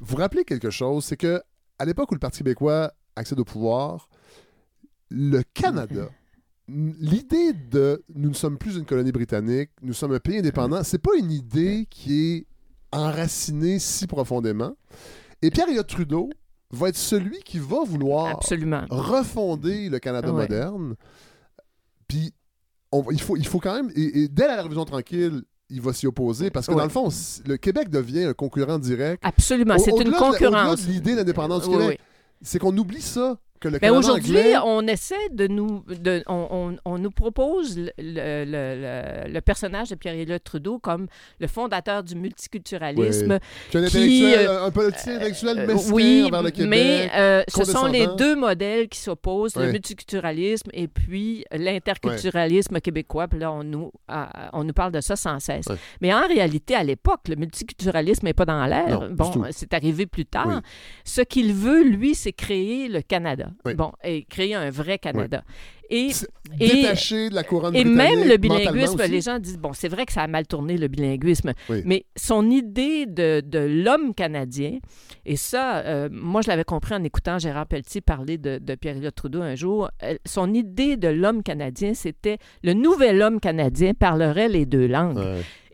[0.00, 1.40] Vous rappelez quelque chose, c'est que
[1.78, 4.08] à l'époque où le Parti québécois accède au pouvoir,
[5.10, 6.08] le Canada,
[7.00, 10.98] l'idée de nous ne sommes plus une colonie britannique, nous sommes un pays indépendant, c'est
[11.02, 12.46] pas une idée qui est
[12.92, 14.74] enracinée si profondément.
[15.42, 16.30] Et Pierre-Éliott Trudeau
[16.70, 18.84] va être celui qui va vouloir Absolument.
[18.90, 20.42] refonder le Canada Ouais.
[20.42, 20.94] moderne.
[22.08, 22.32] Puis
[22.90, 23.90] on- il, faut, il faut quand même.
[23.94, 26.78] Et, et dès la Révolution tranquille, il va s'y opposer parce que Ouais.
[26.78, 27.08] dans le fond,
[27.46, 29.22] le Québec devient un concurrent direct.
[29.24, 29.78] Absolument.
[29.78, 30.86] C'est une concurrence.
[30.86, 31.14] l'idée
[31.60, 32.00] du Oui, Québec.
[32.42, 33.38] C'est qu'on oublie ça.
[33.62, 34.54] Que le Ben, Canada Aujourd'hui, anglais...
[34.64, 35.84] on essaie de nous.
[35.88, 40.78] De, on, on- on nous propose le, le- le- le- le personnage de Pierre-Éliott Trudeau
[40.78, 41.06] comme
[41.40, 43.38] le fondateur du multiculturalisme.
[43.70, 46.68] Qui est un qui, euh, un politicien intellectuel Euh, mesquin oui, envers le Québec.
[46.70, 53.28] mais euh, ce sont les deux modèles qui s'opposent, le multiculturalisme et puis l'interculturalisme québécois.
[53.28, 55.66] Puis là, on nous, euh, on nous parle de ça sans cesse.
[56.00, 59.08] Mais en réalité, à l'époque, le multiculturalisme n'est pas dans l'air.
[59.10, 60.46] Bon, c'est arrivé plus tard.
[60.48, 60.54] Oui.
[61.04, 63.48] Ce qu'il veut, lui, c'est créer le Canada.
[63.64, 63.74] Oui.
[63.74, 65.42] Bon, et créer un vrai Canada.
[65.90, 66.08] Et
[66.58, 70.06] et- Détaché de la couronne et même le bilinguisme, les gens disent, bon, c'est vrai
[70.06, 71.82] que ça a mal tourné le bilinguisme, Oui.
[71.84, 74.78] mais son idée de, de l'homme canadien,
[75.26, 79.14] et ça, euh, moi je l'avais compris en écoutant Gérard Pelletier parler de, de Pierre-Éliott
[79.14, 84.48] Trudeau un jour, euh, son idée de l'homme canadien, c'était le nouvel homme canadien parlerait
[84.48, 85.20] les deux langues.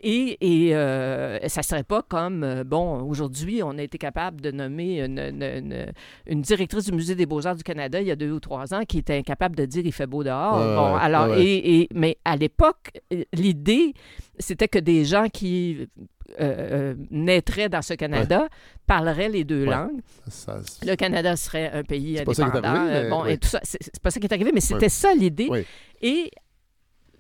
[0.03, 0.39] Et,
[0.69, 5.01] et euh, ça serait pas comme, euh, bon, aujourd'hui, on a été capable de nommer
[5.05, 5.93] une, une- une-
[6.27, 8.85] une directrice du Musée des Beaux-Arts du Canada il y a deux ou trois ans
[8.87, 10.57] qui était incapable de dire il fait beau dehors.
[10.59, 11.43] Ouais, bon, ouais, alors, ouais.
[11.45, 12.91] Et, et- mais à l'époque,
[13.33, 13.95] l'idée,
[14.39, 15.89] c'était que des gens qui
[16.41, 18.49] euh, euh, naîtraient dans ce Canada
[18.87, 19.71] parleraient les deux Ouais.
[19.75, 20.01] langues.
[20.29, 22.81] Ça- Le Canada serait un pays C'est pas ça qui est indépendant.
[22.81, 23.33] arrivé, mais bon, oui.
[23.33, 25.49] et tout ça, c'est c'est pas ça qui est arrivé, mais c'était ça l'idée.
[26.03, 26.31] Et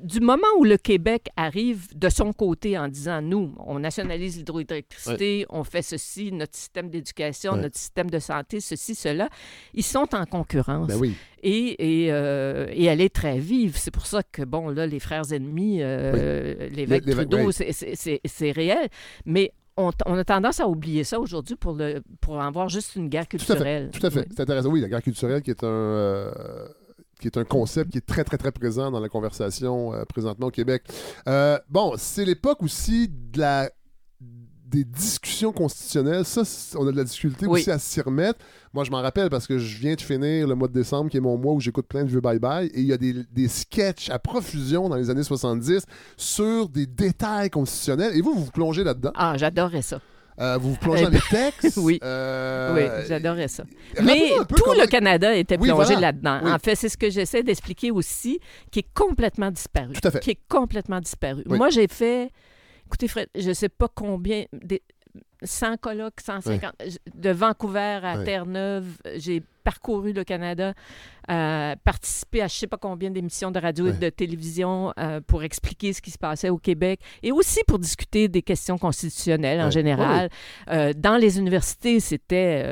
[0.01, 5.45] du moment où le Québec arrive de son côté en disant nous, on nationalise l'hydroélectricité,
[5.51, 7.61] on fait ceci, notre système d'éducation, Ouais.
[7.63, 9.29] notre système de santé, ceci, cela,
[9.75, 10.89] ils sont en concurrence.
[10.89, 11.15] Ben oui.
[11.43, 13.77] Et, et, euh, et elle est très vive.
[13.77, 17.53] C'est pour ça que, bon, là, les frères ennemis, euh, l'évêque Les- l'évêque, Trudeau, oui.
[17.53, 18.89] c'est- réel.
[19.25, 22.97] Mais on, on a tendance à oublier ça aujourd'hui pour, le, pour en voir juste
[22.97, 23.47] une guerre Tout à fait.
[23.47, 23.91] culturelle.
[23.93, 24.21] Tout à fait.
[24.21, 24.27] Oui.
[24.31, 24.69] C'est intéressant.
[24.71, 25.67] Oui, la guerre culturelle qui est un.
[25.69, 26.69] euh,
[27.19, 30.47] qui est un concept qui est très, très, très présent dans la conversation euh, présentement
[30.49, 30.85] au Québec.
[31.27, 33.71] Euh, bon, c'est l'époque aussi de la
[34.21, 36.27] des discussions constitutionnelles.
[36.27, 36.43] Ça,
[36.79, 37.61] on a de la difficulté Oui.
[37.61, 38.41] aussi à s'y remettre.
[38.75, 41.17] Moi, je m'en rappelle parce que je viens de finir le mois de décembre, qui
[41.17, 43.49] est mon mois où j'écoute plein de vieux bye-bye, et il y a des, des
[43.49, 45.85] sketchs à profusion dans les années 70
[46.19, 48.15] sur des détails constitutionnels.
[48.15, 49.13] Et vous, vous vous plongez là-dedans?
[49.15, 50.03] Ah, j'adorais ça.
[50.41, 51.77] Euh, vous vous plongez Eh dans les textes?
[51.83, 51.99] oui.
[52.03, 53.65] Euh, oui, j'adorais ça.
[54.03, 56.01] Mais tout comment- le Canada était Oui, plongé voilà.
[56.13, 56.41] là-dedans.
[56.45, 56.53] Oui.
[56.53, 58.39] En fait, c'est ce que j'essaie d'expliquer aussi,
[58.71, 59.93] qui est complètement disparu.
[59.95, 60.21] Tout à fait.
[60.21, 61.43] Qui est complètement disparu.
[61.47, 61.59] Oui.
[61.59, 62.31] Moi, j'ai fait,
[62.87, 64.83] écoutez, Fred, je ne sais pas combien, des
[65.43, 66.73] 100 colloques, 150,
[67.15, 68.23] de Vancouver à.
[68.25, 68.87] Terre-Neuve,
[69.17, 70.73] j'ai parcouru le Canada,
[71.31, 75.21] euh, participé à je ne sais pas combien d'émissions de radio et de télévision euh,
[75.27, 79.61] pour expliquer ce qui se passait au Québec et aussi pour discuter des questions constitutionnelles
[79.61, 80.29] en général.
[80.71, 82.65] Euh, dans les universités, c'était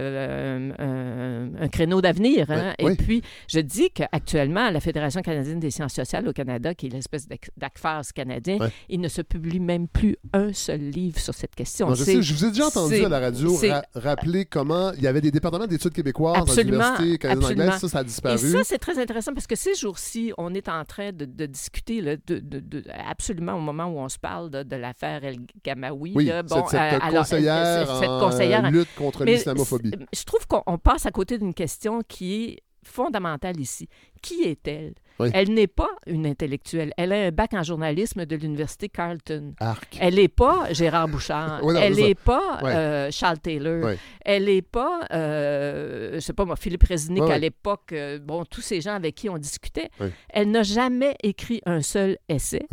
[0.80, 2.50] un, créneau d'avenir.
[2.50, 2.74] hein.
[2.78, 6.90] Et puis, je dis qu'actuellement, la Fédération canadienne des sciences sociales au Canada, qui est
[6.90, 11.54] l'espèce d'ac- d'ACFAS canadien, il ne se publie même plus un seul livre sur cette
[11.54, 11.88] question.
[11.88, 14.92] Non, je, C'est- sais, je vous ai déjà entendu à la radio ra- rappeler comment
[14.96, 17.80] il y avait des départements d'études québécoises Absolument, dans l'université canadienne anglaise.
[17.80, 18.06] Ça, ça a Et
[18.46, 22.00] ça, c'est très intéressant parce que ces jours-ci, on est en train de, de discuter
[22.00, 26.12] là, de, de- de- absolument au moment où on se parle de, l'affaire El Gamaoui.
[26.14, 29.92] oui, là, cette, cette euh, alors, conseillère, euh, cette en conseillère lutte contre l'islamophobie.
[30.14, 33.88] Je trouve qu'on on passe à côté d'une question qui est fondamentale ici.
[34.22, 34.94] Qui est-elle?
[35.18, 35.30] Oui.
[35.32, 36.92] Elle n'est pas une intellectuelle.
[36.98, 39.54] Elle a un bac en journalisme de l'Université Carleton.
[39.60, 39.96] Arc.
[40.00, 41.60] Elle n'est pas Gérard Bouchard.
[41.62, 42.74] Oui, non, elle n'est pas Ouais.
[42.74, 43.82] euh, Charles Taylor.
[43.84, 43.98] Ouais.
[44.24, 47.92] Elle n'est pas, euh, je sais pas moi, Philippe Resnick Ouais, à l'époque.
[47.92, 49.88] euh, bon, tous ces gens avec qui on discutait.
[50.28, 52.66] Elle n'a jamais écrit un seul essai.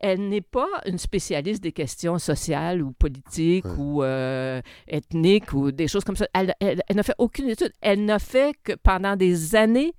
[0.00, 3.74] Elle n'est pas une spécialiste des questions sociales ou politiques Ouais.
[3.78, 6.26] ou euh, ethniques ou des choses comme ça.
[6.34, 7.72] Elle, elle- elle n'a fait aucune étude.
[7.80, 9.94] Elle n'a fait que pendant des années,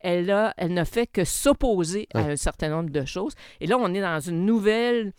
[0.00, 3.34] elle, a, elle n'a fait que s'opposer à un certain nombre de choses.
[3.60, 5.12] Et là, on est dans une nouvelle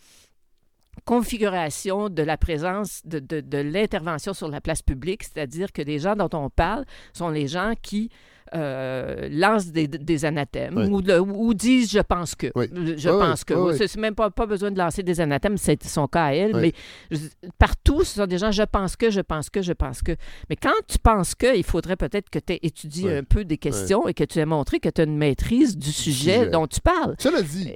[1.04, 5.98] configuration de la présence de, de- de l'intervention sur la place publique, c'est-à-dire que les
[5.98, 8.10] gens dont on parle sont les gens qui
[8.54, 10.86] euh, lancent des, des anathèmes Oui.
[10.88, 12.48] ou, le- ou disent je pense que.
[12.54, 12.66] Oui.
[12.96, 13.54] Je Oui, pense que.
[13.76, 16.72] C'est même pas, pas besoin de lancer des anathèmes, c'est son cas à elle, mais
[17.10, 17.18] je-
[17.58, 20.12] partout, ce sont des gens je pense que, je pense que, je pense que.
[20.48, 23.16] Mais quand tu penses que, il faudrait peut-être que tu aies étudié Oui.
[23.18, 25.90] un peu des questions et que tu aies montré que tu as une maîtrise du
[25.92, 26.50] sujet, sujet.
[26.50, 27.14] dont tu parles.
[27.18, 27.72] Cela dit,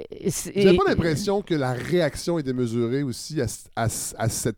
[0.55, 3.47] vous n'avez pas l'impression que la réaction est démesurée aussi à,
[3.77, 4.57] à- à cette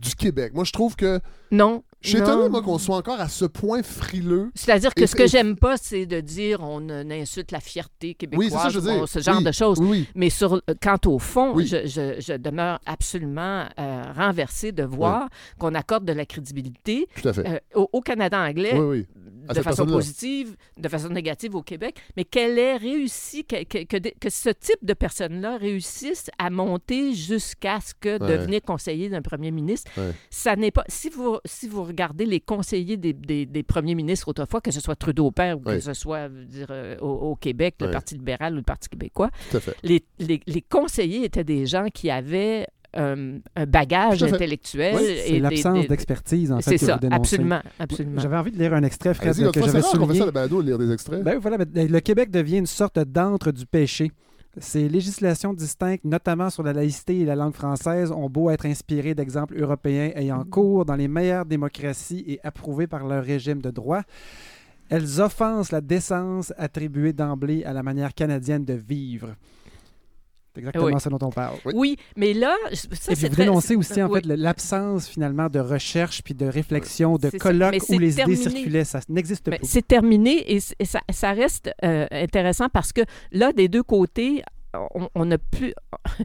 [0.00, 0.52] du Québec.
[0.54, 1.20] Moi, je trouve que
[1.52, 1.84] Non.
[2.00, 4.50] je suis étonné, moi, qu'on soit encore à ce point frileux.
[4.56, 7.60] C'est-à-dire que Et- ce que et- j'aime pas, c'est de dire on, euh, insulte la
[7.60, 9.78] fierté québécoise, Oui, ça, je ce genre Oui, de choses.
[9.80, 10.08] Oui.
[10.16, 15.28] Mais sur, quant au fond, je, je- je demeure absolument euh, renversée de voir
[15.60, 18.72] qu'on accorde de la crédibilité euh, au, au Canada anglais
[19.48, 23.96] de façon positive, de façon négative au Québec, mais qu'elle ait réussi, que, que, que,
[23.96, 28.38] des- que ce type de personnes-là réussissent à monter jusqu'à ce que Ouais.
[28.38, 29.90] devenir conseiller d'un premier ministre.
[29.96, 30.12] Ouais.
[30.30, 30.84] Ça n'est pas.
[30.88, 34.80] Si vous, si vous regardez les conseillers des, des, des premiers ministres autrefois, que ce
[34.80, 37.92] soit Trudeau père ou que ce soit dire, euh, au, au Québec, le Ouais.
[37.92, 39.74] Parti libéral ou le Parti québécois, Tout à fait.
[39.82, 42.66] les, les, les conseillers étaient des gens qui avaient
[42.96, 44.94] euh, un bagage intellectuel.
[44.96, 47.16] Oui, et C'est l'absence des- d'expertise, en fait, C'est que ça, vous dénoncez.
[47.36, 48.20] absolument, absolument.
[48.20, 50.18] J'avais envie de lire un extrait, Fred, que j'avais rare qu'on fait souligné.
[50.18, 51.22] ça, le balado, lire des extraits.
[51.24, 54.12] Ben voilà, mais le Québec devient une sorte d'antre du péché.
[54.58, 59.14] Ces législations distinctes, notamment sur la laïcité et la langue française, ont beau être inspirées
[59.14, 64.02] d'exemples européens ayant cours dans les meilleures démocraties et approuvées par leur régime de droit.
[64.90, 69.36] Elles offensent la décence attribuée d'emblée à la manière canadienne de vivre.
[70.54, 71.00] C'est exactement Oui.
[71.00, 71.56] ce dont on parle.
[71.64, 71.72] Oui.
[71.74, 74.20] Oui, mais là, ça, et puis vous très- dénoncez aussi en oui.
[74.22, 78.38] fait l'absence finalement de recherche puis de réflexion, de Mais où c'est les terminé.
[78.40, 78.84] idées circulaient.
[78.84, 79.56] Ça n'existe pas.
[79.62, 83.00] c'est terminé et, ça, ça reste euh, intéressant parce que
[83.30, 84.42] là, des deux côtés,
[84.94, 85.72] on, on a plus.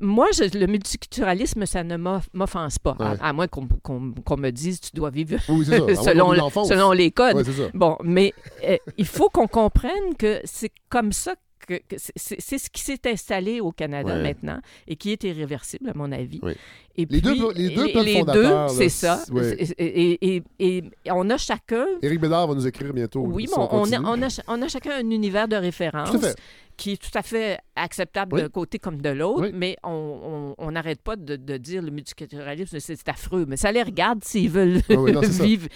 [0.00, 2.96] Moi, je- le multiculturalisme, ça ne m'off- m'offense pas.
[2.98, 3.18] À- Ouais.
[3.20, 5.64] À, moins qu'on me dise tu dois vivre Oui.
[5.72, 7.44] À selon, selon les codes.
[7.44, 7.62] Ça.
[7.72, 8.34] Bon, mais
[8.68, 11.34] euh, il faut qu'on comprenne que c'est comme ça
[11.66, 14.22] que, que c'est- ce qui s'est installé au Canada Ouais.
[14.22, 16.40] maintenant et qui est irréversible, à mon avis.
[16.42, 16.52] Oui.
[16.96, 19.22] Et Les deux puis, pe- les deux peuples les deux, c'est ça.
[19.32, 19.56] ouais.
[19.78, 23.24] Et, et- et- et on a chacun Éric Bédard va nous écrire bientôt.
[23.26, 26.28] oui, mais on, a, on, a, on a chacun un univers de référence Tout à
[26.28, 26.36] fait.
[26.76, 28.42] Qui est tout à fait acceptable Oui.
[28.42, 29.50] d'un côté comme de l'autre, Oui.
[29.54, 33.44] mais on n'arrête pas de, de dire le multiculturalisme, c'est affreux.
[33.46, 35.68] Mais ça les regarde s'ils veulent Ah oui, non, vivre,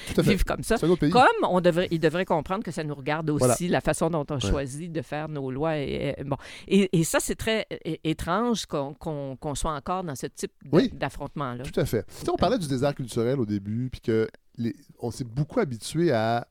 [0.46, 0.76] comme ça.
[0.78, 3.56] Comme on devrait, ils devraient comprendre que ça nous regarde aussi, Voilà.
[3.70, 5.78] la façon dont on choisit de faire nos lois.
[5.78, 6.36] Et, bon.
[6.66, 7.66] et, et ça, c'est très
[8.04, 10.52] étrange qu'on soit encore dans ce type
[10.94, 11.64] d'affrontement-là.
[11.64, 12.04] Tout à fait.
[12.06, 14.74] Tu sais, on parlait du désert culturel au début, puis que les...
[14.98, 16.46] on s'est beaucoup habitué à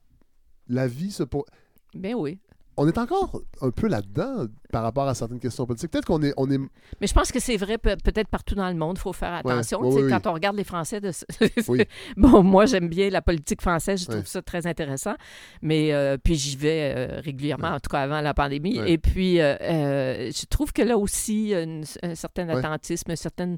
[0.68, 1.46] la vie se po-
[1.94, 2.40] Ben oui.
[2.80, 5.90] On est encore un peu là-dedans par rapport à certaines questions politiques.
[5.92, 6.60] Peut-être qu'on est, on est.
[7.02, 8.98] Mais je pense que c'est vrai pe- peut-être partout dans le monde.
[8.98, 9.80] Il faut faire attention.
[9.82, 10.22] Oui, quand oui.
[10.28, 11.12] on regarde les Français, de...
[11.68, 11.84] Oui.
[12.18, 14.02] bon, moi j'aime bien la politique française.
[14.02, 14.26] Je trouve Ouais.
[14.26, 15.16] ça très intéressant.
[15.62, 18.80] Mais euh, puis j'y vais euh, régulièrement, en tout cas avant la pandémie.
[18.86, 23.58] Et puis euh, euh, je trouve que là aussi, une- un certain attentisme, une certaine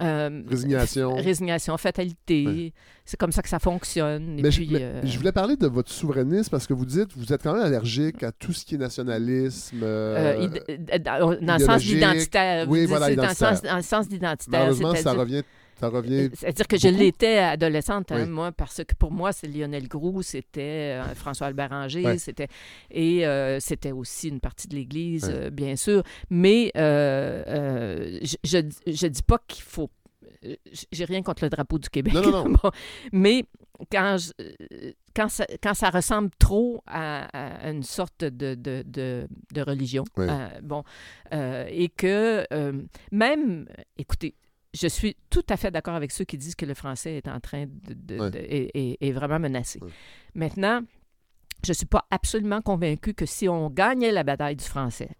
[0.00, 1.14] euh, Résignation.
[1.16, 2.46] résignation, fatalité.
[2.46, 2.72] Ouais.
[3.04, 4.38] C'est comme ça que ça fonctionne.
[4.38, 6.84] Et Mais, je, puis, mais euh, je voulais parler de votre souverainisme parce que vous
[6.86, 9.80] dites vous êtes quand même allergique à tout ce qui est nationalisme.
[9.82, 10.48] euh,
[10.98, 12.66] dans le sens d'identitaire.
[12.68, 13.70] Oui, voilà, dites, dans le sens- identitaire.
[13.70, 14.60] dans le sens d'identitaire.
[14.60, 15.42] malheureusement, ça revient.
[15.78, 16.30] Ça revient.
[16.32, 18.28] C'est-à-dire que je l'étais adolescente, hein, Oui.
[18.30, 22.18] moi, parce que pour moi, c'est Lionel Groux, c'était euh, François Albert Ranger, Ouais.
[22.18, 22.48] c'était
[22.90, 25.34] et euh, c'était aussi une partie de l'Église, Ouais.
[25.34, 26.02] euh, bien sûr.
[26.30, 29.90] Mais euh, euh, je, je dis pas qu'il faut.
[30.44, 30.54] euh,
[30.92, 32.14] J'ai rien contre le drapeau du Québec.
[32.14, 32.56] Non, non, non.
[32.62, 32.70] Bon,
[33.12, 33.44] mais
[33.92, 38.82] quand, je- euh, quand, ça, quand ça ressemble trop à, à une sorte de, de,
[38.86, 40.82] de, de religion, euh, bon,
[41.34, 42.72] euh, et que euh,
[43.12, 43.66] même,
[43.98, 44.34] écoutez,
[44.78, 47.40] je suis tout à fait d'accord avec ceux qui disent que le français est en
[47.40, 48.30] train de, de- Ouais.
[48.30, 48.38] de-
[49.00, 49.78] est, vraiment menacé.
[49.82, 49.90] Ouais.
[50.34, 50.80] Maintenant,
[51.64, 55.10] je ne suis pas absolument convaincue que si on gagnait la bataille du français,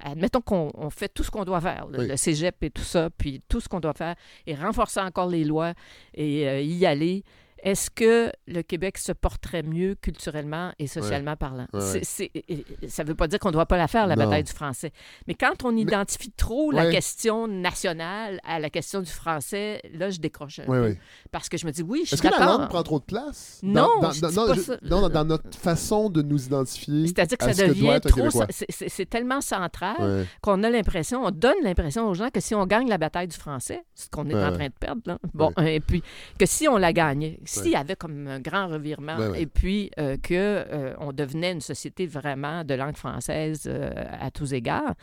[0.00, 2.08] admettons qu'on on fait tout ce qu'on doit faire, le, Oui.
[2.08, 4.14] le cégep et tout ça, puis tout ce qu'on doit faire,
[4.46, 5.72] et renforcer encore les lois
[6.14, 7.24] et euh, y aller,
[7.62, 11.66] est-ce que le Québec se porterait mieux culturellement et socialement parlant?
[11.72, 12.64] Ouais, ouais.
[12.88, 14.24] Ça ne veut pas dire qu'on ne doit pas la faire, la Non.
[14.24, 14.92] bataille du français.
[15.26, 20.18] Mais quand on identifie trop la question nationale à la question du français, là, je
[20.18, 20.96] décroche un peu.
[21.30, 23.04] Parce que je me dis, oui, je suis Est-ce que la langue prend trop de
[23.04, 23.60] place?
[23.62, 27.06] Non, dans, dans, non, je- non, notre façon de nous identifier.
[27.06, 28.28] C'est-à-dire que ça ce devient trop...
[28.50, 32.88] C'est- tellement central qu'on a l'impression, on donne l'impression aux gens que si on gagne
[32.88, 36.02] la bataille du français, ce qu'on est en train de perdre, là, bon, et puis
[36.38, 40.16] que si on la gagnait, s'il y avait comme un grand revirement, et puis euh,
[40.16, 44.94] que euh, on devenait une société vraiment de langue française euh, à tous égards,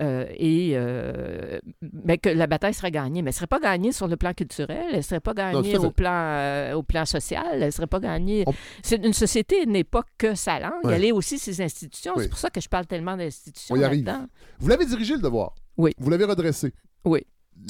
[0.00, 0.76] euh, et
[2.04, 4.86] mais que la bataille serait gagnée, mais elle serait pas gagnée sur le plan culturel,
[4.92, 8.44] elle serait pas gagnée au plan au plan social, elle serait pas gagnée.
[8.46, 10.94] On- C'est une société n'est pas que sa langue, Ouais.
[10.96, 12.12] elle est aussi ses institutions.
[12.16, 12.24] Oui.
[12.24, 14.04] C'est pour ça que je parle tellement d'institutions On y arrive.
[14.04, 14.26] là-dedans.
[14.58, 15.54] Vous l'avez dirigé, le devoir.
[15.76, 15.92] Oui.
[15.98, 16.72] Vous l'avez redressé.
[17.04, 17.20] Oui.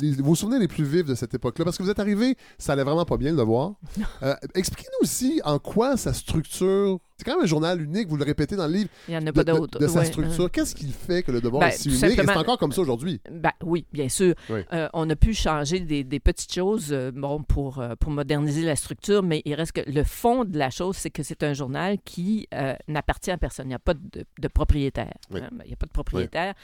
[0.01, 2.73] Les- vos souvenirs les plus vifs de cette époque-là, parce que vous êtes arrivé, ça
[2.75, 3.75] allait vraiment pas bien, le devoir.
[4.23, 6.99] Euh, Expliquez-nous aussi en quoi sa structure.
[7.21, 9.21] C'est quand même un journal unique, vous le répétez dans le livre, Il n'y en
[9.21, 9.79] a de, pas d'autres.
[9.79, 10.45] de sa structure.
[10.47, 10.49] hein.
[10.51, 12.19] Qu'est-ce qui fait que le devoir Ben, est si unique?
[12.19, 13.21] Et c'est encore comme ça aujourd'hui.
[13.31, 14.35] Ben, oui, bien sûr.
[14.49, 14.61] Oui.
[14.73, 18.63] Euh, on a pu changer des, des petites choses euh, bon, pour, euh, pour moderniser
[18.63, 21.53] la structure, mais il reste que le fond de la chose, c'est que c'est un
[21.53, 23.67] journal qui euh, n'appartient à personne.
[23.67, 25.13] Il n'y a pas de, de propriétaire.
[25.31, 25.41] Oui.
[25.65, 26.55] Il n'y a pas de propriétaire.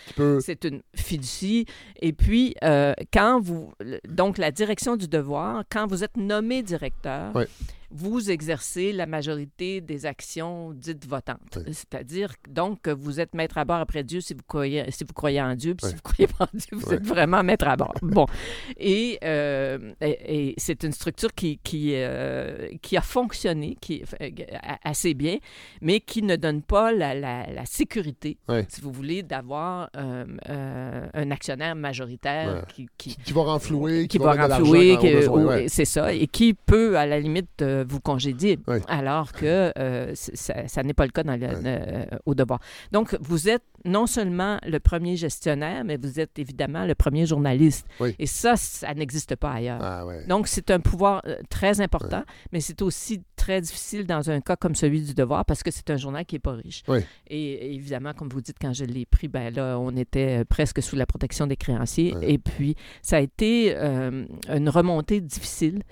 [0.41, 1.67] C'est une fiducie.
[2.01, 3.73] Et puis, euh, quand vous.
[4.09, 7.45] Donc, la direction du devoir, quand vous êtes nommé directeur, Oui.
[7.91, 11.57] Vous exercez la majorité des actions dites votantes.
[11.57, 11.63] Oui.
[11.75, 15.13] C'est-à-dire donc que vous êtes maître à bord après Dieu si vous croyez, si vous
[15.15, 15.91] croyez en Dieu, puis Oui.
[15.91, 16.95] si vous croyez pas en Dieu, vous Oui.
[16.95, 17.95] êtes vraiment maître à bord.
[18.03, 18.27] Bon.
[18.79, 24.31] Et, euh, et, et c'est une structure qui, qui, euh, qui a fonctionné qui, euh,
[24.83, 25.37] assez bien,
[25.81, 28.39] mais qui ne donne pas la, la- la sécurité,
[28.69, 35.69] si vous voulez, d'avoir un actionnaire majoritaire qui, qui, Qui va renflouer, qui va renflouer,
[35.69, 38.79] c'est ça, et qui peut, à la limite, euh, vous congédier, Oui.
[38.89, 42.61] alors que euh, ça, ça n'est pas le cas dans le- euh, au devoir.
[42.93, 47.87] Donc, vous êtes non seulement le premier gestionnaire, mais vous êtes évidemment le premier journaliste.
[48.01, 48.15] Oui.
[48.19, 49.81] Et ça, ça n'existe pas ailleurs.
[49.83, 50.05] Ah.
[50.29, 54.75] Donc, c'est un pouvoir très important, mais c'est aussi très difficile dans un cas comme
[54.75, 56.83] celui du Devoir parce que c'est un journal qui n'est pas riche.
[57.29, 60.97] Et, évidemment, comme vous dites, quand je l'ai pris, ben là, on était presque sous
[60.97, 62.15] la protection des créanciers.
[62.23, 65.83] Et puis, ça a été euh, une remontée difficile.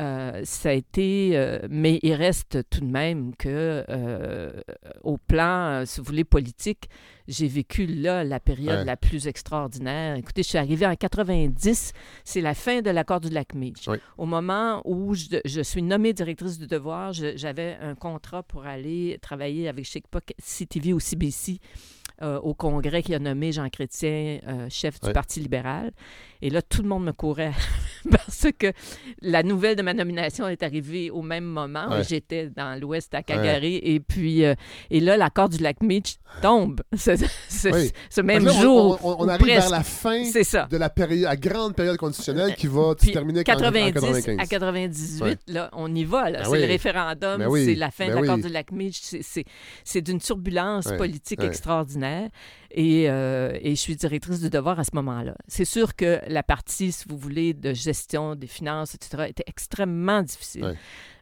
[0.00, 4.52] Euh, ça a été, euh, mais il reste tout de même que, euh,
[5.02, 6.88] au plan, euh, si vous voulez, politique,
[7.26, 8.84] j'ai vécu là la période Ouais.
[8.84, 10.16] la plus extraordinaire.
[10.16, 11.92] Écoutez, je suis arrivée en 90,
[12.24, 13.88] c'est la fin de l'accord du lac Meach.
[13.88, 13.98] Oui.
[14.16, 18.66] Au moment où je, je suis nommée directrice du devoir, je- j'avais un contrat pour
[18.66, 21.58] aller travailler avec Chic-Poc CTV au CBC.
[22.20, 25.12] au congrès qui a nommé Jean Chrétien chef du Ouais.
[25.12, 25.92] Parti libéral.
[26.42, 27.52] Et là, tout le monde me courait
[28.10, 28.72] parce que
[29.22, 31.88] la nouvelle de ma nomination est arrivée au même moment.
[31.90, 32.04] Ouais.
[32.08, 33.80] J'étais dans l'ouest à Calgary.
[33.82, 34.54] Et puis, euh,
[34.90, 37.16] et là, l'accord du lac Meach tombe ce,
[37.48, 37.90] ce- Oui.
[38.08, 38.98] ce même là, on- jour.
[39.02, 42.66] On, on- on arrive vers la fin de la période, la grande période constitutionnelle qui
[42.68, 44.36] va se terminer en- en 90 95.
[44.38, 45.36] à 98, Ouais.
[45.48, 46.30] là, on y va.
[46.30, 46.60] Ben c'est oui.
[46.60, 47.64] le référendum, Ben oui.
[47.64, 49.00] c'est la fin Ben de l'accord du lac Meach.
[49.02, 52.28] C'est- d'une turbulence politique extraordinaire.
[52.70, 55.34] Et, euh, et je suis directrice du devoir à ce moment-là.
[55.48, 60.22] C'est sûr que la partie, si vous voulez, de gestion des finances, etc., était extrêmement
[60.22, 60.64] difficile.
[60.64, 60.74] Ouais.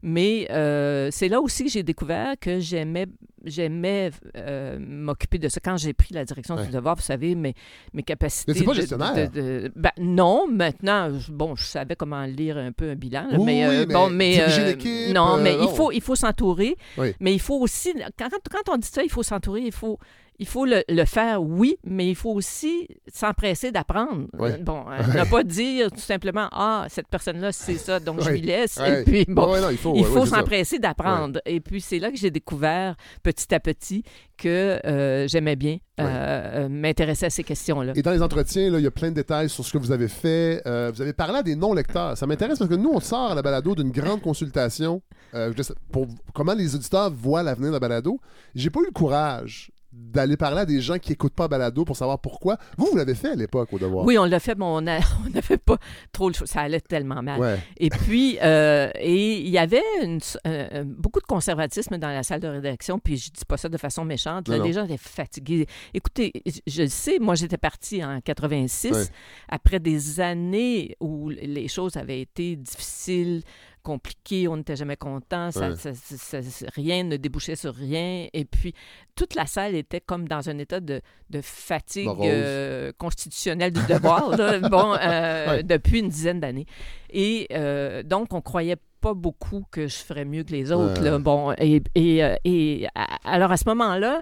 [0.02, 3.06] Mais euh, c'est là aussi que j'ai découvert que j'aimais
[3.44, 5.60] j'aimais euh, m'occuper de ça.
[5.62, 6.66] Quand j'ai pris la direction Ouais.
[6.66, 7.54] du devoir, vous savez, mes,
[7.92, 8.52] mes capacités...
[8.52, 9.14] Mais t'es pas de- gestionnaire.
[9.30, 13.28] de- de- ben, non, maintenant, je- bon, je savais comment lire un peu un bilan,
[13.30, 14.74] là, Oui, mais, euh, bon, mais euh,
[15.12, 15.62] non, mais non.
[15.70, 16.76] il faut, il faut s'entourer.
[16.98, 17.14] Oui.
[17.20, 19.98] Mais il faut aussi, quand, quand on dit ça, il faut s'entourer, il faut,
[20.38, 24.26] il faut le, le faire, oui, mais il faut aussi s'empresser d'apprendre.
[24.60, 28.42] Bon, euh, ne pas dire tout simplement, ah, cette personne-là, c'est ça, donc je lui
[28.42, 28.78] laisse.
[28.78, 31.40] Et puis, bon, non, il faut, s'empresser d'apprendre.
[31.46, 34.02] Et puis, c'est là que j'ai découvert petit à petit
[34.36, 37.92] que euh, j'aimais bien euh, m'intéresser à ces questions-là.
[37.96, 39.92] Et dans les entretiens, là, il y a plein de détails sur ce que vous
[39.92, 40.62] avez fait.
[40.66, 42.16] Vous avez parlé à des non-lecteurs.
[42.18, 45.00] Ça m'intéresse parce que nous, on sort à la balado d'une grande consultation
[45.90, 48.20] pour comment les auditeurs voient l'avenir de la balado.
[48.54, 51.97] J'ai pas eu le courage d'aller parler à des gens qui écoutent pas balado pour
[51.97, 52.56] savoir pourquoi.
[52.78, 54.05] Vous, vous l'avez fait à l'époque au devoir.
[54.05, 55.77] Oui, on l'a fait, mais on n'avait pas
[56.12, 56.47] trop le choix.
[56.47, 57.40] Ça allait tellement mal.
[57.40, 57.59] Ouais.
[57.78, 62.23] Et puis, euh, et il y avait une- euh, euh, beaucoup de conservatisme dans la
[62.23, 64.48] salle de rédaction, puis je dis pas ça de façon méchante.
[64.48, 64.55] là.
[64.56, 64.66] Non, non.
[64.68, 65.66] les gens étaient fatigués.
[65.94, 69.05] Écoutez, je- je le sais, moi j'étais partie en 86, Ouais.
[69.48, 73.43] après des années où les choses avaient été difficiles,
[73.86, 75.76] compliquées, on n'était jamais content, ça- Ouais.
[75.76, 78.26] ça- ça- ça- rien ne débouchait sur rien.
[78.32, 78.74] Et puis,
[79.14, 81.00] toute la salle était comme dans un état de,
[81.30, 85.62] de fatigue euh, constitutionnelle du devoir, là, bon, euh, Ouais.
[85.62, 86.66] depuis une dizaine d'années.
[87.10, 91.00] Et euh, donc, on croyait pas beaucoup que je ferais mieux que les autres.
[91.00, 91.10] Ouais.
[91.10, 91.18] là.
[91.20, 92.88] Bon, et, et, et
[93.24, 94.20] alors, à ce moment-là,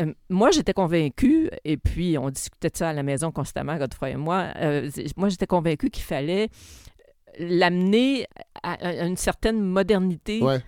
[0.00, 4.10] euh, moi, j'étais convaincue, et puis on discutait de ça à la maison constamment, Godefroy
[4.10, 4.48] et moi.
[4.56, 6.48] euh, moi, j'étais convaincue qu'il fallait
[7.38, 8.26] l'amener
[8.62, 10.42] à, une certaine modernité.
[10.42, 10.58] Ouais.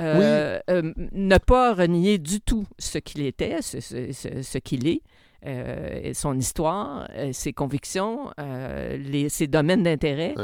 [0.00, 4.88] Euh, euh, ne pas renier du tout ce qu'il était, ce, ce- ce- ce qu'il
[4.88, 5.02] est,
[5.46, 10.34] euh, son histoire, ses convictions, les, ses domaines d'intérêt.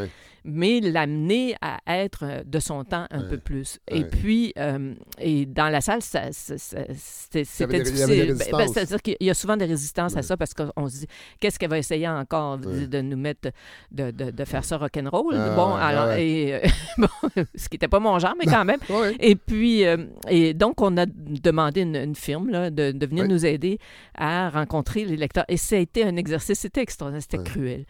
[0.47, 3.28] Mais l'amener à être euh, de son temps un Ouais.
[3.31, 3.78] peu plus.
[3.90, 8.35] Et puis, euh, et dans la salle, ça, ça- ça- c'était difficile.
[8.39, 8.68] Ben, ben.
[8.73, 10.20] C'est-à-dire qu'il y a souvent des résistances Ouais.
[10.20, 11.06] à ça parce qu'on se dit,
[11.40, 13.51] qu'est-ce qu'elle va essayer encore de, nous mettre,
[13.90, 15.35] de, de, de faire ça rock'n'roll?
[15.36, 16.60] Ah, bon, alors, et, euh,
[16.98, 17.09] bon,
[17.55, 18.78] ce qui n'était pas mon genre, mais quand même.
[19.20, 19.97] Et puis, euh,
[20.28, 23.78] et donc, on a demandé une, une firme là, de, de venir nous aider
[24.14, 25.44] à rencontrer les lecteurs.
[25.48, 27.85] Et ça a été un exercice, c'était extraordinaire, c'était cruel.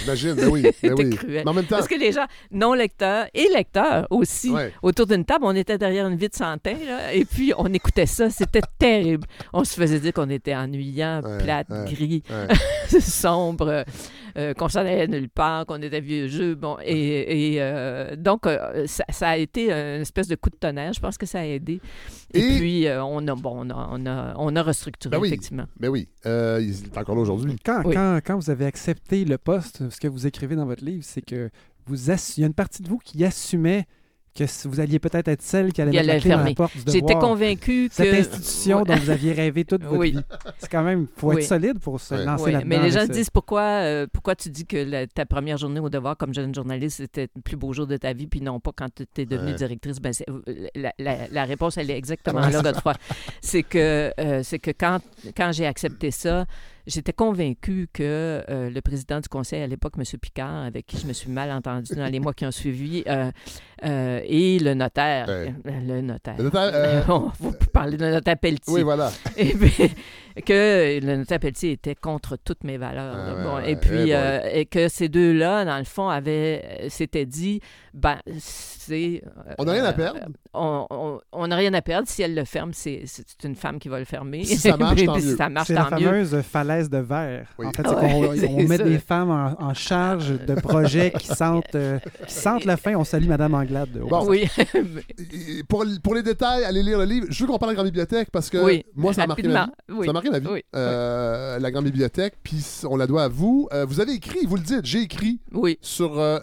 [0.00, 0.34] J'imagine.
[0.34, 0.62] Ben oui.
[0.80, 1.10] C'était oui.
[1.10, 1.42] cruel.
[1.44, 1.79] Mais en même temps.
[1.80, 4.72] Parce que les gens non lecteurs et lecteurs aussi, Ouais.
[4.82, 8.06] autour d'une table, on était derrière une vitre sans teint, là, et puis on écoutait
[8.06, 9.26] ça, c'était terrible.
[9.52, 11.84] On se faisait dire qu'on était ennuyant, Ouais, plate, ouais.
[11.92, 13.00] gris, Ouais.
[13.00, 13.84] sombre,
[14.36, 16.54] euh, qu'on s'en allait nulle part, qu'on était vieux jeu.
[16.54, 20.56] Bon, et, et, euh, donc, euh, ça, ça a été une espèce de coup de
[20.56, 20.92] tonnerre.
[20.92, 21.80] Je pense que ça a aidé.
[22.34, 25.20] Et, Et- puis, euh, on, a, bon, on, a, on, a, on a restructuré, Ben
[25.20, 25.28] oui.
[25.28, 25.64] effectivement.
[25.78, 26.08] Ben oui.
[26.26, 27.56] Euh, il est encore là aujourd'hui.
[27.64, 27.94] Quand, Oui.
[27.94, 31.22] quand, quand vous avez accepté le poste, ce que vous écrivez dans votre livre, c'est
[31.22, 31.50] que
[31.86, 33.86] vous assu- il y a une partie de vous qui assumait
[34.32, 36.82] que vous alliez peut-être être celle qui allait mettre la clé dans la porte du
[36.86, 37.18] J'étais devoir.
[37.18, 37.94] convaincue que...
[37.96, 40.12] Cette institution dont vous aviez rêvé toute votre Oui.
[40.12, 40.20] vie.
[40.58, 41.38] C'est quand même, faut Oui.
[41.42, 42.68] être solide pour se lancer Oui, là-dedans.
[42.68, 43.12] mais les gens se ça.
[43.12, 46.54] disent pourquoi, euh, pourquoi tu dis que la- ta première journée au devoir comme jeune
[46.54, 49.26] journaliste c'était le plus beau jour de ta vie, puis non pas quand tu es
[49.26, 49.56] devenue Ouais.
[49.56, 49.98] directrice?
[50.00, 50.12] Ben,
[50.76, 52.94] la, la- la réponse, elle est exactement là, Godefroy.
[53.40, 55.00] C'est que, euh, c'est que quand,
[55.36, 56.46] quand j'ai accepté ça,
[56.86, 60.04] j'étais convaincue que euh, le président du conseil à l'époque, M.
[60.20, 63.30] Picard, avec qui je me suis mal entendue dans les mois qui ont suivi, euh,
[63.84, 65.54] euh, et le notaire, Ouais.
[65.66, 66.34] euh, le notaire.
[66.38, 68.72] Le notaire, euh, On va parler de notaire Pelletier.
[68.74, 69.10] Oui, voilà.
[69.36, 69.90] Et puis,
[70.44, 73.14] que le notaire Pelletier était contre toutes mes valeurs.
[73.16, 73.72] Ah Bon, ouais.
[73.72, 77.60] et puis, Eh euh, et que ces deux-là, dans le fond, avaient, s'étaient dit,
[77.94, 79.22] ben, c'est...
[79.26, 80.20] euh, On n'a rien à perdre.
[80.54, 82.08] On n'a rien à perdre.
[82.08, 84.44] Si elle le ferme, c'est c'est une femme qui va le fermer.
[84.44, 85.36] Si ça marche, Puis tant si mieux.
[85.36, 86.06] ça marche, C'est la tant mieux.
[86.90, 87.48] De verre.
[87.58, 87.66] Oui.
[87.66, 88.84] En fait, c'est Ouais, qu'on c'est on met ça.
[88.84, 92.94] des femmes en, en charge de projets qui sentent, euh, qui sentent la fin.
[92.94, 93.90] On salue Madame Anglade.
[93.92, 94.08] de haut.
[94.08, 94.26] Bon.
[94.28, 94.48] Oui,
[95.68, 97.26] Pour, pour les détails, allez lire le livre.
[97.30, 98.84] Je veux qu'on parle de la grande bibliothèque parce que oui.
[98.94, 99.70] moi, ça a marqué ma vie.
[99.90, 100.04] Oui.
[100.06, 100.48] Ça a marqué ma vie.
[100.50, 100.62] Oui.
[100.74, 103.68] Euh, La grande bibliothèque, puis on la doit à vous.
[103.72, 106.38] Euh, vous avez écrit, vous le dites, j'ai écrit Oui, sur euh,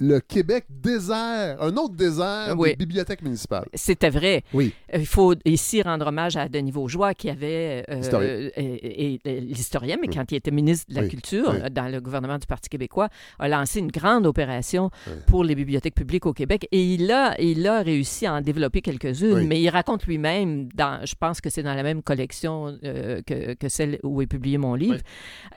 [0.00, 2.70] le Québec désert, un autre désert Oui.
[2.70, 3.66] des bibliothèques municipales.
[3.74, 4.42] c'était vrai.
[4.52, 4.72] Oui.
[4.92, 7.84] Euh, Il faut ici rendre hommage à Denis Vaugeois, qui avait.
[7.88, 8.50] euh, Historien.
[8.56, 11.58] et- l'historien, mais quand il était ministre de la Oui, Culture oui.
[11.64, 13.08] euh, dans le gouvernement du Parti québécois,
[13.38, 14.90] a lancé une grande opération
[15.26, 16.66] pour les bibliothèques publiques au Québec.
[16.72, 21.04] Et il a, il a réussi à en développer quelques-unes, mais il raconte lui-même, dans,
[21.06, 24.58] je pense que c'est dans la même collection euh, que, que celle où est publié
[24.58, 24.98] mon livre,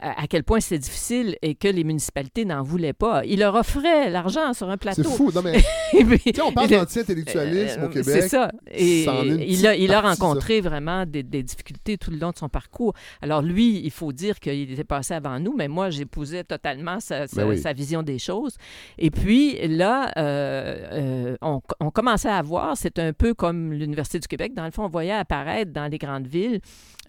[0.01, 3.26] à, à quel point c'était difficile et que les municipalités n'en voulaient pas.
[3.26, 5.03] Il leur offrait l'argent sur un C'est plateau.
[5.03, 5.31] fou.
[5.33, 8.05] Non, mais puis- on parle le- d'anti-intellectualisme au euh, Québec.
[8.21, 8.51] C'est ça.
[8.71, 9.03] Et
[9.47, 12.93] il a, il rencontré vraiment des, des difficultés tout le long de son parcours.
[13.21, 17.27] Alors lui, il faut dire qu'il était passé avant nous, mais moi, j'épousais totalement sa,
[17.27, 17.57] sa- Ben oui.
[17.57, 18.55] sa vision des choses.
[18.97, 24.19] Et puis là, euh, euh, on, on commençait à voir, c'est un peu comme l'Université
[24.19, 26.59] du Québec, dans le fond, on voyait apparaître dans les grandes villes,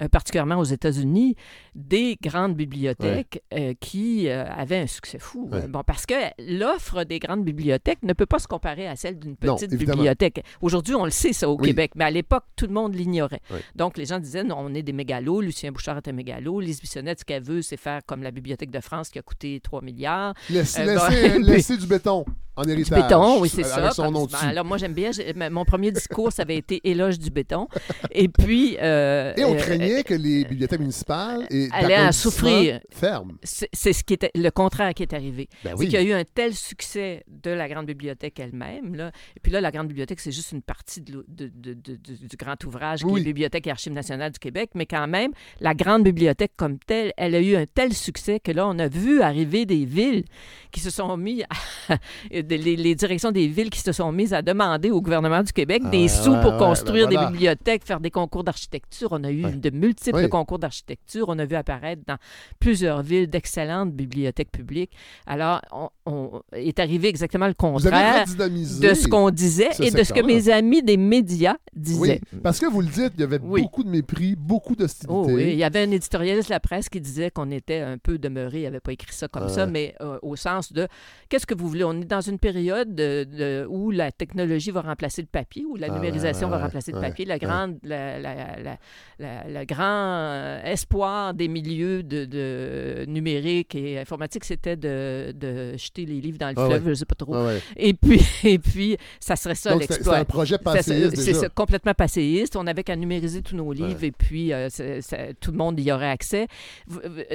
[0.01, 1.35] euh, particulièrement aux États-Unis,
[1.75, 5.49] des grandes bibliothèques euh, qui euh, avaient un succès fou.
[5.53, 5.67] Ouais.
[5.69, 9.37] Bon, parce que l'offre des grandes bibliothèques ne peut pas se comparer à celle d'une
[9.37, 10.45] petite bibliothèque.
[10.61, 11.69] Aujourd'hui, on le sait, ça, au Oui.
[11.69, 13.41] Québec, mais à l'époque, tout le monde l'ignorait.
[13.51, 13.59] Oui.
[13.75, 15.41] Donc, les gens disaient, non, on est des mégalos.
[15.41, 16.61] Lucien Bouchard est un mégalo.
[16.61, 19.59] Lise Bissonnette, ce qu'elle veut, c'est faire comme la Bibliothèque de France qui a coûté
[19.63, 20.35] 3 milliards.
[20.51, 22.25] Laissez, Euh, bon, laissez- puis- laissez du béton
[22.59, 23.03] en Du héritage.
[23.03, 23.91] béton, oui, c'est ça.
[23.93, 25.11] son nom ben, alors, moi, j'aime bien.
[25.51, 27.69] Mon premier discours, ça avait été éloge du béton.
[28.13, 28.77] Et puis.
[28.81, 32.81] euh, Et on euh, craignait que les bibliothèques municipales et allaient en d'arrondissement souffrir.
[32.93, 33.33] ferment.
[33.43, 35.49] c'est ce qui était le contraire qui est arrivé.
[35.65, 38.95] Ben C'est qu'il y a eu un tel succès de la Grande Bibliothèque elle-même.
[38.97, 39.11] Là.
[39.37, 43.07] Et puis là, la Grande Bibliothèque, c'est juste une partie de du grand ouvrage qui
[43.07, 43.21] Oui.
[43.21, 44.71] est Bibliothèque et Archives nationales du Québec.
[44.75, 48.53] Mais quand même, la Grande Bibliothèque comme telle, elle a eu un tel succès que
[48.53, 50.25] là, on a vu arriver des villes
[50.73, 51.43] qui se sont mis,
[51.89, 51.97] à-
[52.57, 55.83] les, les directions des villes qui se sont mises à demander au gouvernement du Québec
[55.85, 57.27] Ah des ouais, sous ouais, pour ouais, construire ben voilà.
[57.29, 59.09] des bibliothèques, faire des concours d'architecture.
[59.13, 59.53] On a eu Ouais.
[59.53, 60.29] de multiples Oui.
[60.29, 61.27] concours d'architecture.
[61.29, 62.17] On a vu apparaître dans
[62.61, 64.93] plusieurs villes d'excellentes bibliothèques publiques.
[65.27, 70.03] Alors, on, on- est arrivé exactement le contraire de ce qu'on disait ce et de
[70.03, 72.21] ce que mes amis des médias disaient.
[72.33, 73.63] Oui, parce que vous le dites, il y avait Oui.
[73.63, 75.13] beaucoup de mépris, beaucoup d'hostilité.
[75.15, 77.99] Oh oui, il y avait un éditorialiste de la presse qui disait qu'on était un
[77.99, 80.89] peu demeuré, il n'avait pas écrit ça comme Ah ça, mais euh, au sens de
[81.29, 81.85] qu'est-ce que vous voulez?
[81.85, 85.77] On est dans une période de- de- où la technologie va remplacer le papier, où
[85.77, 87.25] la Ah numérisation ouais, va ouais, remplacer le papier.
[87.25, 88.79] La grande, la- la- la-
[89.19, 95.33] la- le grand euh, espoir des milieux de, de numérique et informatique, c'était de,
[95.77, 97.35] jeter les livres dans le Ah fleuve, je ne sais pas trop.
[97.37, 97.61] Ouais.
[97.77, 100.17] Et puis, et puis, ça serait ça l'exploit.
[100.19, 102.57] un projet passéiste C'est complètement passéiste.
[102.57, 105.79] On n'avait qu'à numériser tous nos livres et puis euh, c'est- c'est- tout le monde
[105.81, 106.47] y aurait accès.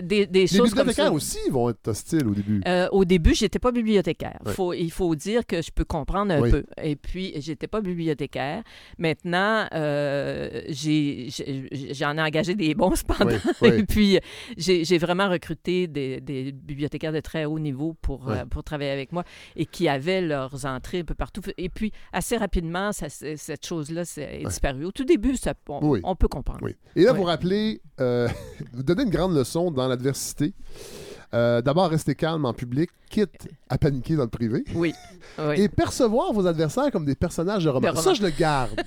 [0.01, 1.09] Des, des Les choses comme ça.
[1.09, 2.61] bibliothécaires aussi vont être hostiles au début.
[2.67, 4.39] Euh, au début, j'étais pas bibliothécaire.
[4.47, 6.51] Faut, il faut dire que je peux comprendre un Oui.
[6.51, 6.63] peu.
[6.81, 8.63] Et puis, j'étais pas bibliothécaire.
[8.97, 11.29] Maintenant, euh, j'ai-
[11.93, 13.31] j'en ai engagé des bons cependant.
[13.31, 13.69] Oui, oui.
[13.79, 14.19] Et puis,
[14.57, 18.91] j'ai j'ai vraiment recruté des, des bibliothécaires de très haut niveau pour, euh, pour travailler
[18.91, 19.23] avec moi
[19.55, 21.41] et qui avaient leurs entrées un peu partout.
[21.57, 24.85] Et puis, assez rapidement, ça- cette chose-là est disparue.
[24.85, 26.67] Au tout début, ça, on, peut comprendre.
[26.95, 28.27] Et là, vous rappelez, euh,
[28.73, 30.53] vous donnez une grande leçon dans l'adversité.
[31.33, 34.63] Euh, D'abord, rester calme en public, quitte à paniquer dans le privé.
[34.75, 34.93] Oui.
[35.39, 35.59] oui.
[35.61, 37.91] Et percevoir vos adversaires comme des personnages de roman.
[37.91, 38.79] De Ça, je le garde.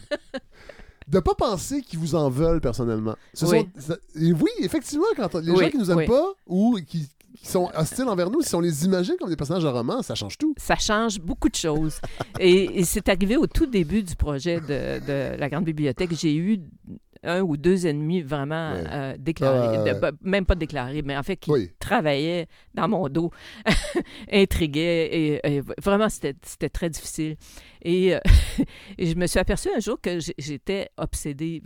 [1.09, 3.17] de pas penser qu'ils vous en veulent personnellement.
[3.35, 3.69] Ce Oui.
[3.79, 6.07] sont- et oui, effectivement, quand on- les Oui, gens qui nous aiment oui.
[6.07, 9.63] pas ou qui, qui sont hostiles envers nous, si on les imagine comme des personnages
[9.63, 10.55] de roman, ça change tout.
[10.57, 12.01] ça change beaucoup de choses.
[12.41, 16.11] et et c'est arrivé au tout début du projet de, de la Grande Bibliothèque.
[16.15, 16.61] J'ai eu
[17.27, 18.85] un ou deux ennemis vraiment Ouais.
[18.91, 21.71] euh, déclarés, Ah, de- même pas déclarés, mais en fait qui Oui.
[21.79, 23.31] travaillaient dans mon dos,
[24.33, 25.07] intriguaient.
[25.13, 27.37] Et, et vraiment, c'était très difficile.
[27.83, 28.21] Et, euh,
[28.99, 31.63] et je me suis aperçue un jour que j'étais obsédée,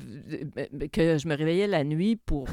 [0.93, 2.47] que je me réveillais la nuit pour,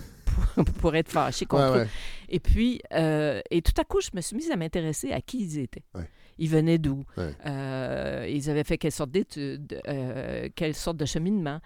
[0.56, 1.82] pour, pour être fâchée contre Ouais, eux.
[1.84, 1.88] ouais.
[2.30, 5.40] Et puis, euh, et tout à coup, je me suis mise à m'intéresser à qui
[5.42, 5.84] ils étaient.
[5.96, 6.10] Ouais.
[6.40, 7.04] Ils venaient d'où?
[7.48, 9.82] Euh, ils avaient fait quelle sorte d'études?
[10.56, 11.60] Quelle sorte de cheminement?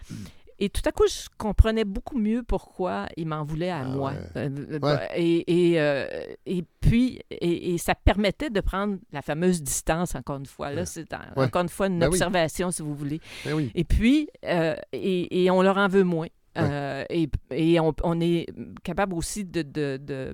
[0.64, 4.12] Et tout à coup, je comprenais beaucoup mieux pourquoi ils m'en voulaient à Ah moi.
[4.12, 4.18] ouais.
[4.44, 5.08] Euh, euh, Ouais.
[5.16, 6.08] et, et, euh,
[6.46, 10.72] et puis, et, et ça permettait de prendre la fameuse distance, encore une fois.
[10.72, 12.14] Là, c'est encore une fois une Ben oui.
[12.14, 13.20] observation, si vous voulez.
[13.44, 13.72] Ben oui.
[13.74, 16.28] Et puis, euh, et, on leur en veut moins.
[16.58, 18.46] Euh, et on, on est
[18.84, 20.34] capable aussi de, de, de,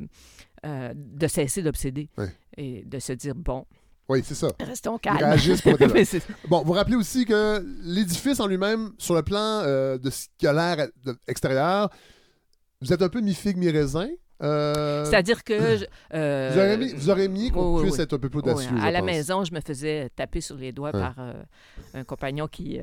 [0.93, 2.09] de cesser d'obséder
[2.57, 3.65] et de se dire, bon,
[4.09, 4.47] Oui, c'est ça.
[4.59, 5.17] restons Ils calmes.
[5.17, 5.77] réagissent pour
[6.47, 10.47] Bon, vous rappelez aussi que l'édifice en lui-même, sur le plan euh, de ce qui
[10.47, 10.87] a l'air
[11.27, 11.89] extérieur,
[12.81, 14.07] vous êtes un peu mi-figue, mi-raisin.
[14.43, 15.57] Euh, C'est-à-dire que...
[15.77, 18.03] je- euh, vous, aurez mis, vous aurez mis qu'on oui, oui, puisse oui.
[18.03, 18.69] être un peu plus audacieux.
[18.79, 19.05] à la pense.
[19.07, 21.01] maison, je me faisais taper sur les doigts Ouais.
[21.01, 21.33] par euh,
[21.95, 22.79] un compagnon qui,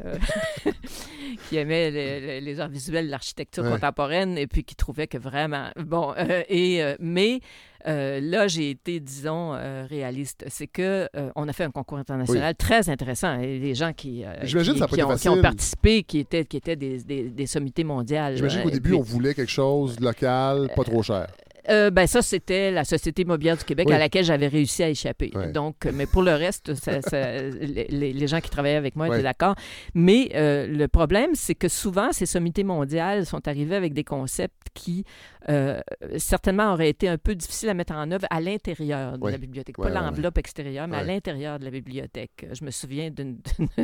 [1.48, 5.70] qui aimait le- le- les arts visuels, l'architecture contemporaine, et puis qui trouvait que vraiment...
[5.76, 6.14] Bon,
[6.48, 7.40] et, mais
[7.86, 10.44] euh, là, j'ai été, disons, euh, réaliste.
[10.48, 13.38] C'est que euh, on a fait un concours international très intéressant.
[13.40, 14.46] Et les gens qui, ont,
[14.86, 15.40] qui ont facile.
[15.42, 18.36] participé, qui étaient, qui étaient des, des, des sommités mondiales.
[18.36, 21.26] J'imagine qu'au début, puis- on voulait quelque chose de local, pas trop cher.
[21.70, 23.94] euh, ben ça, c'était la Société immobilière du Québec Oui.
[23.94, 25.32] à laquelle j'avais réussi à échapper.
[25.54, 29.22] Donc, mais pour le reste, ça- ça- les, les gens qui travaillaient avec moi étaient
[29.22, 29.54] d'accord.
[29.94, 34.68] Mais euh, le problème, c'est que souvent, ces sommités mondiales sont arrivées avec des concepts
[34.74, 35.04] qui,
[35.48, 35.80] euh,
[36.16, 39.76] certainement, auraient été un peu difficiles à mettre en œuvre à l'intérieur de la bibliothèque.
[39.76, 42.46] Pas ouais, l'enveloppe extérieure, mais à l'intérieur de la bibliothèque.
[42.52, 43.38] Je me souviens d'une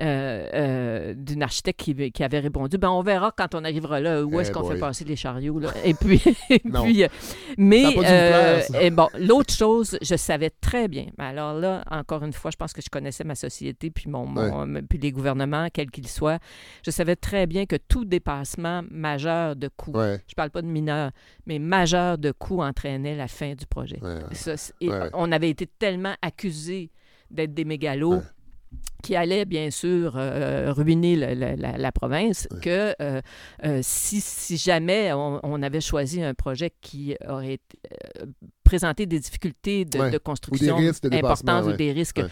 [0.00, 4.38] euh, euh, architecte qui, qui avait répondu, ben on verra quand on arrivera là, où
[4.38, 5.58] Eh est-ce qu'on fait passer les chariots.
[5.58, 5.70] Là.
[5.84, 6.84] Et puis, et Non.
[6.84, 7.04] puis
[7.56, 7.84] mais,
[8.80, 11.06] et bon, l'autre chose, je savais très bien.
[11.18, 14.82] Alors là, encore une fois, je pense que je connaissais ma société, puis, mon, mon-
[14.88, 16.38] puis les gouvernements, quels qu'ils soient.
[16.84, 19.92] Je savais très bien que tout dépassement majeur de coût,
[20.26, 21.10] je parle pas de mineur,
[21.46, 23.98] mais majeur de coût entraînait la fin du projet.
[24.02, 24.34] ouais, ouais.
[24.34, 25.10] Ça, c'est- et Ouais, ouais.
[25.12, 26.90] On avait été tellement accusés
[27.30, 28.22] d'être des mégalos Ouais.
[29.02, 33.20] qui allaient, bien sûr, euh, ruiner le- le- la, la province, que euh,
[33.64, 37.60] euh, si, si jamais on, on avait choisi un projet qui aurait
[38.68, 40.10] présenté des difficultés de, Ouais.
[40.10, 41.74] de construction risques de dépassement, importantes ouais.
[41.74, 42.18] ou des risques.
[42.18, 42.28] Ouais.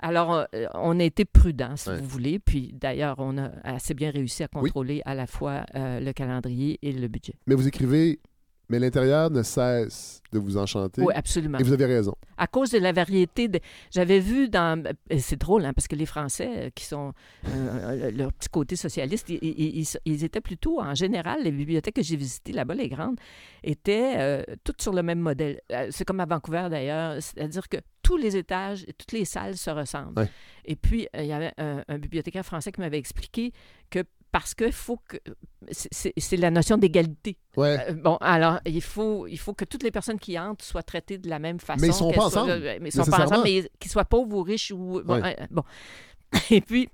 [0.00, 2.38] Alors, euh, on a été prudents, si vous voulez.
[2.38, 6.78] Puis, d'ailleurs, on a assez bien réussi à contrôler à la fois euh, le calendrier
[6.82, 7.34] et le budget.
[7.46, 8.20] Mais vous écrivez,
[8.68, 11.00] mais l'intérieur ne cesse de vous enchanter.
[11.02, 11.58] Oui, absolument.
[11.58, 12.14] Et vous avez raison.
[12.36, 13.60] à cause de la variété de...
[13.90, 14.82] J'avais vu dans...
[15.08, 17.12] et C'est drôle, hein, parce que les Français, euh, qui sont...
[17.46, 21.94] euh, leur petit côté socialiste, ils, ils- ils- ils étaient plutôt, en général, les bibliothèques
[21.96, 23.16] que j'ai visitées là-bas, les grandes,
[23.64, 25.60] étaient euh, toutes sur le même modèle.
[25.72, 27.14] Euh, C'est comme à Vancouver, d'ailleurs.
[27.22, 30.18] C'est-à-dire que tous les étages et toutes les salles se ressemblent.
[30.20, 30.28] Ouais.
[30.66, 33.52] Et puis, euh, il y avait un, un bibliothécaire français qui m'avait expliqué
[33.90, 34.00] que
[34.32, 35.16] parce que faut que...
[35.70, 37.36] c'est- la notion d'égalité.
[37.56, 37.78] Ouais.
[37.88, 41.18] Euh, bon, alors, il faut, il faut que toutes les personnes qui entrent soient traitées
[41.18, 41.80] de la même façon.
[41.80, 44.04] Mais ils sont pas soient- ensemble, euh, mais ils sont pas ensemble, mais qu'ils soient
[44.04, 45.00] pauvres ou riches ou...
[45.04, 45.20] Bon.
[45.22, 45.36] Ouais.
[45.40, 45.62] euh, bon.
[46.50, 46.88] Et puis,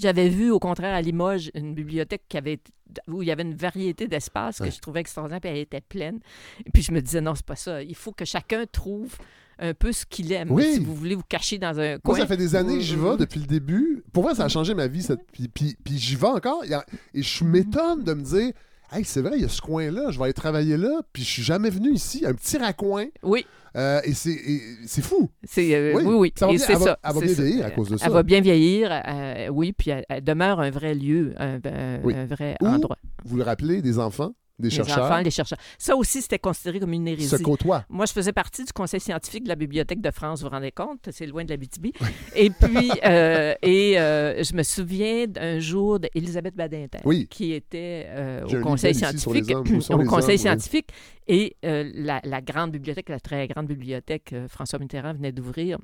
[0.00, 2.58] j'avais vu, au contraire, à Limoges, une bibliothèque qui avait,
[3.06, 4.70] où il y avait une variété d'espaces que Ouais.
[4.70, 6.18] je trouvais extraordinaire, puis elle était pleine.
[6.66, 7.82] Et puis, je me disais, non, c'est pas ça.
[7.82, 9.16] Il faut que chacun trouve
[9.58, 10.50] un peu ce qu'il aime.
[10.50, 10.64] Oui.
[10.74, 12.18] Si vous voulez vous cacher dans un Moi, coin.
[12.18, 14.02] ça fait des années que j'y vais depuis le début.
[14.12, 15.02] Pour moi, ça a changé ma vie.
[15.02, 16.62] cette- Puis, puis- puis j'y vais encore.
[17.14, 18.52] Et je m'étonne de me dire
[18.90, 21.28] Hey, c'est vrai, il y a ce coin-là, je vais aller travailler là, puis je
[21.28, 22.24] suis jamais venu ici.
[22.24, 23.04] Un petit raccoin.
[23.22, 23.44] Oui,
[23.76, 25.28] Euh, et c'est fou.
[25.58, 26.02] euh, Oui.
[26.06, 26.32] oui, oui.
[26.34, 26.98] Ça va Et bien- c'est elle va- ça.
[27.04, 27.42] elle va bien ça.
[27.42, 28.06] vieillir à cause de ça.
[28.06, 32.00] Elle va bien vieillir, euh, oui, puis elle, elle demeure un vrai lieu, un, un-
[32.02, 32.14] Oui.
[32.14, 32.96] un vrai Où endroit.
[33.26, 35.58] Vous le rappelez, des enfants, des Les chercheurs enfants, les chercheurs.
[35.78, 37.28] Ça aussi, c'était considéré comme une hérésie.
[37.28, 37.84] se côtoient.
[37.88, 40.72] Moi, je faisais partie du conseil scientifique de la Bibliothèque de France, vous vous rendez
[40.72, 41.08] compte?
[41.12, 41.86] C'est loin de la BTB.
[42.34, 47.26] Et puis, euh, et euh, je me souviens d'un jour d'Elisabeth Badinter, Oui.
[47.28, 49.50] qui était euh, au conseil scientifique.
[49.54, 50.38] hommes, au conseil hommes, oui.
[50.38, 50.88] scientifique.
[51.26, 55.78] Et la, la grande bibliothèque, la très grande bibliothèque, François Mitterrand venait d'ouvrir.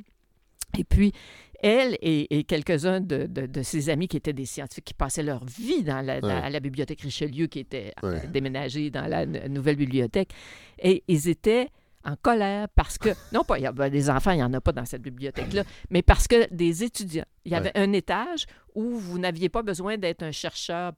[0.79, 1.13] Et puis,
[1.61, 5.23] elle et, et quelques-uns de, de- de ses amis qui étaient des scientifiques qui passaient
[5.23, 6.51] leur vie dans la, dans Ouais.
[6.51, 8.27] la bibliothèque Richelieu, qui était euh, Ouais.
[8.29, 10.31] déménagée dans la nouvelle bibliothèque,
[10.79, 11.69] et ils étaient
[12.07, 14.53] en colère parce que, non pas, il y a, ben, des enfants, il n'y en
[14.53, 18.45] a pas dans cette bibliothèque-là, mais parce que des étudiants, il y avait un étage
[18.75, 20.93] où vous n'aviez pas besoin d'être un chercheur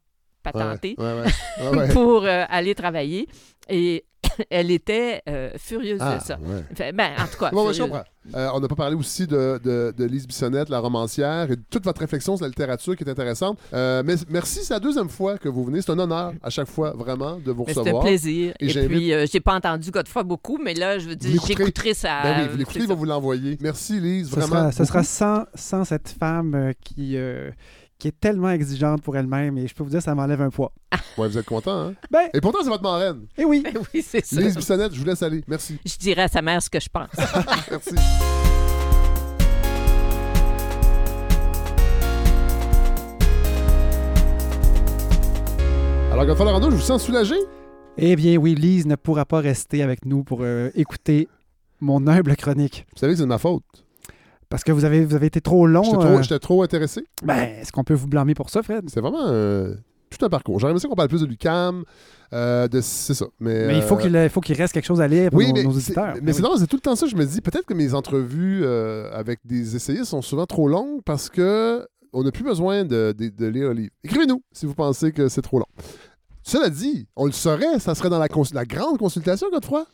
[0.52, 1.68] patentée Ouais, ouais, ouais.
[1.70, 1.88] Ouais, ouais.
[1.92, 3.28] pour euh, aller travailler.
[3.68, 4.04] Et
[4.50, 6.38] elle était euh, furieuse Ah, de ça.
[6.40, 6.62] ouais.
[6.74, 7.92] Fait- ben, en tout cas, Bon, ouais, je furieuse.
[7.92, 8.38] comprends.
[8.38, 11.62] Euh, on n'a pas parlé aussi de, de, de Lise Bissonnette, la romancière, et de
[11.70, 13.58] toute votre réflexion sur la littérature qui est intéressante.
[13.72, 15.80] Euh, mais merci, c'est la deuxième fois que vous venez.
[15.82, 18.02] C'est un honneur à chaque fois, vraiment, de vous Mais c'est un recevoir.
[18.04, 18.54] plaisir.
[18.60, 21.54] Et Et, puis, euh, j'ai pas entendu Godefroy beaucoup, mais là, je veux dire, l'écouterez.
[21.56, 22.20] j'écouterai ça.
[22.24, 23.58] Ben oui, vous l'écoutez, il va vous l'envoyer.
[23.60, 24.70] Merci, Lise, Ce vraiment.
[24.70, 27.50] sera, ce sera sans, sans cette femme qui, euh,
[27.98, 30.72] qui est tellement exigeante pour elle-même et je peux vous dire, ça m'enlève un poids.
[31.16, 31.94] Ouais, vous êtes content, hein?
[32.10, 33.26] Ben, Et pourtant, c'est votre marraine.
[33.38, 33.62] et oui.
[33.94, 34.40] oui, c'est ça.
[34.40, 35.42] Lise Bissonnette, je vous laisse aller.
[35.48, 35.78] Merci.
[35.84, 37.08] Je dirais à sa mère ce que je pense.
[37.70, 37.94] Merci.
[46.12, 47.34] Alors, Godefroy Lorando, je vous sens soulagé?
[47.98, 51.28] Eh bien oui, Lise ne pourra pas rester avec nous pour euh, écouter
[51.80, 52.86] mon humble chronique.
[52.94, 53.64] Vous savez que c'est de ma faute.
[54.48, 55.82] Parce que vous avez, vous avez été trop long.
[55.82, 57.04] J'étais euh, trop, j'étais trop intéressé.
[57.24, 58.88] ben, est-ce qu'on peut vous blâmer pour ça, Fred?
[58.88, 59.74] C'est vraiment euh,
[60.10, 60.58] tout un parcours.
[60.60, 61.84] J'aurais aimé ça qu'on parle plus de Lucam,
[62.32, 63.26] euh, de c'est ça.
[63.40, 65.38] Mais, Mais il faut euh, qu'il il faut qu'il reste quelque chose à lire pour
[65.38, 66.14] Oui, nos, mais nos auditeurs.
[66.14, 66.42] mais Ben c'est oui.
[66.44, 67.06] drôle, c'est tout le temps ça.
[67.06, 71.02] Je me dis peut-être que mes entrevues euh, avec des essayistes sont souvent trop longues
[71.04, 73.90] parce que on n'a plus besoin de, de- de lire le livre.
[74.04, 75.66] Écrivez-nous si vous pensez que c'est trop long.
[76.44, 78.28] Cela dit, on le saurait, ça serait dans la
[78.64, 79.84] grande consultation, Godefroy,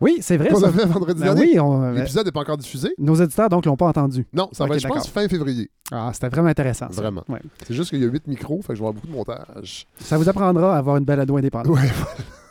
[0.00, 0.48] Oui, c'est vrai.
[0.50, 1.52] qu'on a fait vendredi Ben dernier.
[1.52, 2.90] oui, on- euh, L'épisode n'est pas encore diffusé.
[2.98, 4.26] nos auditeurs, donc, l'ont pas entendu.
[4.32, 5.10] Non, ça va être, je pense, d'accord.
[5.10, 5.70] fin février.
[5.90, 6.86] Ah, c'était vraiment intéressant.
[6.90, 7.00] ça.
[7.02, 7.24] Vraiment.
[7.28, 7.40] Ouais.
[7.66, 9.86] C'est juste qu'il y a huit micros, fait que je vais avoir beaucoup de montage.
[9.98, 11.74] Ça vous apprendra à avoir une balado indépendante.
[11.76, 11.88] Ouais.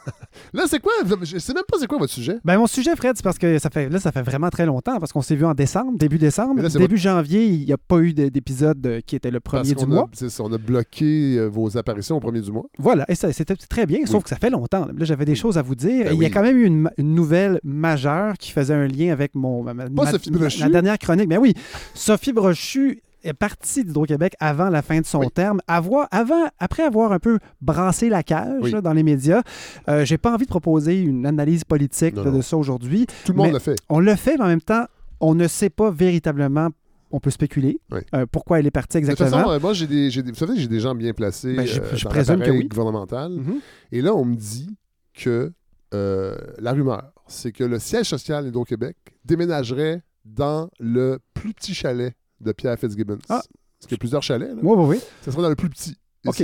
[0.54, 0.92] Là, c'est quoi?
[1.24, 2.38] Je sais même pas c'est quoi votre sujet.
[2.46, 5.00] Ben, mon sujet, Fred, c'est parce que ça fait, là, ça fait vraiment très longtemps,
[5.00, 6.62] parce qu'on s'est vu en décembre, début décembre.
[6.62, 9.62] Là, début janvier, il n'y a pas eu de- d'épisode euh, qui était le Parce
[9.64, 10.10] premier du a- mois.
[10.14, 12.66] ça, on a bloqué euh, vos apparitions au premier du mois.
[12.78, 14.86] Voilà, et ça, c'était très bien, sauf que ça fait longtemps.
[14.86, 16.06] Là, j'avais des choses à vous dire.
[16.06, 19.12] Ben et il y a quand même eu une, nouvelle majeure qui faisait un lien
[19.12, 21.28] avec mon, ma, la dernière chronique.
[21.28, 21.54] Mais oui,
[21.94, 25.28] Sophie Brochu est partie d'Hydro-Québec avant la fin de son Oui.
[25.34, 25.60] terme.
[25.68, 28.72] Avoir, avant, après avoir un peu brassé la cage Oui.
[28.72, 29.42] là, dans les médias,
[29.90, 33.08] euh, j'ai pas envie de proposer une analyse politique Non, là, de ça aujourd'hui.
[33.26, 33.76] Tout le monde l'a fait.
[33.90, 34.86] On le fait, mais en même temps,
[35.20, 36.70] on ne sait pas véritablement.
[37.10, 38.00] On peut spéculer Oui.
[38.14, 39.44] euh, pourquoi elle est partie De toute exactement.
[39.44, 41.80] façon, euh, moi, j'ai des, des- vous savez, j'ai des gens bien placés Ben, je-
[41.80, 42.68] euh, je dans présume que oui.
[42.68, 43.32] gouvernemental.
[43.32, 43.60] Mhm.
[43.94, 44.76] Et là, on me dit
[45.14, 45.52] que
[45.94, 52.14] euh, la rumeur, c'est que le siège social d'Hydro-Québec déménagerait dans le plus petit chalet
[52.42, 53.18] de Pierre Fitzgibbons.
[53.30, 53.42] Ah.
[53.80, 54.50] Parce qu'il y a plusieurs chalets.
[54.50, 54.56] Là.
[54.62, 55.02] Oui, oui, oui.
[55.22, 55.96] Ça serait dans le plus petit.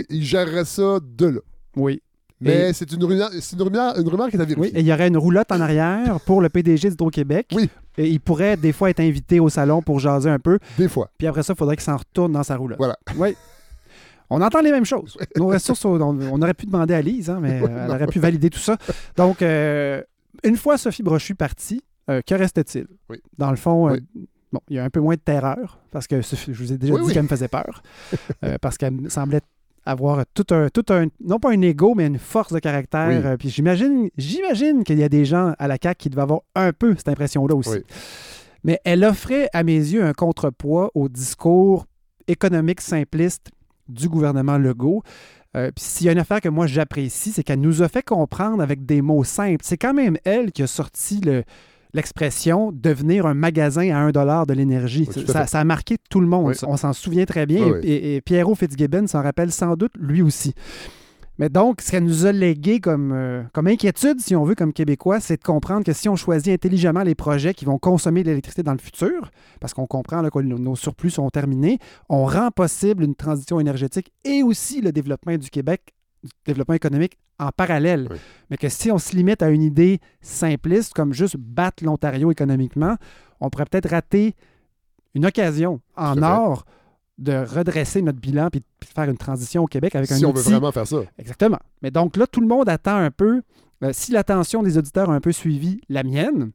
[0.09, 1.39] Il gérerait ça de là.
[1.75, 2.01] Oui.
[2.41, 4.77] Mais c'est une rumeur, c'est une rumeur, une rumeur qui est à Oui, vérifier.
[4.77, 7.47] et il y aurait une roulotte en arrière pour le PDG d'Hydro-Québec.
[7.55, 7.69] Oui.
[7.97, 10.59] Et il pourrait des fois être invité au salon pour jaser un peu.
[10.77, 11.09] Des fois.
[11.17, 12.77] Puis après ça, il faudrait qu'il s'en retourne dans sa roulotte.
[12.79, 12.97] Voilà.
[13.17, 13.35] Oui.
[14.29, 15.15] On entend les mêmes choses.
[15.37, 18.19] Nos ressources, on, on aurait pu demander à Lise, hein, mais euh, elle aurait pu
[18.19, 18.77] valider tout ça.
[19.15, 20.01] Donc, euh,
[20.43, 22.87] une fois Sophie Brochu partie, euh, que reste-t-il?
[23.09, 23.21] Oui.
[23.37, 24.27] Dans le fond, euh, Oui.
[24.53, 26.93] Bon, il y a un peu moins de terreur, parce que je vous ai déjà
[26.93, 27.13] Oui, dit oui.
[27.13, 27.83] qu'elle me faisait peur,
[28.45, 29.41] euh, parce qu'elle semblait
[29.85, 33.09] avoir tout un, tout un, non pas un ego, mais une force de caractère.
[33.09, 33.15] Oui.
[33.25, 36.39] Euh, puis j'imagine, j'imagine qu'il y a des gens à la CAQ qui devaient avoir
[36.55, 37.83] un peu cette impression-là aussi.
[38.63, 41.85] Mais elle offrait, à mes yeux, un contrepoids au discours
[42.27, 43.51] économique simpliste
[43.89, 45.03] du gouvernement Legault.
[45.57, 48.01] Euh, puis s'il y a une affaire que moi j'apprécie, c'est qu'elle nous a fait
[48.03, 49.63] comprendre avec des mots simples.
[49.63, 51.43] C'est quand même elle qui a sorti le-
[51.93, 55.07] l'expression devenir un magasin à un dollar de l'énergie.
[55.15, 56.47] Oui, ça, a marqué tout le monde.
[56.47, 56.55] Oui.
[56.67, 57.65] On s'en souvient très bien.
[57.67, 57.79] Oui.
[57.83, 60.53] Et, et Pierrot Fitzgibbon s'en rappelle sans doute lui aussi.
[61.39, 64.71] Mais donc, ce qu'elle nous a légué comme, euh, comme inquiétude, si on veut, comme
[64.71, 68.29] Québécois, c'est de comprendre que si on choisit intelligemment les projets qui vont consommer de
[68.29, 72.51] l'électricité dans le futur, parce qu'on comprend là, que nos surplus sont terminés, on rend
[72.51, 75.95] possible une transition énergétique et aussi le développement du Québec,
[76.45, 78.07] développement économique en parallèle.
[78.11, 78.17] Oui.
[78.49, 82.95] Mais que si on se limite à une idée simpliste, comme juste battre l'Ontario économiquement,
[83.39, 84.35] on pourrait peut-être rater
[85.15, 86.65] une occasion en or
[87.17, 90.33] de redresser notre bilan puis de faire une transition au Québec avec Si un on
[90.33, 91.01] veut vraiment faire ça.
[91.17, 91.59] Exactement.
[91.81, 93.41] Mais donc là, tout le monde attend un peu.
[93.83, 96.51] euh, si l'attention des auditeurs a un peu suivi la mienne,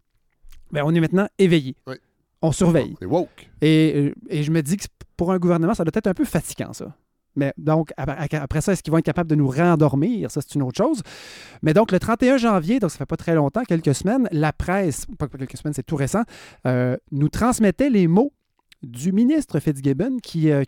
[0.72, 1.76] ben on est maintenant éveillé.
[1.86, 1.94] Oui.
[2.42, 2.96] On surveille.
[3.00, 3.50] On est woke.
[3.60, 4.84] Et, euh, et je me dis que
[5.16, 6.94] pour un gouvernement, ça doit être un peu fatigant, ça.
[7.38, 10.30] Mais donc, après ça, est-ce qu'ils vont être capables de nous rendormir?
[10.30, 11.02] Ça, c'est une autre chose.
[11.62, 15.06] Mais donc, le 31 janvier, donc ça fait pas très longtemps, quelques semaines, la presse,
[15.18, 16.22] pas quelques semaines, c'est tout récent,
[16.66, 18.32] euh, nous transmettait les mots
[18.82, 20.64] du ministre Fitzgibbon qui, euh,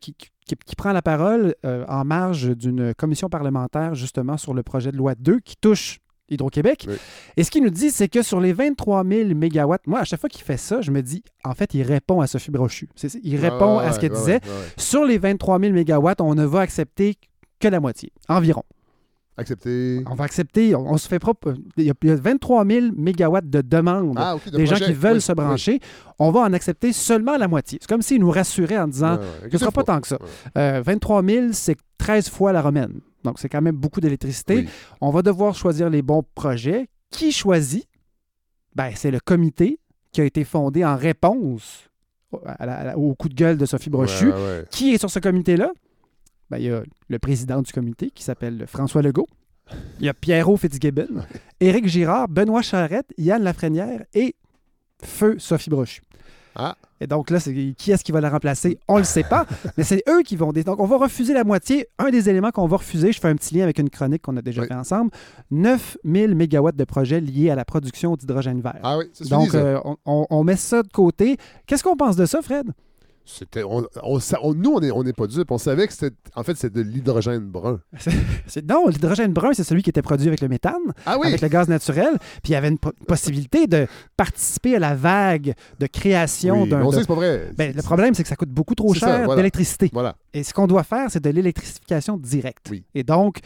[0.77, 5.15] prend la parole euh, en marge d'une commission parlementaire, justement, sur le projet de loi
[5.15, 6.01] 2 qui touche
[6.31, 6.87] Hydro-Québec.
[6.89, 6.95] Oui.
[7.37, 10.21] Et ce qu'il nous dit, c'est que sur les 23 000 mégawatts, moi, à chaque
[10.21, 12.89] fois qu'il fait ça, je me dis, en fait, il répond à Sophie Brochu.
[13.23, 14.33] Il répond Ouais, à ce qu'elle ouais, disait.
[14.35, 14.67] ouais, ouais.
[14.77, 17.17] Sur les 23 000 mégawatts, on ne va accepter
[17.59, 18.63] que la moitié, environ.
[19.37, 20.03] Accepter.
[20.11, 21.55] On va accepter, on, on se fait propre.
[21.79, 24.15] Il y, a, il y a 23 000 mégawatts de demandes.
[24.19, 25.37] Ah, de des gens qui veulent Oui, se oui.
[25.37, 25.81] brancher,
[26.19, 27.79] on va en accepter seulement la moitié.
[27.81, 29.49] C'est comme s'ils nous rassuraient en disant ouais.
[29.49, 30.19] ce ne sera pas tant que ça.
[30.21, 30.29] Ouais.
[30.59, 33.01] Euh, 23 000, c'est 13 fois la romaine.
[33.25, 34.57] Donc, c'est quand même beaucoup d'électricité.
[34.57, 34.69] Oui.
[35.01, 36.89] On va devoir choisir les bons projets.
[37.11, 37.87] Qui choisit?
[38.75, 39.79] Ben, c'est le comité
[40.13, 41.89] qui a été fondé en réponse
[42.47, 44.27] à la- à la- au coup de gueule de Sophie Brochu.
[44.29, 44.65] Ouais, ouais, ouais.
[44.71, 45.71] Qui est sur ce comité-là?
[46.51, 49.29] Ben, il y a le président du comité qui s'appelle François Legault.
[50.01, 51.23] Il y a Pierrot Fitzgibbon,
[51.61, 54.35] Éric Girard, Benoît Charette, Yann Lafrenière et
[55.03, 56.03] Feu Sophie Brochu.
[56.57, 56.77] Ah.
[57.01, 58.79] Et donc là, c'est qui est-ce qui va la remplacer?
[58.89, 59.47] On ne le sait pas,
[59.77, 60.53] mais c'est eux qui vont...
[60.53, 61.87] Donc, on va refuser la moitié.
[61.99, 64.37] Un des éléments qu'on va refuser, je fais un petit lien avec une chronique qu'on
[64.37, 64.69] a déjà Oui.
[64.69, 65.11] fait ensemble,
[65.51, 68.79] 9000 mégawatts de projets liés à la production d'hydrogène vert.
[68.83, 71.37] Ah oui, c'est Donc, euh, on met ça de côté.
[71.67, 72.71] Qu'est-ce qu'on pense de ça, Fred?
[73.25, 75.51] C'était, on, on on- nous, on n'est on est pas dupes.
[75.53, 77.81] On savait que c'était, en fait, c'est de l'hydrogène brun.
[78.47, 80.75] C'est- Non, l'hydrogène brun, c'est celui qui était produit avec le méthane.
[81.07, 81.29] Ah oui!
[81.29, 83.87] avec le gaz naturel, puis il y avait une po- possibilité de
[84.17, 86.79] participer à la vague de création Oui, d'un.
[86.79, 87.51] mais on de- sait que c'est pas vrai.
[87.57, 89.37] Ben, le problème, c'est que ça coûte beaucoup trop cher voilà.
[89.37, 89.91] d'électricité.
[89.93, 90.17] Voilà.
[90.35, 92.67] Et ce qu'on doit faire, c'est de l'électrification directe.
[92.71, 92.85] Oui.
[92.95, 93.39] Et donc,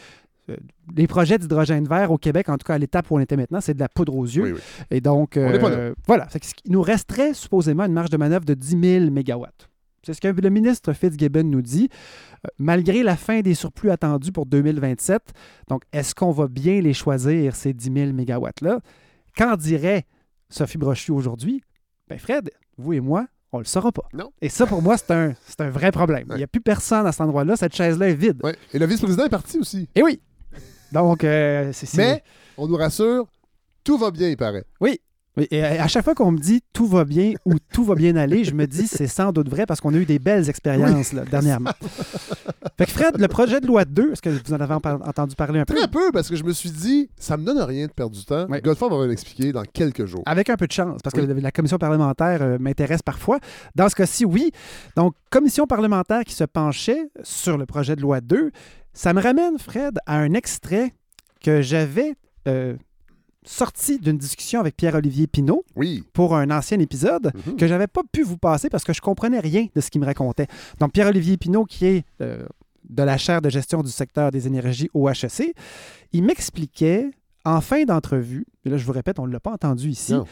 [0.95, 3.61] les projets d'hydrogène vert au Québec, en tout cas à l'étape où on était maintenant,
[3.61, 4.43] c'est de la poudre aux yeux.
[4.43, 4.59] Oui, oui.
[4.91, 6.27] Et donc, euh, voilà.
[6.65, 9.69] Il nous resterait supposément une marge de manœuvre de 10 000 mégawatts.
[10.03, 11.89] C'est ce que le ministre Fitzgibbon nous dit.
[12.45, 15.33] Euh, malgré la fin des surplus attendus pour 2027,
[15.67, 18.81] donc est-ce qu'on va bien les choisir, ces 10 000 mégawatts-là?
[19.35, 20.05] Qu'en dirait
[20.49, 21.63] Sophie Brochu aujourd'hui?
[22.07, 24.03] Ben Fred, vous et moi, on le saura pas.
[24.13, 24.31] Non.
[24.41, 26.27] Et ça, pour moi, c'est un, vrai problème.
[26.31, 27.55] Il n'y a plus personne à cet endroit-là.
[27.55, 28.41] Cette chaise-là est vide.
[28.43, 28.55] Ouais.
[28.73, 29.89] Et le vice-président est parti aussi.
[29.95, 30.21] Et oui!
[30.95, 31.93] Donc, euh, c'est...
[31.97, 32.23] Mais,
[32.57, 33.27] on nous rassure,
[33.83, 34.63] tout va bien, il paraît.
[34.79, 34.99] Oui,
[35.51, 38.15] et à à chaque fois qu'on me dit tout va bien ou tout va bien
[38.15, 41.11] aller, je me dis c'est sans doute vrai parce qu'on a eu des belles expériences
[41.11, 41.71] là, dernièrement.
[42.77, 45.59] fait que Fred, le projet de loi 2, est-ce que vous en avez entendu parler
[45.59, 45.75] un peu?
[45.75, 48.23] Très peu, parce que je me suis dit, ça me donne rien de perdre du
[48.23, 48.47] temps.
[48.47, 48.61] Ouais.
[48.61, 50.23] Godefroy va l'expliquer dans quelques jours.
[50.25, 51.41] Avec un peu de chance, parce que Oui.
[51.41, 53.39] la commission parlementaire euh, m'intéresse parfois.
[53.75, 54.51] Dans ce cas-ci, oui.
[54.95, 58.51] Donc, commission parlementaire qui se penchait sur le projet de loi 2,
[58.95, 60.93] ça me ramène, Fred, à un extrait
[61.43, 62.15] que j'avais
[62.47, 62.75] euh,
[63.45, 66.03] sorti d'une discussion avec Pierre-Olivier Pinault Oui.
[66.13, 67.31] pour un ancien épisode.
[67.45, 67.57] Mhm.
[67.57, 70.05] que j'avais pas pu vous passer parce que je comprenais rien de ce qu'il me
[70.07, 70.47] racontait.
[70.79, 72.45] Donc, Pierre-Olivier Pinault, qui est euh,
[72.89, 75.53] de la chaire de gestion du secteur des énergies au HEC,
[76.13, 77.11] il m'expliquait
[77.43, 80.25] en fin d'entrevue, et là je vous répète, on ne l'a pas entendu ici, Non.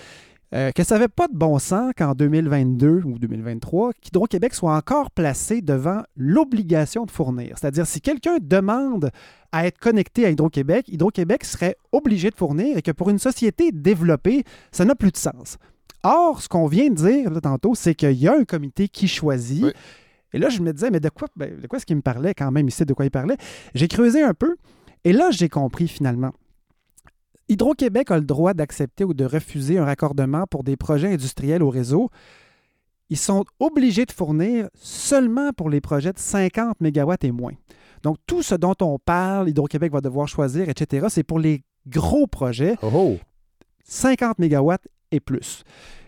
[0.54, 5.10] Euh, que ça n'avait pas de bon sens qu'en 2022 ou 2023, qu'Hydro-Québec soit encore
[5.10, 7.58] placé devant l'obligation de fournir.
[7.58, 9.10] C'est-à-dire, si quelqu'un demande
[9.52, 13.72] à être connecté à Hydro-Québec, Hydro-Québec serait obligé de fournir et que pour une société
[13.72, 15.58] développée, ça n'a plus de sens.
[16.04, 19.08] Or, ce qu'on vient de dire là, tantôt, c'est qu'il y a un comité qui
[19.08, 19.64] choisit.
[19.64, 19.72] Oui.
[20.34, 22.34] Et là, je me disais, mais de quoi, ben, de quoi est-ce qu'il me parlait
[22.34, 23.38] quand même ici, de quoi il parlait?
[23.74, 24.56] J'ai creusé un peu
[25.04, 26.32] et là, j'ai compris finalement.
[27.50, 31.70] Hydro-Québec a le droit d'accepter ou de refuser un raccordement pour des projets industriels au
[31.70, 32.10] réseau.
[33.10, 37.54] Ils sont obligés de fournir seulement pour les projets de 50 MW et moins.
[38.02, 42.28] Donc, tout ce dont on parle, Hydro-Québec va devoir choisir, etc., c'est pour les gros
[42.28, 43.18] projets, Oh oh.
[43.86, 44.74] 50 MW
[45.12, 45.64] et plus.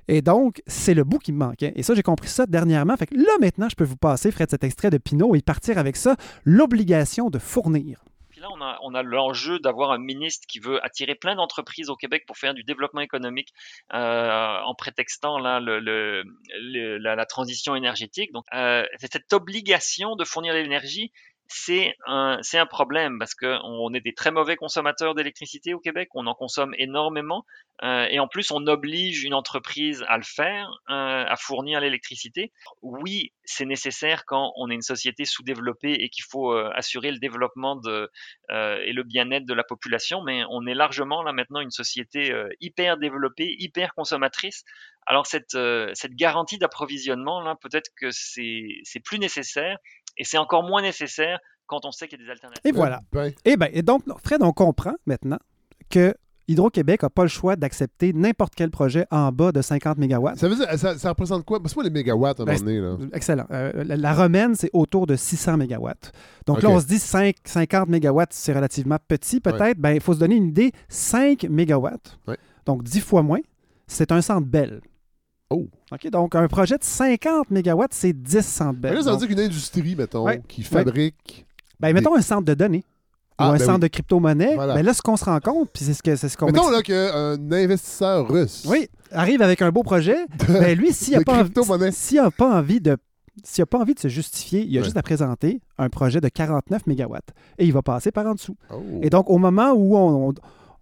[0.07, 1.74] Et donc, c'est le bout qui me manquait.
[1.76, 2.95] Et ça, j'ai compris ça dernièrement.
[2.95, 5.78] Fait que là, maintenant, je peux vous passer, Fred, cet extrait de Pinot et partir
[5.78, 8.03] avec ça, l'obligation de fournir.
[8.52, 12.54] On a, l'enjeu d'avoir un ministre qui veut attirer plein d'entreprises au Québec pour faire
[12.54, 13.54] du développement économique
[13.94, 18.32] euh, en prétextant la, transition énergétique.
[18.32, 21.12] Donc, euh, cette obligation de fournir l'énergie,
[21.48, 25.80] c'est un, c'est un problème parce que on est des très mauvais consommateurs d'électricité au
[25.80, 26.10] Québec.
[26.16, 27.46] On en consomme énormément
[27.84, 32.52] euh, et en plus, on oblige une entreprise à le faire, euh, à fournir l'électricité.
[32.82, 37.20] Oui, c'est nécessaire quand on est une société sous-développée et qu'il faut euh, assurer le
[37.20, 38.10] développement de,
[38.52, 42.32] euh, et le bien-être de la population, mais on est largement là maintenant une société
[42.32, 44.64] euh, hyper développée, hyper consommatrice.
[45.06, 49.78] Alors cette, euh, cette garantie d'approvisionnement, là, peut-être que c'est c'est plus nécessaire
[50.18, 52.62] et c'est encore moins nécessaire quand on sait qu'il y a des alternatives.
[52.66, 53.02] Et voilà.
[53.12, 55.40] Ben, Eh bien, et donc, Fred, on comprend maintenant
[55.90, 56.14] que
[56.48, 60.36] Hydro-Québec n'a pas le choix d'accepter n'importe quel projet en bas de 50 MW.
[60.36, 61.60] ça veut dire, ça, ça représente quoi?
[61.66, 62.98] C'est pas les mégawatts à un Ben, moment donné, là.
[63.14, 63.46] Excellent.
[63.50, 65.90] Euh, la, la romaine, c'est autour de 600 MW.
[66.46, 69.80] Donc là, on se dit 5, 50 MW, c'est relativement petit peut-être.
[69.80, 70.72] Ben, il faut se donner une idée.
[70.88, 71.88] 5 MW,
[72.28, 72.38] Ouais.
[72.68, 73.40] donc 10 fois moins,
[73.88, 74.82] c'est un centre belle.
[75.52, 75.68] Oh.
[75.92, 78.94] OK, donc un projet de 50 MW, c'est 10 centres Mais belle.
[78.96, 80.42] là, ça veut Donc, dire qu'une industrie, mettons, Ouais.
[80.48, 81.46] qui fabrique.
[81.80, 82.84] ben, mettons un centre de données
[83.38, 83.80] Ah, ou un ben centre oui.
[83.82, 84.56] de crypto-monnaie.
[84.56, 84.74] Voilà.
[84.76, 86.70] Ben là, ce qu'on se rend compte, puis c'est ce que c'est ce qu'on Mettons
[86.72, 88.66] là qu'un investisseur russe.
[88.68, 90.18] Oui, arrive avec un beau projet.
[90.48, 91.44] ben lui, s'il n'a pas,
[91.92, 92.98] s'il a pas envie de
[93.44, 94.86] s'il n'a pas envie de se justifier, il a Ouais.
[94.86, 97.18] juste à présenter un projet de 49 MW
[97.58, 98.56] et il va passer par en dessous.
[98.74, 98.82] Oh.
[99.02, 100.34] Et donc, au moment où on, on-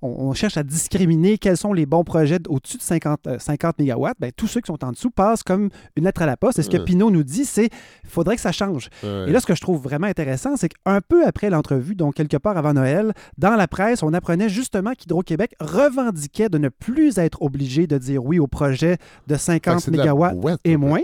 [0.03, 3.80] on, on cherche à discriminer quels sont les bons projets au-dessus de 50, euh, 50
[3.80, 4.09] MW.
[4.19, 6.59] Ben, tous ceux qui sont en dessous passent comme une lettre à la poste.
[6.59, 6.84] Et ce que.
[6.84, 8.89] Pinot nous dit, c'est qu'il faudrait que ça change.
[9.03, 12.35] Et là, ce que je trouve vraiment intéressant, c'est qu'un peu après l'entrevue, donc quelque
[12.35, 17.41] part avant Noël, dans la presse, on apprenait justement qu'Hydro-Québec revendiquait de ne plus être
[17.41, 18.97] obligé de dire oui au projet
[19.27, 21.01] de Fait que 50 c'est de la MW et moins.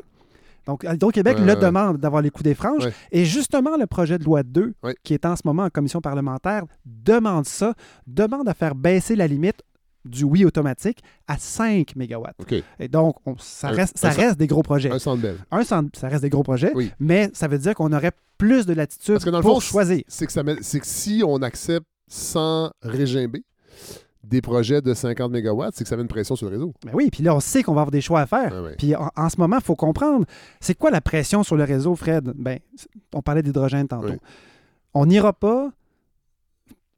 [0.69, 1.59] Donc, Hydro-Québec Ouais, le ouais.
[1.59, 2.85] demande d'avoir les coups des franges.
[2.85, 2.93] Ouais.
[3.11, 4.95] Et justement, le projet de loi 2, Ouais.
[5.03, 7.73] qui est en ce moment en commission parlementaire, demande ça,
[8.05, 9.63] demande à faire baisser la limite
[10.05, 12.27] du oui automatique à 5 MW.
[12.79, 14.91] Et donc, on- ça, reste, un des gros projets.
[14.91, 15.37] Un centre belle.
[15.49, 16.91] Un, cent- ça reste des gros projets, Oui.
[16.99, 19.59] mais ça veut dire qu'on aurait plus de latitude Parce que dans le pour fond,
[19.59, 20.03] choisir.
[20.07, 23.43] C'est que, ça met- c'est que si on accepte sans régimber
[24.23, 26.73] des projets de 50 MW, c'est que ça met une pression sur le réseau.
[26.85, 28.51] Ben oui, puis là, on sait qu'on va avoir des choix à faire.
[28.53, 28.75] Ah ouais.
[28.77, 30.25] Puis en, en ce moment, il faut comprendre,
[30.59, 32.33] c'est quoi la pression sur le réseau, Fred?
[32.35, 32.59] Ben,
[33.13, 34.09] on parlait d'hydrogène tantôt.
[34.09, 34.17] Oui.
[34.93, 35.71] On n'ira pas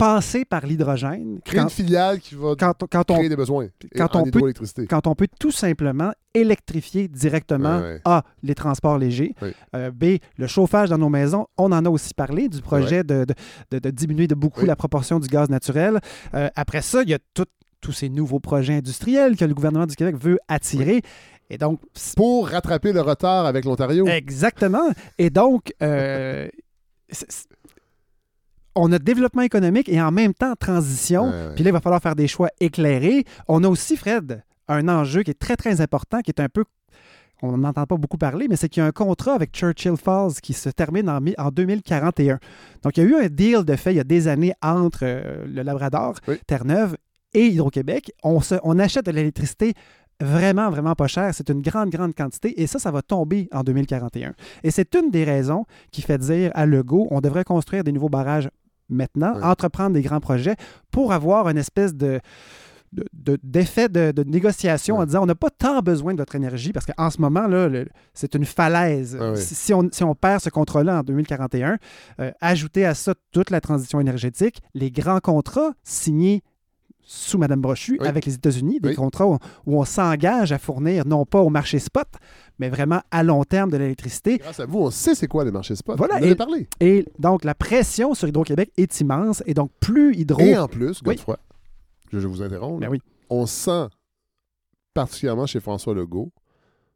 [0.02, 3.68] passer par l'hydrogène Créer quand, une filiale qui va quand, quand on, créer des besoins
[3.96, 4.54] quand on peut-
[4.90, 8.02] quand on peut tout simplement électrifier directement Ouais, ouais.
[8.06, 9.36] A, les transports légers,
[9.76, 11.46] euh, B, le chauffage dans nos maisons.
[11.58, 13.34] On en a aussi parlé du projet de, de-
[13.72, 16.00] de- de diminuer de beaucoup la proportion du gaz naturel.
[16.34, 17.46] Euh, après ça, il y a tout-
[17.82, 21.02] tous ces nouveaux projets industriels que le gouvernement du Québec veut attirer.
[21.50, 21.80] Et donc,
[22.16, 24.08] Pour rattraper le retard avec l'Ontario.
[24.08, 24.90] Exactement.
[25.18, 26.48] Et donc, euh,
[28.76, 31.26] on a développement économique et en même temps transition.
[31.26, 31.54] Ouais, ouais.
[31.56, 33.26] Puis là, il va falloir faire des choix éclairés.
[33.48, 36.64] On a aussi, Fred, un enjeu qui est très, très important, qui est un peu.
[37.44, 40.34] On n'entend pas beaucoup parler, mais c'est qu'il y a un contrat avec Churchill Falls
[40.44, 42.38] qui se termine en, mi- en 2041.
[42.84, 45.00] Donc, il y a eu un deal de fait il y a des années entre
[45.04, 46.36] euh, le Labrador, Oui.
[46.46, 46.98] Terre-Neuve
[47.34, 48.12] et Hydro-Québec.
[48.24, 49.74] On, se- on achète de l'électricité
[50.22, 51.32] vraiment, vraiment pas cher.
[51.34, 54.34] C'est une grande, grande quantité et ça, ça va tomber en 2041.
[54.64, 58.10] Et c'est une des raisons qui fait dire à Legault, on devrait construire des nouveaux
[58.10, 58.50] barrages
[58.92, 59.44] maintenant, Oui.
[59.44, 60.56] entreprendre des grands projets
[60.92, 62.20] pour avoir une espèce de
[62.94, 66.36] de- de- d'effet de, de négociation en disant on n'a pas tant besoin de votre
[66.36, 67.70] énergie parce qu'en ce moment, là,
[68.14, 69.18] c'est une falaise.
[69.18, 69.38] Ah oui.
[69.42, 71.78] si, si on, si on perd ce contrat-là en 2041,
[72.20, 76.44] euh, ajouter à ça toute la transition énergétique, les grands contrats signés
[77.04, 78.08] sous Mme Brochu Oui.
[78.08, 78.96] avec les États-Unis, des Oui.
[78.96, 82.08] contrats où, où on s'engage à fournir non pas au marché spot,
[82.60, 84.38] mais vraiment à long terme de l'électricité.
[84.38, 85.98] Grâce à vous, on sait c'est quoi les marchés spot.
[85.98, 86.68] Voilà, Vous en et- parlé.
[86.80, 89.42] Et donc, la pression sur Hydro-Québec est immense.
[89.46, 90.40] Et donc, plus Hydro...
[90.42, 91.16] Et en plus, Oui.
[91.16, 91.38] Godefroy,
[92.12, 93.02] je, je vous interromps, Ben oui.
[93.30, 93.88] on sent,
[94.94, 96.32] particulièrement chez François Legault,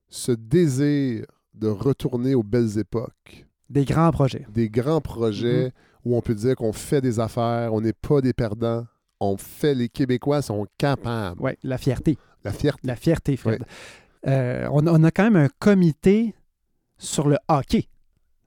[0.09, 4.45] ce désir de retourner aux belles époques, des grands projets.
[4.53, 5.71] des grands projets Mhm.
[6.05, 8.85] où on peut dire qu'on fait des affaires, on n'est pas des perdants,
[9.19, 11.39] on fait, les Québécois sont capables.
[11.41, 12.17] Oui, la fierté.
[12.43, 12.81] La fierté.
[12.87, 13.63] La fierté, Fred.
[14.27, 16.33] Euh, on, on a quand même un comité
[16.97, 17.87] sur le hockey,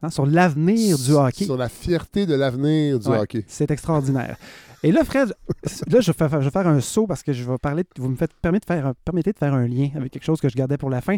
[0.03, 1.45] hein, sur l'avenir du hockey.
[1.45, 3.19] Sur la fierté de l'avenir du Ouais.
[3.19, 3.45] hockey.
[3.47, 4.37] C'est extraordinaire.
[4.83, 5.35] Et là, Fred,
[5.89, 7.85] là, je vais, faire, je vais faire un saut parce que je vais parler.
[7.99, 10.41] Vous me faites permis de faire, un- permettez de faire un lien avec quelque chose
[10.41, 11.17] que je gardais pour la fin.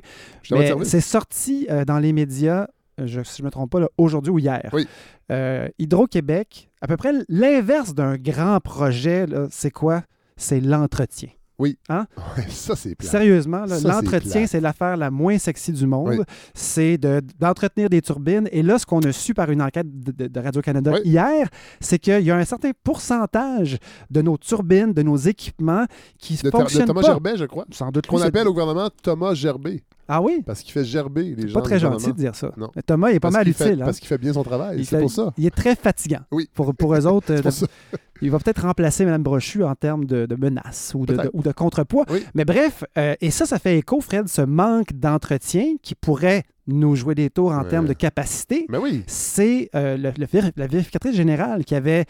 [0.85, 2.67] C'est sorti euh, dans les médias,
[3.07, 4.69] je, si je ne me trompe pas, là, aujourd'hui ou hier.
[4.73, 4.87] Oui.
[5.31, 10.03] Euh, Hydro-Québec, à peu près l'inverse d'un grand projet, là, c'est quoi?
[10.37, 11.29] C'est l'entretien.
[11.61, 11.75] Ouais,
[12.49, 12.95] ça, c'est.
[13.03, 16.09] Sérieusement, là, Ça, c'est l'entretien, c'est l'affaire la moins sexy du monde.
[16.21, 16.25] Oui.
[16.55, 18.49] C'est de- d'entretenir des turbines.
[18.51, 21.01] Et là, ce qu'on a su par une enquête de, Radio-Canada Oui.
[21.05, 21.47] hier,
[21.79, 23.77] c'est qu'il y a un certain pourcentage
[24.11, 25.85] de nos turbines, de nos équipements
[26.19, 27.09] qui Ter- de fonctionnent Thomas pas.
[27.09, 27.67] Gerbet, je crois.
[27.73, 30.43] Sans doute Qu'on lui, appelle au gouvernement Thomas Gerbet, Ah oui?
[30.45, 31.55] parce qu'il fait gerber les gens.
[31.55, 32.53] Pas très gentil de dire ça.
[32.57, 32.71] Non.
[32.87, 33.83] Thomas il est pas Parce mal fait- utile.
[33.83, 33.85] hein.
[33.85, 35.33] Parce qu'il fait bien son travail, Il c'est pour ça.
[35.39, 36.21] Il est très fatigant.
[36.33, 36.49] Oui.
[36.55, 37.67] Pour, pour eux autres, euh, pour ça.
[38.21, 41.53] il va peut-être remplacer Mme Brochu en termes de, de menaces ou de, ou de
[41.53, 42.05] contrepoids.
[42.11, 42.25] Oui.
[42.35, 46.95] Mais bref, euh, et ça, ça fait écho, Fred, ce manque d'entretien qui pourrait nous
[46.97, 47.69] jouer des tours en Ouais.
[47.69, 48.67] termes de capacité.
[48.69, 49.03] Mais oui.
[49.07, 52.05] C'est euh, le- le vér- la vérificatrice générale qui avait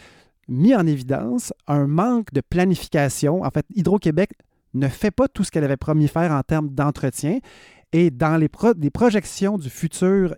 [0.48, 3.42] mis en évidence un manque de planification.
[3.44, 4.30] En fait, Hydro-Québec
[4.74, 7.38] ne fait pas tout ce qu'elle avait promis faire en termes d'entretien.
[7.92, 10.34] Et dans les, pro- les projections du futur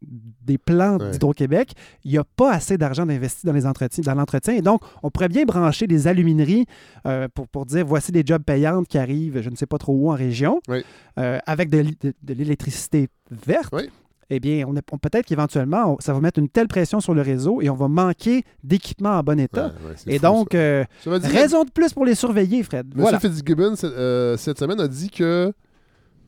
[0.00, 1.10] des plans Ouais.
[1.10, 1.72] d'Hydro-Québec,
[2.04, 4.54] il n'y a pas assez d'argent d'investi dans les entretiens, dans l'entretien.
[4.54, 6.66] Et donc, on pourrait bien brancher des alumineries
[7.06, 9.92] euh, pour, pour dire voici des jobs payantes qui arrivent, je ne sais pas trop
[9.94, 10.60] où en région,
[11.18, 13.74] euh, avec de, l'é- de- de l'électricité verte.
[14.30, 17.68] Eh bien, on, peut-être qu'éventuellement, ça va mettre une telle pression sur le réseau et
[17.70, 19.72] on va manquer d'équipements en bon état.
[20.06, 20.58] Et fou, donc, ça.
[20.58, 22.86] euh, raison de plus pour les surveiller, Fred.
[22.94, 23.00] M.
[23.00, 23.18] Voilà.
[23.18, 25.52] Fitzgibbon, cette semaine, a dit que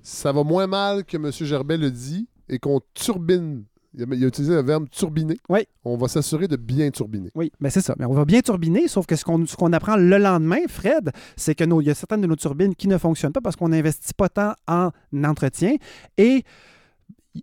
[0.03, 1.31] ça va moins mal que M.
[1.33, 3.65] Gerbet le dit et qu'on turbine.
[3.93, 5.37] Il a, il a utilisé le verbe turbiner.
[5.49, 5.61] Oui.
[5.85, 7.31] On va s'assurer de bien turbiner.
[7.35, 7.95] Oui, mais c'est ça.
[7.99, 11.65] Mais on va bien turbiner, sauf que ce qu'on apprend le lendemain, Fred, c'est que
[11.65, 14.15] nos- il y a certaines de nos turbines qui ne fonctionnent pas parce qu'on n'investit
[14.15, 14.91] pas tant en
[15.25, 15.75] entretien.
[16.17, 16.45] Et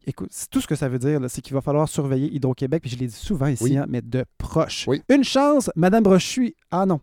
[0.05, 2.97] écoute, tout ce que ça veut dire, c'est qu'il va falloir surveiller Hydro-Québec, puis je
[2.97, 3.77] l'ai dit souvent ici, Oui.
[3.77, 4.85] hein, mais de proche.
[4.87, 5.01] Oui.
[5.09, 6.55] Une chance, Madame Brochu.
[6.71, 7.01] Ah non.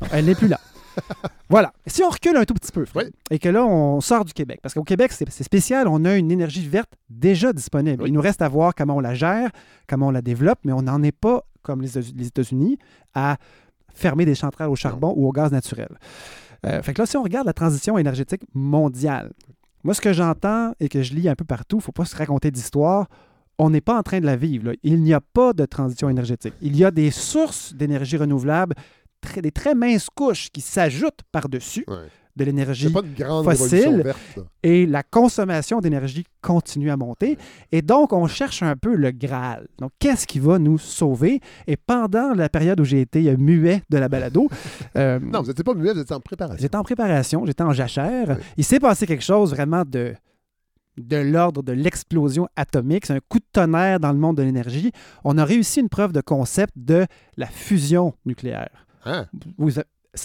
[0.00, 0.60] Non, elle n'est plus là.
[1.48, 1.72] voilà.
[1.86, 3.12] Si on recule un tout petit peu, Fred, Oui.
[3.30, 6.30] et que là, on sort du Québec, parce qu'au Québec, c'est spécial, on a une
[6.30, 8.02] énergie verte déjà disponible.
[8.02, 8.10] Oui.
[8.10, 9.50] Il nous reste à voir comment on la gère,
[9.88, 12.78] comment on la développe, mais on n'en est pas, comme les États- les États-Unis,
[13.14, 13.36] à
[13.94, 15.88] fermer des centrales au charbon ou au gaz naturel.
[16.66, 19.32] Euh, fait que là, si on regarde la transition énergétique mondiale,
[19.84, 22.06] moi, ce que j'entends et que je lis un peu partout, il ne faut pas
[22.06, 23.06] se raconter d'histoire,
[23.58, 24.68] on n'est pas en train de la vivre.
[24.68, 24.72] là.
[24.82, 26.54] Il n'y a pas de transition énergétique.
[26.62, 28.74] Il y a des sources d'énergie renouvelable,
[29.24, 31.96] très- des très minces couches qui s'ajoutent par-dessus Ouais.
[32.36, 32.88] de l'énergie
[33.44, 34.02] fossile.
[34.02, 34.38] verte.
[34.62, 37.38] et la consommation d'énergie continue à monter.
[37.70, 39.68] Et donc, on cherche un peu le Graal.
[39.78, 41.40] Donc, qu'est-ce qui va nous sauver?
[41.68, 44.48] Et pendant la période où j'ai été euh, muet de la balado,
[44.96, 46.58] euh, Non, vous n'étiez pas muet, vous étiez en préparation.
[46.60, 48.30] J'étais en préparation, j'étais en jachère.
[48.38, 48.44] Oui.
[48.56, 50.14] Il s'est passé quelque chose vraiment de,
[50.96, 53.06] de l'ordre de l'explosion atomique.
[53.06, 54.90] C'est un coup de tonnerre dans le monde de l'énergie.
[55.24, 57.06] On a réussi une preuve de concept de
[57.36, 58.86] la fusion nucléaire.
[59.04, 59.26] Hein?
[59.58, 59.84] Vous, a-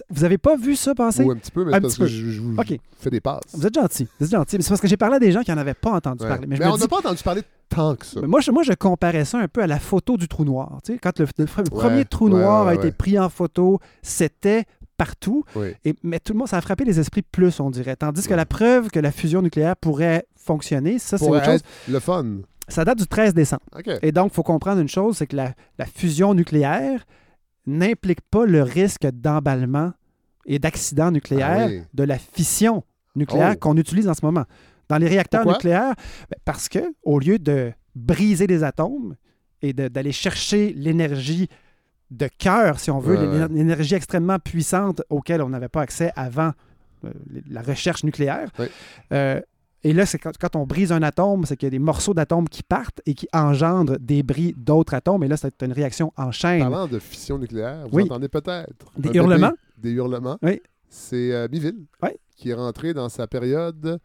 [0.10, 1.24] vous avez pas vu ça passer?
[1.24, 2.06] Ou un petit peu, mais Un c'est parce petit peu.
[2.06, 2.56] que je, je vous
[3.00, 3.42] fais des passes.
[3.54, 4.08] Vous êtes gentil.
[4.20, 4.58] Vous êtes gentil.
[4.58, 6.30] Mais C'est parce que j'ai parlé à des gens qui n'en avaient pas entendu Ouais.
[6.30, 6.46] parler.
[6.48, 8.22] Mais, on dis- n'a pas entendu parler tant que ça.
[8.22, 10.80] mais moi, je, moi, je comparais ça un peu à la photo du trou noir.
[10.84, 13.18] Tu sais, quand le, le pre- le Ouais, premier trou noir ouais, a été pris
[13.18, 14.66] en photo, c'était
[14.98, 15.44] partout.
[15.56, 15.70] Oui.
[15.86, 17.96] Et, mais tout le monde, ça a frappé les esprits plus, on dirait.
[17.96, 21.62] Tandis que la preuve que la fusion nucléaire pourrait fonctionner, ça, c'est autre chose.
[21.90, 22.26] le fun.
[22.68, 23.64] Ça date du 13 décembre.
[24.04, 27.06] Et donc, il faut comprendre une chose, c'est que la, la fusion nucléaire
[27.70, 29.94] n'implique pas le risque d'emballement
[30.46, 31.82] et d'accident nucléaire Ah oui.
[31.94, 32.84] de la fission
[33.16, 33.60] nucléaire Oh.
[33.60, 34.46] qu'on utilise en ce moment.
[34.88, 35.58] Dans les réacteurs Pourquoi?
[35.58, 35.94] nucléaires,
[36.30, 39.16] ben, parce que au lieu de briser les atomes
[39.62, 41.48] et d'aller chercher l'énergie
[42.12, 43.48] de cœur, si on veut, Ouais, l'éner- ouais.
[43.52, 46.52] l'énergie extrêmement puissante auquel on n'avait pas accès avant
[47.06, 47.12] euh,
[47.50, 48.50] la recherche nucléaire.
[49.14, 49.40] Euh,
[49.84, 52.14] et là, c'est quand, quand on brise un atome, c'est qu'il y a des morceaux
[52.14, 55.24] d'atomes qui partent et qui engendrent des bris d'autres atomes.
[55.24, 56.60] Et là, c'est une réaction en chaîne.
[56.60, 58.04] Parlant de fission nucléaire, vous Oui.
[58.04, 59.48] entendez peut-être Des hurlements?
[59.50, 60.38] bébé, Des hurlements.
[60.42, 60.62] Oui.
[60.90, 62.10] C'est euh, Miville Oui.
[62.36, 64.00] qui est rentré dans sa période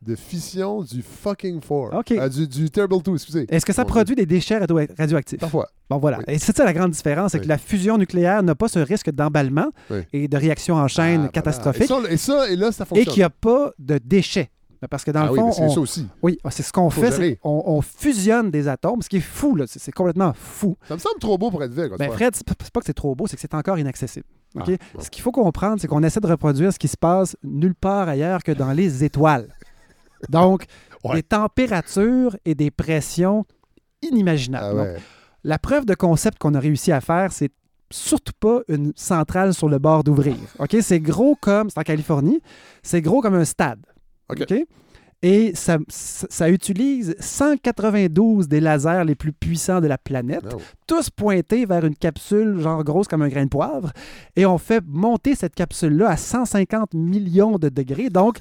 [0.00, 1.96] de fission du fucking 4.
[1.98, 2.12] OK.
[2.12, 3.46] Euh, du, du Terrible 2, excusez.
[3.48, 5.40] Est-ce que ça Bon, produit des déchets radio- radioactifs?
[5.40, 5.66] Parfois.
[5.90, 6.18] Bon, voilà.
[6.18, 6.24] Oui.
[6.34, 7.44] Et c'est ça la grande différence, c'est Oui.
[7.44, 10.02] que la fusion nucléaire n'a pas ce risque d'emballement Oui.
[10.12, 11.28] et de réaction en chaîne Ah, voilà.
[11.30, 13.12] catastrophique Et ça, et ça, et là, ça et fonctionne.
[13.12, 14.50] qu'il n'y a pas de déchets.
[14.88, 16.06] Parce que dans ah le oui, fond, mais c'est ça aussi.
[16.22, 19.64] oui, c'est ce qu'on fait, on, on fusionne des atomes, ce qui est fou, là.
[19.66, 20.76] C'est complètement fou.
[20.86, 21.88] Ça me semble trop beau pour être vrai.
[21.88, 24.26] quoi, Ben, Fred, c'est pas que c'est trop beau, c'est que c'est encore inaccessible.
[24.56, 24.76] Ah, bon.
[25.02, 28.08] Ce qu'il faut comprendre, c'est qu'on essaie de reproduire ce qui se passe nulle part
[28.08, 29.48] ailleurs que dans les étoiles.
[30.28, 30.64] Donc,
[31.04, 31.14] Ouais.
[31.14, 33.44] des températures et des pressions
[34.02, 34.80] inimaginables.
[34.80, 35.02] Ah Donc,
[35.44, 37.50] la preuve de concept qu'on a réussi à faire, c'est
[37.90, 40.36] surtout pas une centrale sur le bord d'ouvrir.
[40.58, 40.76] OK?
[40.82, 42.40] C'est gros comme, c'est en Californie,
[42.82, 43.80] c'est gros comme un stade.
[44.30, 44.54] OK.
[45.20, 50.58] Et ça, ça, utilise 192 des lasers les plus puissants de la planète, Non.
[50.86, 53.92] tous pointés vers une capsule genre grosse comme un grain de poivre.
[54.36, 58.38] Et on fait monter cette capsule-là à 150 millions de degrés, donc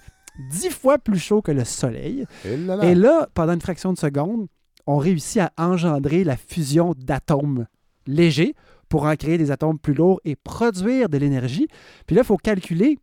[0.51, 2.26] 10 fois plus chaud que le Soleil.
[2.45, 2.85] Et là là.
[2.85, 4.45] Et là, pendant une fraction de seconde,
[4.85, 7.65] on réussit à engendrer la fusion d'atomes
[8.05, 8.53] légers
[8.88, 11.68] pour en créer des atomes plus lourds et produire de l'énergie.
[12.05, 12.99] Puis là, il faut calculer,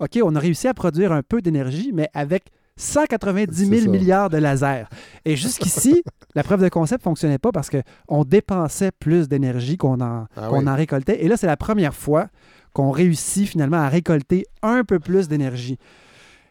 [0.00, 2.44] OK, on a réussi à produire un peu d'énergie, mais avec
[2.76, 3.88] 190 C'est 000 ça.
[3.90, 4.86] milliards de lasers.
[5.24, 6.02] Et jusqu'ici,
[6.34, 10.50] la preuve de concept ne fonctionnait pas parce qu'on dépensait plus d'énergie qu'on en, Ah
[10.52, 10.68] oui.
[10.68, 11.24] en récoltait.
[11.24, 12.28] Et là, c'est la première fois
[12.72, 15.78] qu'on réussit finalement à récolter un peu plus d'énergie.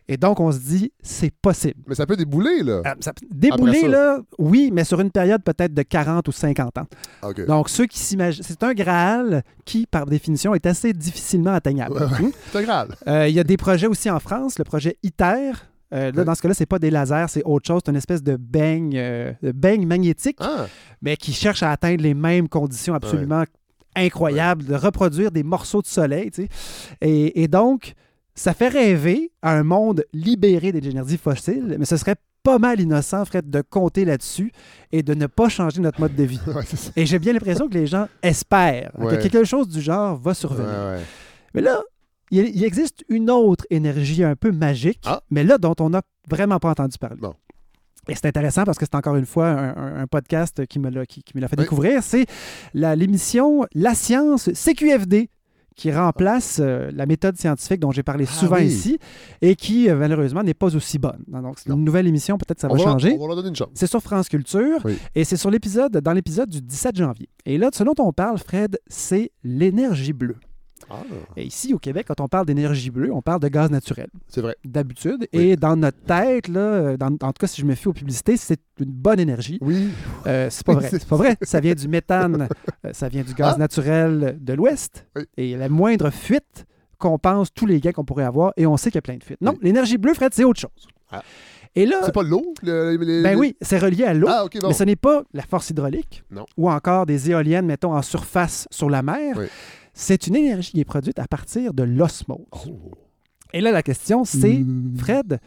[0.07, 1.81] Et donc, on se dit, c'est possible.
[1.87, 2.81] Mais ça peut débouler, là.
[2.99, 6.87] Ça- débouler, là, oui, mais sur une période peut-être de 40 ou 50 ans.
[7.47, 8.43] Donc, ceux qui s'imaginent.
[8.45, 11.93] C'est un Graal qui, par définition, est assez difficilement atteignable.
[11.95, 12.19] Ouais, ouais.
[12.25, 12.31] Hum?
[12.51, 12.95] C'est grave.
[13.07, 15.51] Euh, Il y a des projets aussi en France, le projet ITER.
[15.93, 16.25] Euh, là, Ouais.
[16.25, 17.81] dans ce cas-là, c'est pas des lasers, c'est autre chose.
[17.85, 20.65] C'est une espèce de beigne, euh, de beigne magnétique, Ah,
[21.01, 23.43] mais qui cherche à atteindre les mêmes conditions absolument
[23.95, 26.31] incroyables, de reproduire des morceaux de soleil.
[26.31, 26.49] tu sais.
[27.01, 27.93] Et, et donc,
[28.35, 32.79] ça fait rêver à un monde libéré des énergies fossiles, mais ce serait pas mal
[32.81, 34.51] innocent, Fred, de compter là-dessus
[34.91, 36.39] et de ne pas changer notre mode de vie.
[36.47, 36.63] ouais.
[36.97, 39.15] Et j'ai bien l'impression que les gens espèrent Ouais.
[39.17, 40.67] que quelque chose du genre va survenir.
[40.69, 41.01] ouais.
[41.53, 41.81] Mais là,
[42.31, 45.21] il, il existe une autre énergie un peu magique, Ah.
[45.29, 47.15] mais là, dont on n'a vraiment pas entendu parler.
[47.21, 47.33] Bon.
[48.09, 50.89] Et c'est intéressant parce que c'est encore une fois un, un- un podcast qui me
[50.89, 51.55] l'a qui, qui fait Oui.
[51.55, 52.03] découvrir.
[52.03, 52.25] C'est
[52.73, 55.29] la- l'émission La Science CQFD
[55.75, 58.65] qui remplace euh, la méthode scientifique dont j'ai parlé Ah souvent oui.
[58.65, 58.99] ici
[59.41, 61.23] et qui, euh, malheureusement, n'est pas aussi bonne.
[61.27, 63.17] Donc, c'est une nouvelle émission, peut-être ça va changer.
[63.19, 63.69] On va donner une chance.
[63.73, 64.97] C'est sur France Culture Oui.
[65.15, 67.29] et c'est sur l'épisode, dans l'épisode du 17 janvier.
[67.45, 70.37] Et là, ce dont on parle, Fred, c'est l'énergie bleue.
[70.89, 71.03] Ah,
[71.37, 74.41] Et ici, au Québec, quand on parle d'énergie bleue, on parle de gaz naturel, c'est
[74.41, 74.55] vrai.
[74.65, 75.27] d'habitude.
[75.33, 75.39] Oui.
[75.39, 78.37] Et dans notre tête, là, dans- en tout cas, si je me fie aux publicités,
[78.37, 79.57] c'est une bonne énergie.
[79.61, 79.89] Oui.
[80.27, 80.89] Euh, c'est pas vrai.
[80.91, 81.37] c'est- pas vrai.
[81.41, 82.47] Ça vient du méthane,
[82.85, 83.59] euh, ça vient du gaz Ah.
[83.59, 85.05] naturel de l'Ouest.
[85.15, 85.23] Oui.
[85.37, 86.65] Et la moindre fuite
[86.97, 88.53] compense tous les gains qu'on pourrait avoir.
[88.57, 89.41] Et on sait qu'il y a plein de fuites.
[89.41, 89.59] Non, Oui.
[89.63, 90.87] l'énergie bleue, Fred, c'est autre chose.
[91.11, 91.21] Ah.
[91.75, 92.53] Et là, C'est pas l'eau?
[92.61, 94.27] le- les- ben oui, c'est relié à l'eau.
[94.29, 94.67] Ah, ok, bon.
[94.67, 96.45] Mais ce n'est pas la force hydraulique Non.
[96.55, 99.35] ou encore des éoliennes, mettons, en surface sur la mer.
[99.39, 99.45] Oui.
[99.93, 102.39] C'est une énergie qui est produite à partir de l'osmose.
[102.67, 102.91] Oh.
[103.53, 104.97] Et là, la question, c'est, Mm.
[104.97, 105.39] Fred,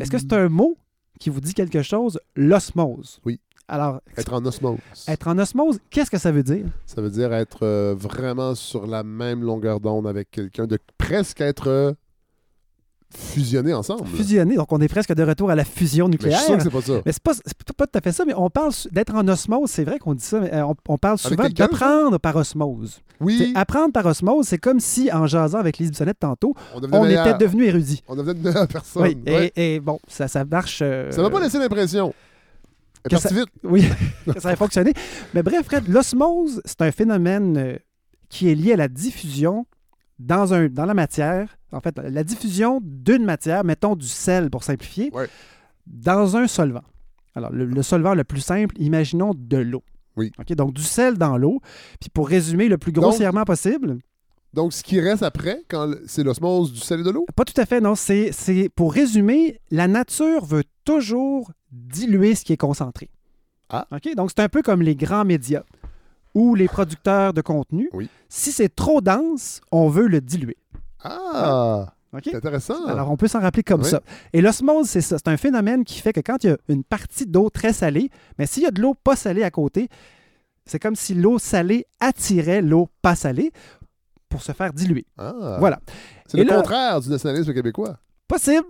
[0.00, 0.76] est-ce que c'est un mot
[1.20, 3.20] qui vous dit quelque chose, l'osmose?
[3.24, 3.40] Oui.
[3.68, 4.78] Alors, Être en osmose.
[5.08, 6.66] être en osmose, qu'est-ce que ça veut dire?
[6.86, 11.40] Ça veut dire être euh, vraiment sur la même longueur d'onde avec quelqu'un, de presque
[11.40, 11.94] être
[13.16, 14.06] fusionné ensemble.
[14.06, 14.56] Fusionner.
[14.56, 16.38] Donc, on est presque de retour à la fusion Mais je nucléaire.
[16.38, 16.92] suis sûr que c'est pas ça.
[17.06, 19.70] Mais c'est pas, c'est pas tout à fait ça, mais on parle d'être en osmose,
[19.70, 23.00] c'est vrai qu'on dit ça, mais euh, on, on parle souvent d'apprendre par osmose.
[23.20, 26.98] Oui, Apprendre par osmose, c'est comme si, en jasant avec Lise Bissonnette tantôt, on devenait
[26.98, 27.26] on meilleur.
[27.28, 28.02] était devenu érudit.
[28.08, 29.02] On devenait de personnes.
[29.02, 29.52] Oui, et, Ouais.
[29.56, 30.80] et bon, ça, ça marche.
[30.82, 32.12] euh, Ça m'a pas laissé l'impression.
[33.04, 33.48] Que partie vite.
[33.62, 33.84] Oui,
[34.32, 34.92] que ça a fonctionné.
[35.34, 37.76] Mais bref, Fred, l'osmose, c'est un phénomène euh,
[38.30, 39.66] qui est lié à la diffusion
[40.18, 41.56] dans, un, dans la matière.
[41.72, 45.28] En fait, la diffusion d'une matière, mettons du sel pour simplifier, Ouais.
[45.86, 46.84] dans un solvant.
[47.34, 49.82] Alors, le, le solvant le plus simple, imaginons de l'eau.
[50.16, 50.30] Oui.
[50.38, 51.60] OK, donc du sel dans l'eau.
[52.00, 53.98] Puis pour résumer le plus Donc- grossièrement possible,
[54.52, 57.26] Donc, ce qui reste après, quand c'est l'osmose du sel et de l'eau?
[57.34, 57.96] Pas tout à fait, non.
[57.96, 63.10] C'est, c'est- pour résumer, la nature veut toujours diluer ce qui est concentré.
[63.68, 63.88] Ah.
[63.90, 64.14] OK?
[64.14, 65.64] Donc, c'est un peu comme les grands médias
[66.34, 67.88] ou les producteurs de contenu.
[67.92, 68.08] Oui.
[68.28, 70.56] Si c'est trop dense, on veut le diluer.
[71.02, 71.92] Ah!
[72.12, 72.22] OK?
[72.26, 72.86] C'est intéressant.
[72.86, 73.88] Alors, on peut s'en rappeler comme Oui.
[73.90, 74.00] ça.
[74.32, 75.16] Et l'osmose, c'est ça.
[75.18, 78.08] C'est un phénomène qui fait que quand il y a une partie d'eau très salée,
[78.38, 79.88] mais s'il y a de l'eau pas salée à côté,
[80.64, 83.50] c'est comme si l'eau salée attirait l'eau pas salée
[84.28, 85.06] pour se faire diluer.
[85.18, 85.56] Ah.
[85.58, 85.80] Voilà.
[86.26, 87.98] C'est le là- contraire du nationalisme québécois,
[88.28, 88.64] Possible,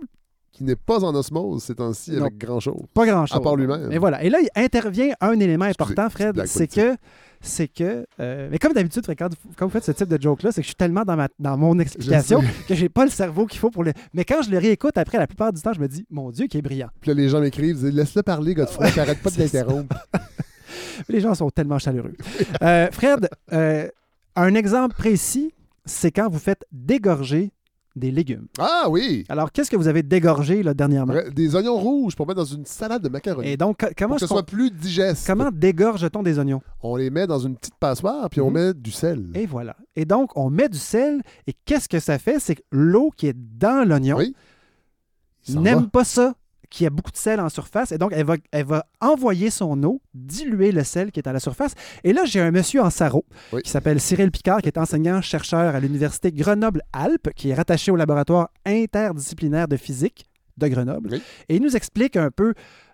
[0.55, 2.81] qui n'est pas en osmose ces temps-ci avec grand-chose.
[2.93, 3.37] Pas grand-chose.
[3.37, 3.91] À part lui-même.
[3.91, 4.23] Et voilà.
[4.23, 6.95] Et là, il intervient un élément important, Fred, c'est que,
[7.41, 9.27] c'est que, euh, mais comme d'habitude, quand,
[9.57, 11.57] quand vous faites ce type de joke-là, c'est que je suis tellement dans, ma, dans
[11.57, 13.91] mon explication que j'ai pas le cerveau qu'il faut pour le.
[14.13, 16.47] Mais quand je le réécoute après, la plupart du temps, je me dis, mon Dieu,
[16.47, 16.89] qui est brillant.
[17.01, 19.97] Puis là, les gens m'écrivent, ils disent Laisse-le parler, Godefroy, t'arrêtes pas de l'interrompre.
[21.09, 22.13] Les gens sont tellement chaleureux.
[22.61, 23.89] Euh, Fred, euh,
[24.37, 25.53] un exemple précis,
[25.85, 27.51] c'est quand vous faites dégorger
[27.95, 28.47] des légumes.
[28.59, 29.23] Ah oui!
[29.29, 31.13] Alors, qu'est-ce que vous avez dégorgé là, dernièrement?
[31.13, 33.47] Vrai- Des oignons rouges pour mettre dans une salade de macaroni.
[33.47, 35.25] Et donc, co- comment, pour que ce soit plus digeste.
[35.25, 36.61] comment dégorge-t-on des oignons?
[36.81, 38.53] On les met dans une petite passoire, puis on Mhm.
[38.53, 39.27] met du sel.
[39.33, 39.75] Et voilà.
[39.95, 42.39] Et donc, on met du sel, et qu'est-ce que ça fait?
[42.39, 44.35] C'est que l'eau qui est dans l'oignon Oui.
[45.49, 46.33] N'aime pas ça,
[46.69, 49.49] qu'il y a beaucoup de sel en surface, et donc elle va, elle va envoyer
[49.49, 51.73] son eau, diluer le sel qui est à la surface.
[52.03, 53.61] Et là, j'ai un monsieur en sarreau Oui.
[53.61, 58.49] qui s'appelle Cyril Picard, qui est enseignant-chercheur à l'Université Grenoble-Alpes, qui est rattaché au laboratoire
[58.65, 60.25] interdisciplinaire de physique
[60.57, 61.09] de Grenoble.
[61.11, 61.21] Oui.
[61.49, 62.53] Et il nous explique un peu,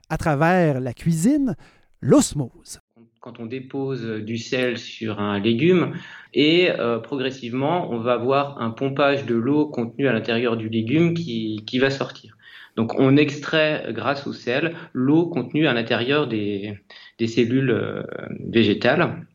[0.09, 1.55] à travers la cuisine,
[2.01, 2.79] l'osmose.
[3.19, 5.93] quand on dépose du sel sur un légume
[6.33, 11.13] et euh, progressivement on va avoir un pompage de l'eau contenue à l'intérieur du légume
[11.13, 12.35] qui, qui va sortir.
[12.75, 16.79] Donc on extrait grâce au sel l'eau contenue à l'intérieur des,
[17.27, 18.03] cellules euh,
[18.47, 19.25] végétales.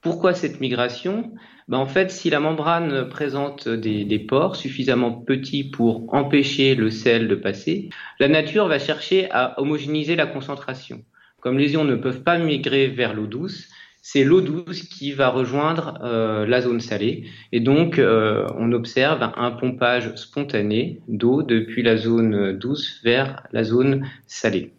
[0.00, 1.32] Pourquoi cette migration?
[1.66, 7.26] Ben En fait, si la membrane présente des pores suffisamment petits pour empêcher le sel
[7.26, 7.88] de passer,
[8.20, 11.02] la nature va chercher à homogénéiser la concentration
[11.44, 13.68] comme les ions ne peuvent pas migrer vers l'eau douce,
[14.06, 17.24] c'est l'eau douce qui va rejoindre euh, la zone salée.
[17.52, 23.64] Et donc, euh, on observe un pompage spontané d'eau depuis la zone douce vers la
[23.64, 24.74] zone salée.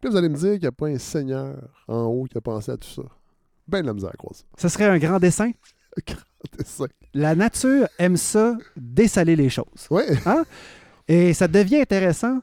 [0.00, 1.56] Puis vous allez me dire qu'il n'y a pas un seigneur
[1.88, 3.02] en haut qui a pensé à tout ça.
[3.66, 4.44] Ben de la misère à croire ça.
[4.56, 5.50] Ce serait un grand dessin.
[6.06, 6.16] Grand
[6.56, 6.86] dessin.
[7.14, 9.88] La nature aime ça, dessaler les choses.
[9.90, 10.06] Ouais.
[11.08, 12.42] Et ça devient intéressant,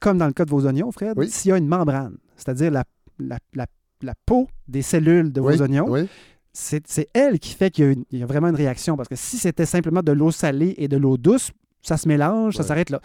[0.00, 1.28] comme dans le cas de vos oignons, Fred, Oui.
[1.28, 2.84] s'il y a une membrane, c'est-à-dire la,
[3.18, 3.66] la, la-
[4.02, 6.06] la peau des cellules de vos oignons, oui.
[6.52, 8.96] c'est elle qui fait qu'il y, a y vraiment une réaction.
[8.96, 11.50] Parce que si c'était simplement de l'eau salée et de l'eau douce,
[11.82, 13.00] ça se mélange, ça s'arrête là.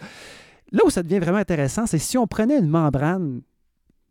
[0.72, 3.40] Là où ça devient vraiment intéressant, c'est si on prenait une membrane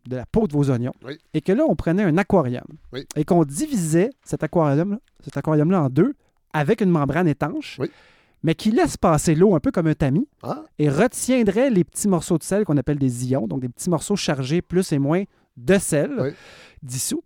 [0.08, 1.18] de la peau de vos oignons Oui.
[1.34, 3.04] et que là, on prenait un aquarium Oui.
[3.16, 6.14] et qu'on divisait cet aquarium, cet aquarium-là en deux
[6.52, 7.90] avec une membrane étanche, Oui.
[8.42, 12.08] mais qui laisse passer l'eau un peu comme un tamis Ah, et retiendrait les petits
[12.08, 15.24] morceaux de sel qu'on appelle des ions, donc des petits morceaux chargés plus et moins
[15.64, 16.30] de sel Oui.
[16.82, 17.22] dissous.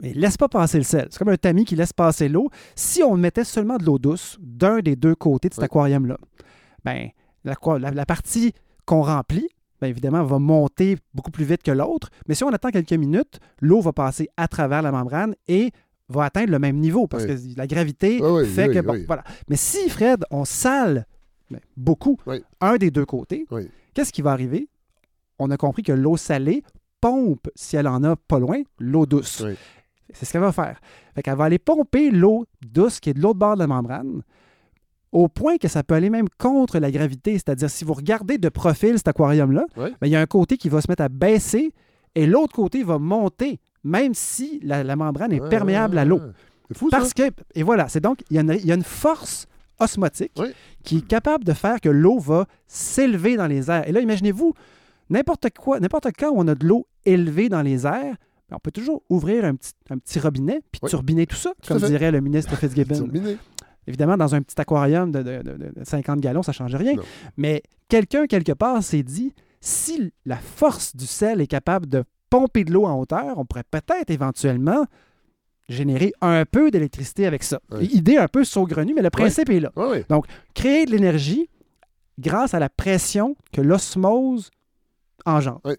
[0.00, 1.08] Mais laisse pas passer le sel.
[1.10, 2.48] C'est comme un tamis qui laisse passer l'eau.
[2.76, 5.64] Si on mettait seulement de l'eau douce d'un des deux côtés de cet Oui.
[5.66, 6.16] aquarium-là,
[6.84, 7.08] ben,
[7.44, 7.56] la,
[7.90, 8.52] la partie
[8.84, 9.48] qu'on remplit,
[9.80, 12.10] bien évidemment, va monter beaucoup plus vite que l'autre.
[12.28, 15.72] Mais si on attend quelques minutes, l'eau va passer à travers la membrane et
[16.08, 17.52] va atteindre le même niveau parce Oui.
[17.54, 19.04] que la gravité Oui, fait que, bon, oui.
[19.06, 19.24] voilà.
[19.48, 21.06] Mais si, Fred, on sale
[21.50, 22.16] ben, beaucoup
[22.60, 23.46] un des deux côtés,
[23.94, 24.68] qu'est-ce qui va arriver?
[25.40, 26.62] On a compris que l'eau salée
[27.00, 29.42] pompe, si elle en a pas loin, l'eau douce.
[29.44, 29.54] Oui.
[30.12, 30.80] C'est ce qu'elle va faire.
[31.14, 34.22] Fait qu'elle va aller pomper l'eau douce qui est de l'autre bord de la membrane
[35.12, 37.32] au point que ça peut aller même contre la gravité.
[37.34, 39.90] C'est-à-dire, si vous regardez de profil cet aquarium-là, Oui.
[40.00, 41.72] ben, il y a un côté qui va se mettre à baisser
[42.14, 46.04] et l'autre côté va monter, même si la, la membrane est Ouais, perméable ouais, à
[46.04, 46.20] l'eau.
[46.74, 46.98] fou, ça.
[46.98, 47.22] Parce que,
[47.54, 49.46] et voilà, c'est donc, il y, a une, il y a une force
[49.80, 50.48] osmotique Oui.
[50.84, 53.86] qui est capable de faire que l'eau va s'élever dans les airs.
[53.88, 54.52] Et là, imaginez-vous,
[55.10, 58.16] n'importe quoi, n'importe quand où on a de l'eau élevée dans les airs,
[58.48, 60.88] ben, on peut toujours ouvrir un petit, un petit robinet puis Oui.
[60.90, 61.88] turbiner tout ça, Tout comme fait.
[61.88, 63.08] dirait le ministre Fitzgibbon.
[63.86, 66.94] Évidemment, dans un petit aquarium de, de- de- de 50 gallons, ça ne change rien.
[66.94, 67.02] Non.
[67.38, 72.64] Mais quelqu'un, quelque part, s'est dit si la force du sel est capable de pomper
[72.64, 74.84] de l'eau en hauteur, on pourrait peut-être éventuellement
[75.68, 77.60] générer un peu d'électricité avec ça.
[77.80, 79.72] Idée un peu saugrenue, mais le principe est là.
[79.76, 79.98] Oui.
[80.54, 81.48] Créer de l'énergie
[82.18, 84.50] grâce à la pression que l'osmose
[85.26, 85.60] engendre.
[85.64, 85.76] Ouais.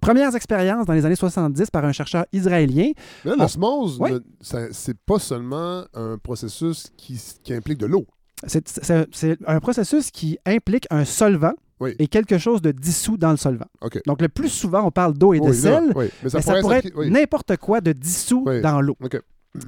[0.00, 2.90] Premières expériences dans les années 70 par un chercheur israélien.
[3.24, 4.10] Mais là, l'osmose, Oui.
[4.40, 8.04] c'est pas seulement un processus qui, qui implique de l'eau.
[8.46, 11.94] C'est- un processus qui implique un solvant Oui.
[12.00, 13.68] et quelque chose de dissous dans le solvant.
[14.06, 16.06] Donc, le plus souvent, on parle d'eau et de Oui, sel, oui.
[16.24, 17.04] Mais ça mais ça pourrait, être...
[17.04, 18.96] n'importe quoi de dissous dans l'eau.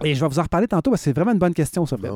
[0.03, 1.97] Et je vais vous en reparler tantôt parce que c'est vraiment une bonne question, ça,
[1.99, 2.13] Fred.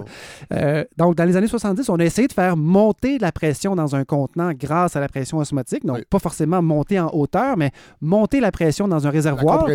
[0.55, 3.95] Euh, donc, dans les années 70, on a essayé de faire monter la pression dans
[3.95, 5.85] un contenant grâce à la pression osmotique.
[5.85, 6.05] Donc, Oui.
[6.09, 7.70] pas forcément monter en hauteur, mais
[8.01, 9.66] monter la pression dans un réservoir.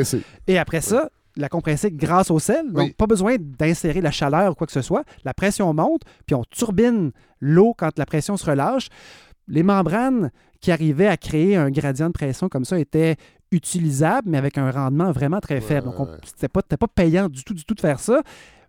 [0.47, 2.65] Et après ça, la compresser grâce au sel.
[2.71, 2.93] Donc, Oui.
[2.97, 5.03] pas besoin d'insérer la chaleur ou quoi que ce soit.
[5.23, 8.87] La pression monte, puis on turbine l'eau quand la pression se relâche.
[9.47, 13.17] Les membranes qui arrivaient à créer un gradient de pression comme ça étaient
[13.53, 15.87] utilisables, mais avec un rendement vraiment très faible.
[15.97, 18.21] Donc, c'était pas, pas payant du tout, du tout de faire ça.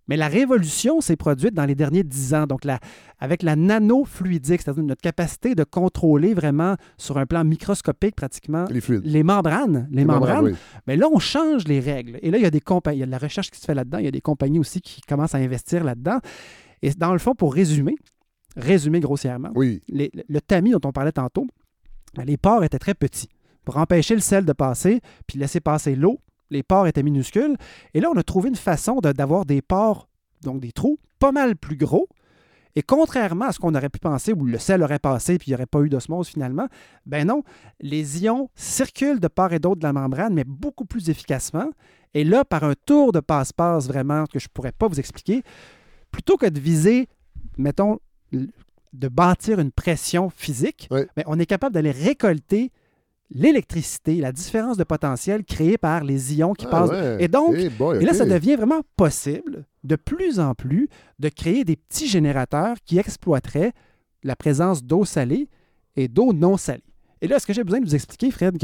[0.06, 2.46] Mais la révolution s'est produite dans les derniers dix ans.
[2.46, 2.78] Donc, la,
[3.20, 8.82] avec la nanofluidique, c'est-à-dire notre capacité de contrôler vraiment sur un plan microscopique pratiquement Les
[8.82, 9.00] fluides.
[9.06, 9.88] les membranes.
[9.90, 10.54] Les, membranes, oui.
[10.86, 12.18] mais là, on change les règles.
[12.20, 13.64] Et là, il y a des compagnies, il y a de la recherche qui se
[13.64, 13.96] fait là-dedans.
[13.96, 16.18] Il y a des compagnies aussi qui commencent à investir là-dedans.
[16.82, 17.94] Et dans le fond, pour résumer,
[18.58, 19.80] résumer grossièrement, Oui.
[19.88, 21.46] les- le tamis dont on parlait tantôt,
[22.14, 23.30] ben, les pores étaient très petits.
[23.64, 26.20] Pour empêcher le sel de passer, puis laisser passer l'eau,
[26.50, 27.56] les pores étaient minuscules.
[27.94, 30.08] Et là, on a trouvé une façon de- d'avoir des pores,
[30.42, 32.08] donc des trous, pas mal plus gros.
[32.76, 35.50] Et contrairement à ce qu'on aurait pu penser, où le sel aurait passé puis il
[35.52, 36.66] n'y aurait pas eu d'osmose finalement,
[37.06, 37.44] ben non,
[37.80, 41.70] les ions circulent de part et d'autre de la membrane, mais beaucoup plus efficacement.
[42.14, 45.42] Et là, par un tour de passe-passe vraiment que je ne pourrais pas vous expliquer,
[46.10, 47.08] plutôt que de viser,
[47.56, 48.00] mettons,
[48.32, 52.72] de bâtir une pression physique, ben, on est capable d'aller récolter
[53.30, 56.90] l'électricité, la différence de potentiel créée par les ions qui Ah, passent.
[56.90, 57.16] ouais.
[57.24, 60.88] Et donc, boy, et là, ça devient vraiment possible, de plus en plus,
[61.18, 63.72] de créer des petits générateurs qui exploiteraient
[64.22, 65.48] la présence d'eau salée
[65.96, 66.82] et d'eau non salée.
[67.20, 68.56] Et là, est-ce que j'ai besoin de vous expliquer, Fred,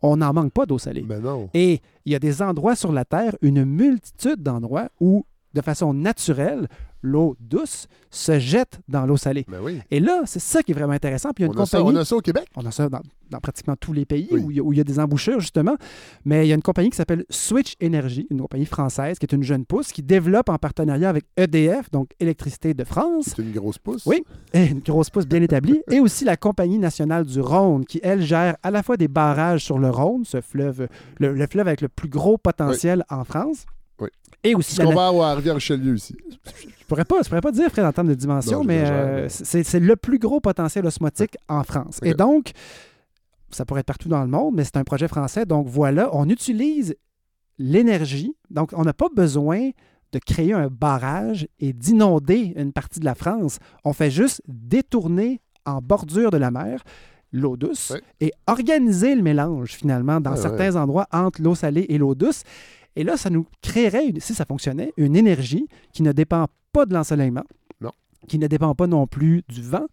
[0.00, 1.04] qu'on n'en manque pas d'eau salée?
[1.06, 1.48] Mais non.
[1.54, 5.24] Et il y a des endroits sur la Terre, une multitude d'endroits où,
[5.58, 6.68] de façon naturelle,
[7.02, 9.44] l'eau douce se jette dans l'eau salée.
[9.62, 9.80] Oui.
[9.90, 11.30] Et là, c'est ça qui est vraiment intéressant.
[11.32, 11.96] Puis il y a une On a, ça, compagnie...
[11.98, 12.46] on a ça au Québec.
[12.56, 14.40] On a ça dans, dans pratiquement tous les pays Oui.
[14.40, 15.76] où, il y a, où il y a des embouchures, justement.
[16.24, 19.34] Mais il y a une compagnie qui s'appelle Switch Energy, une compagnie française qui est
[19.34, 23.52] une jeune pousse qui développe en partenariat avec EDF, donc Électricité de France, C'est une
[23.52, 24.04] grosse pousse.
[24.06, 24.24] Oui.
[24.52, 28.22] et une grosse pousse bien établie, et aussi la Compagnie nationale du Rhône, qui, elle,
[28.22, 31.80] gère à la fois des barrages sur le Rhône, ce fleuve, le, le fleuve avec
[31.80, 33.66] le plus gros potentiel en France.
[34.44, 36.16] Et aussi Ce qu'on va avoir à Rivière-Richelieu ici.
[36.44, 39.28] je pourrais pas, je pourrais pas dire, Fred, en termes de dimension, Non, mais euh,
[39.28, 42.00] c'est le plus gros potentiel osmotique en France.
[42.02, 42.52] Et donc,
[43.50, 45.44] ça pourrait être partout dans le monde, mais c'est un projet français.
[45.44, 46.94] Donc voilà, on utilise
[47.58, 48.34] l'énergie.
[48.50, 49.70] Donc, on n'a pas besoin
[50.12, 53.58] de créer un barrage et d'inonder une partie de la France.
[53.84, 56.82] On fait juste détourner en bordure de la mer
[57.30, 62.14] l'eau douce et organiser le mélange finalement dans certains endroits entre l'eau salée et l'eau
[62.14, 62.42] douce.
[62.98, 66.84] Et là, ça nous créerait, une- si ça fonctionnait, une énergie qui ne dépend pas
[66.84, 67.44] de l'ensoleillement,
[67.80, 67.92] Non.
[68.26, 69.86] qui ne dépend pas non plus du vent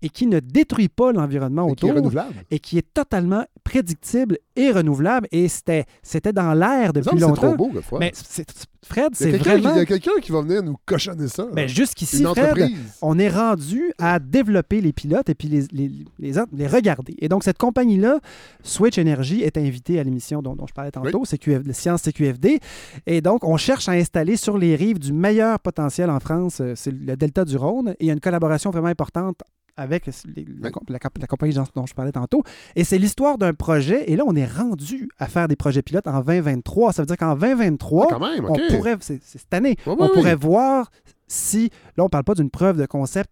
[0.00, 2.34] et qui ne détruit pas l'environnement Et qui est autour renouvelable.
[2.52, 5.28] et qui est totalement prédictible et renouvelable.
[5.32, 7.54] Et c'était, c'était dans l'air depuis que C'est trop longtemps.
[7.56, 7.98] beau, Godefroy.
[8.00, 9.72] Mais c'est- Fred, c'est vraiment...
[9.74, 11.42] il y a quelqu'un qui va venir nous cochonner ça.
[11.42, 11.48] là.
[11.52, 12.70] Ben, jusqu'ici, Fred,
[13.02, 17.16] on est rendu à développer les pilotes et puis les, les, les, les regarder.
[17.18, 18.20] Et donc, cette compagnie-là,
[18.62, 22.60] Switch Energy, est invitée à l'émission dont, dont je parlais tantôt, CQF, Science CQFD.
[23.06, 26.74] Et donc, on cherche à installer sur les rives du meilleur potentiel en France, euh,
[26.76, 27.88] c'est le delta du Rhône.
[27.98, 29.40] Et il y a une collaboration vraiment importante
[29.78, 32.42] avec les- la, la comp- la compagnie dont- dont je parlais tantôt.
[32.76, 34.10] Et c'est l'histoire d'un projet.
[34.10, 36.92] Et là, on est rendu à faire des projets pilotes en 2023.
[36.92, 38.60] Ça veut dire qu'en 2023, Ah, quand même, OK.
[38.70, 40.08] on pourrait, c'est cette année, on oui.
[40.14, 40.90] pourrait voir
[41.26, 43.30] si, là, on parle pas d'une preuve de concept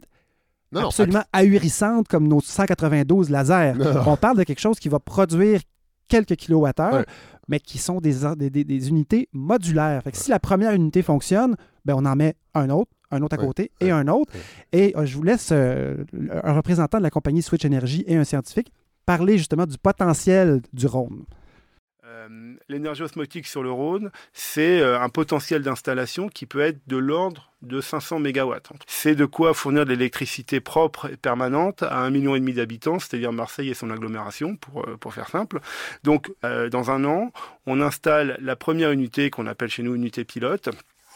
[0.73, 3.75] Non, non, absolument ahurissante comme nos 192 lasers.
[3.79, 4.03] Non.
[4.07, 5.61] On parle de quelque chose qui va produire
[6.09, 7.05] quelques kilowattheures,
[7.49, 10.03] mais qui sont des, des- des- des unités modulaires.
[10.03, 13.35] Fait que si la première unité fonctionne, ben on en met un autre, un autre
[13.35, 14.33] à côté et un autre.
[14.73, 16.05] Et euh, je vous laisse euh,
[16.43, 18.73] un représentant de la compagnie Switch Energy et un scientifique
[19.07, 21.25] parler justement du potentiel du Rhône.
[22.07, 26.97] Euh, L'énergie osmotique sur le Rhône, c'est euh, un potentiel d'installation qui peut être de
[26.97, 28.55] l'ordre de 500 MW.
[28.87, 32.99] C'est de quoi fournir de l'électricité propre et permanente à un million et demi d'habitants,
[32.99, 35.61] c'est-à-dire Marseille et son agglomération, pour, euh, faire simple.
[36.03, 37.33] Donc, dans un an,
[37.67, 40.71] on installe la première unité qu'on appelle chez nous unité pilote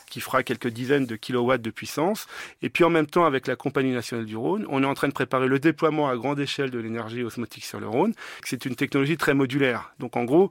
[0.09, 2.27] qui fera quelques dizaines de kilowatts de puissance.
[2.63, 5.09] Et puis en même temps, avec la Compagnie nationale du Rhône, on est en train
[5.09, 8.15] de préparer le déploiement à grande échelle de l'énergie osmotique sur le Rhône.
[8.45, 9.93] C'est une technologie très modulaire.
[9.99, 10.51] Donc en gros,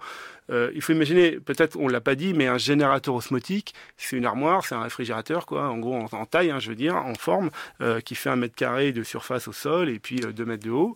[0.49, 4.25] euh, il faut imaginer, peut-être on l'a pas dit, mais un générateur osmotique, c'est une
[4.25, 7.15] armoire, c'est un réfrigérateur, quoi, en gros en, en taille, hein, je veux dire, en
[7.15, 7.49] forme,
[7.81, 10.63] euh, qui fait un mètre carré de surface au sol et puis euh, deux mètres
[10.63, 10.95] de haut.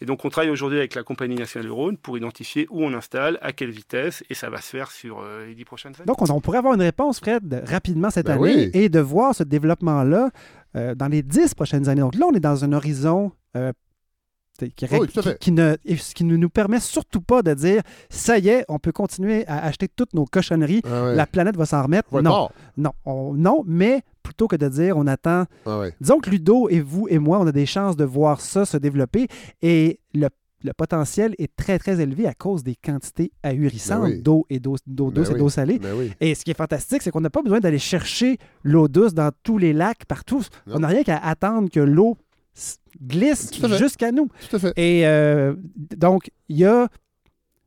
[0.00, 2.92] Et donc on travaille aujourd'hui avec la Compagnie nationale du Rhône pour identifier où on
[2.94, 6.06] installe, à quelle vitesse, et ça va se faire sur euh, les dix prochaines années.
[6.06, 8.70] Donc, on, on pourrait avoir une réponse, Fred, rapidement cette Ben année oui.
[8.74, 10.30] et de voir ce développement-là
[10.76, 12.00] euh, dans les dix prochaines années.
[12.00, 13.72] Donc là, on est dans un horizon euh,
[14.58, 15.08] qui, Oui,
[15.50, 15.76] ne,
[16.14, 19.64] qui ne nous permet surtout pas de dire ça y est, on peut continuer à
[19.64, 21.14] acheter toutes nos cochonneries, Ah ouais.
[21.16, 22.08] la planète va s'en remettre.
[22.14, 24.02] Être non, non, on- non, mais
[24.34, 25.94] plutôt que de dire on attend Ah ouais.
[26.00, 28.76] Disons que Ludo et vous et moi, on a des chances de voir ça se
[28.76, 29.28] développer
[29.62, 30.28] et le,
[30.64, 34.22] le potentiel est très, très élevé à cause des quantités ahurissantes Ben oui.
[34.22, 35.78] d'eau et d'eau, d'eau Ben douce et d'eau salée.
[35.78, 36.10] Ben oui.
[36.20, 39.30] Et ce qui est fantastique, c'est qu'on n'a pas besoin d'aller chercher l'eau douce dans
[39.42, 40.42] tous les lacs, partout.
[40.66, 40.76] Non.
[40.76, 42.16] On n'a rien qu'à attendre que l'eau
[43.02, 44.28] glisse jusqu'à nous.
[44.48, 44.72] Tout à fait.
[44.76, 45.54] Et euh,
[45.96, 46.88] donc, il y a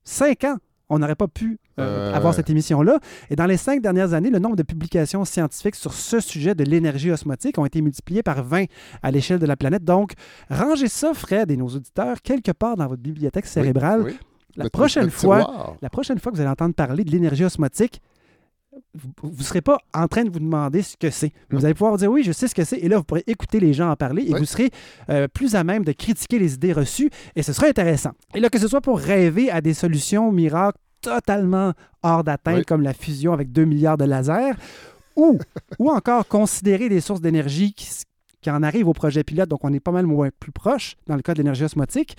[0.03, 0.57] cinq ans,
[0.89, 2.99] on n'aurait pas pu euh, Euh, avoir cette émission-là.
[3.29, 6.63] Et dans les cinq dernières années, le nombre de publications scientifiques sur ce sujet de
[6.63, 8.65] l'énergie osmotique ont été multipliés par 20
[9.03, 9.83] à l'échelle de la planète.
[9.83, 10.13] Donc,
[10.49, 14.01] rangez ça, Fred et nos auditeurs, quelque part dans votre bibliothèque cérébrale.
[14.01, 14.17] Oui, oui.
[14.55, 18.01] La, prochaine fois, la prochaine fois que vous allez entendre parler de l'énergie osmotique,
[18.93, 21.31] vous ne serez pas en train de vous demander ce que c'est.
[21.49, 23.59] Vous allez pouvoir dire oui, je sais ce que c'est, et là, vous pourrez écouter
[23.59, 24.69] les gens en parler et vous serez
[25.09, 28.11] euh, plus à même de critiquer les idées reçues, et ce sera intéressant.
[28.33, 31.73] Et là, que ce soit pour rêver à des solutions miracles totalement
[32.03, 32.65] hors d'atteinte, Oui.
[32.65, 34.53] comme la fusion avec 2 milliards de lasers,
[35.15, 35.37] ou,
[35.79, 37.87] ou encore considérer des sources d'énergie qui,
[38.41, 41.15] qui en arrivent au projet pilote, donc on est pas mal moins plus proche dans
[41.15, 42.15] le cas de l'énergie osmotique.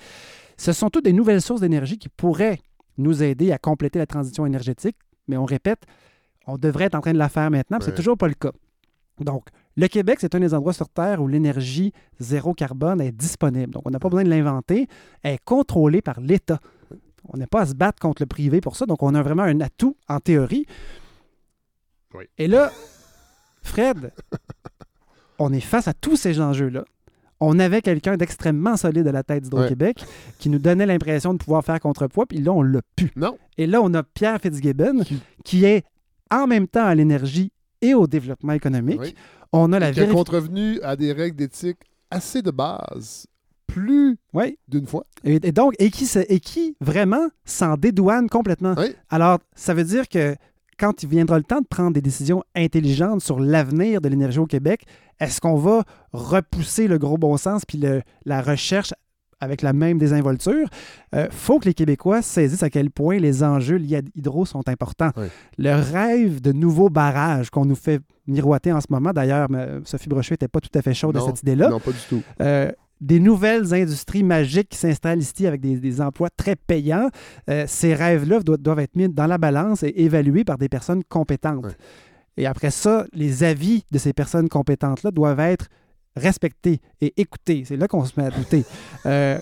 [0.57, 2.59] Ce sont toutes des nouvelles sources d'énergie qui pourraient
[2.97, 4.97] nous aider à compléter la transition énergétique,
[5.29, 5.83] mais on répète,
[6.49, 7.97] on devrait être en train de la faire maintenant, puis c'est Ouais.
[7.97, 8.51] toujours pas le cas.
[9.19, 13.73] Donc, le Québec, c'est un des endroits sur Terre où l'énergie zéro carbone est disponible.
[13.73, 14.87] Donc, on n'a pas besoin de l'inventer.
[15.23, 16.59] Elle est contrôlée par l'État.
[17.27, 18.85] On n'a pas à se battre contre le privé pour ça.
[18.85, 20.65] Donc, on a vraiment un atout en théorie.
[22.13, 22.25] Oui.
[22.37, 22.71] Et là,
[23.61, 24.11] Fred,
[25.37, 26.85] on est face à tous ces enjeux-là.
[27.41, 30.03] On avait quelqu'un d'extrêmement solide à la tête d'Hydro-Québec
[30.39, 33.11] qui nous donnait l'impression de pouvoir faire contrepoids, puis là, on l'a pu.
[33.15, 33.37] Non.
[33.57, 35.85] Et là, on a Pierre Fitzgibbon Qui- qui est
[36.31, 37.51] en même temps à l'énergie
[37.81, 38.99] et au développement économique.
[39.01, 39.13] Oui.
[39.51, 41.79] On a la Qui a contrevenu à des règles d'éthique
[42.11, 43.25] assez de base,
[43.67, 44.57] plus Oui.
[44.67, 45.03] d'une fois.
[45.23, 48.75] Et, et donc, et qui, se- et qui vraiment s'en dédouane complètement.
[48.77, 48.93] Oui.
[49.09, 50.35] Alors, ça veut dire que
[50.77, 54.45] quand il viendra le temps de prendre des décisions intelligentes sur l'avenir de l'énergie au
[54.45, 54.83] Québec,
[55.19, 55.83] est-ce qu'on va
[56.13, 58.93] repousser le gros bon sens puis le- la recherche
[59.39, 60.67] avec la même désinvolture?
[61.13, 64.67] Il faut que les Québécois saisissent à quel point les enjeux liés à Hydro sont
[64.69, 65.11] importants.
[65.17, 65.25] Oui.
[65.57, 70.09] Le rêve de nouveaux barrages qu'on nous fait miroiter en ce moment, d'ailleurs, mais Sophie
[70.09, 71.25] Brochu n'était pas tout à fait chaude de Non.
[71.27, 72.21] cette idée-là, Non, pas du tout.
[72.41, 72.71] euh,
[73.01, 77.09] des nouvelles industries magiques qui s'installent ici avec des, des emplois très payants.
[77.49, 81.03] Euh, ces rêves-là doivent, doivent être mis dans la balance et évalués par des personnes
[81.05, 81.77] compétentes.
[82.37, 85.67] Et après ça, les avis de ces personnes compétentes-là doivent être
[86.15, 87.63] respectés et écoutés.
[87.65, 88.65] C'est là qu'on se met à douter.
[89.05, 89.39] Euh,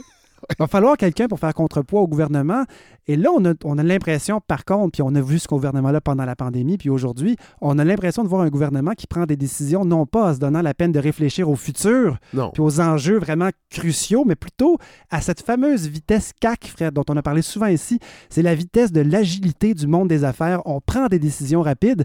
[0.51, 2.63] il va falloir quelqu'un pour faire contrepoids au gouvernement.
[3.07, 5.99] Et là, on a, on a l'impression, par contre, puis on a vu ce gouvernement-là
[5.99, 9.35] pendant la pandémie, puis aujourd'hui, on a l'impression de voir un gouvernement qui prend des
[9.35, 12.51] décisions non pas en se donnant la peine de réfléchir au futur, Non.
[12.51, 14.77] puis aux enjeux vraiment cruciaux, mais plutôt
[15.09, 17.99] à cette fameuse vitesse CAC, Fred, dont on a parlé souvent ici.
[18.29, 20.61] C'est la vitesse de l'agilité du monde des affaires.
[20.65, 22.03] On prend des décisions rapides.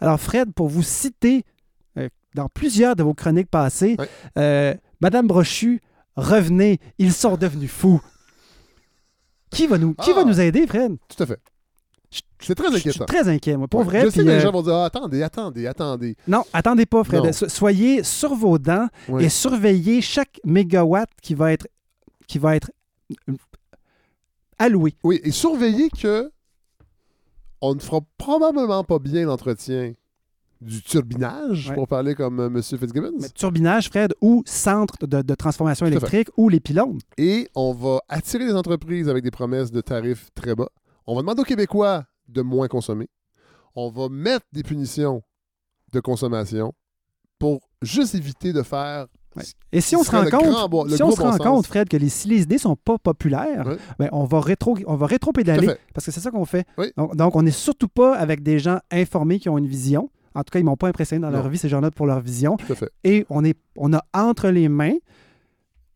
[0.00, 1.51] Alors, Fred, pour vous citer euh,
[2.34, 3.96] dans plusieurs de vos chroniques passées,
[4.38, 5.80] euh, Madame Brochu,
[6.16, 8.00] revenez, ils sont devenus fous.
[9.50, 10.14] Qui va nous, qui Ah.
[10.14, 10.96] va nous aider, Fred?
[11.14, 11.40] Tout à fait.
[12.40, 13.04] C'est très Je suis inquiétant.
[13.06, 13.68] très inquiet, moi.
[13.68, 13.86] Pour Ouais.
[13.86, 14.00] vrai.
[14.02, 16.16] Je sais que les euh, gens vont dire Ah, attendez, attendez, attendez.
[16.26, 17.24] Non, attendez pas, Fred.
[17.24, 17.32] Non.
[17.32, 19.24] Soyez sur vos dents Ouais.
[19.24, 21.66] et surveillez chaque mégawatt qui va être,
[22.26, 22.70] qui va être
[23.28, 23.34] euh,
[24.58, 24.94] alloué.
[25.04, 26.30] Oui, et surveillez que
[27.60, 29.92] on ne fera probablement pas bien l'entretien
[30.62, 31.74] du turbinage, Ouais.
[31.74, 32.62] pour parler comme euh, M.
[32.62, 33.12] Fitzgibbons.
[33.20, 36.98] Mais turbinage, Fred, ou centre de, de transformation électrique, ou les pylônes.
[37.18, 40.68] Et on va attirer les entreprises avec des promesses de tarifs très bas.
[41.06, 43.08] On va demander aux Québécois de moins consommer.
[43.74, 45.22] On va mettre des punitions
[45.92, 46.72] de consommation
[47.38, 49.06] pour juste éviter de faire.
[49.34, 49.42] Ouais.
[49.72, 51.38] Et si on se rend compte, grand si on se bon rend sens.
[51.38, 53.76] compte, Fred, que les, si les idées sont pas populaires, Ouais.
[53.98, 56.66] ben, on va rétro, on va rétro-pédaler parce que c'est ça qu'on fait.
[56.76, 56.92] Oui.
[56.98, 60.10] Donc, donc, on n'est surtout pas avec des gens informés qui ont une vision.
[60.34, 62.56] En tout cas, ils m'ont pas impressionné dans leur vie, ces gens-là, pour leur vision.
[62.56, 62.90] Tout à fait.
[63.04, 64.94] Et on, est, on a entre les mains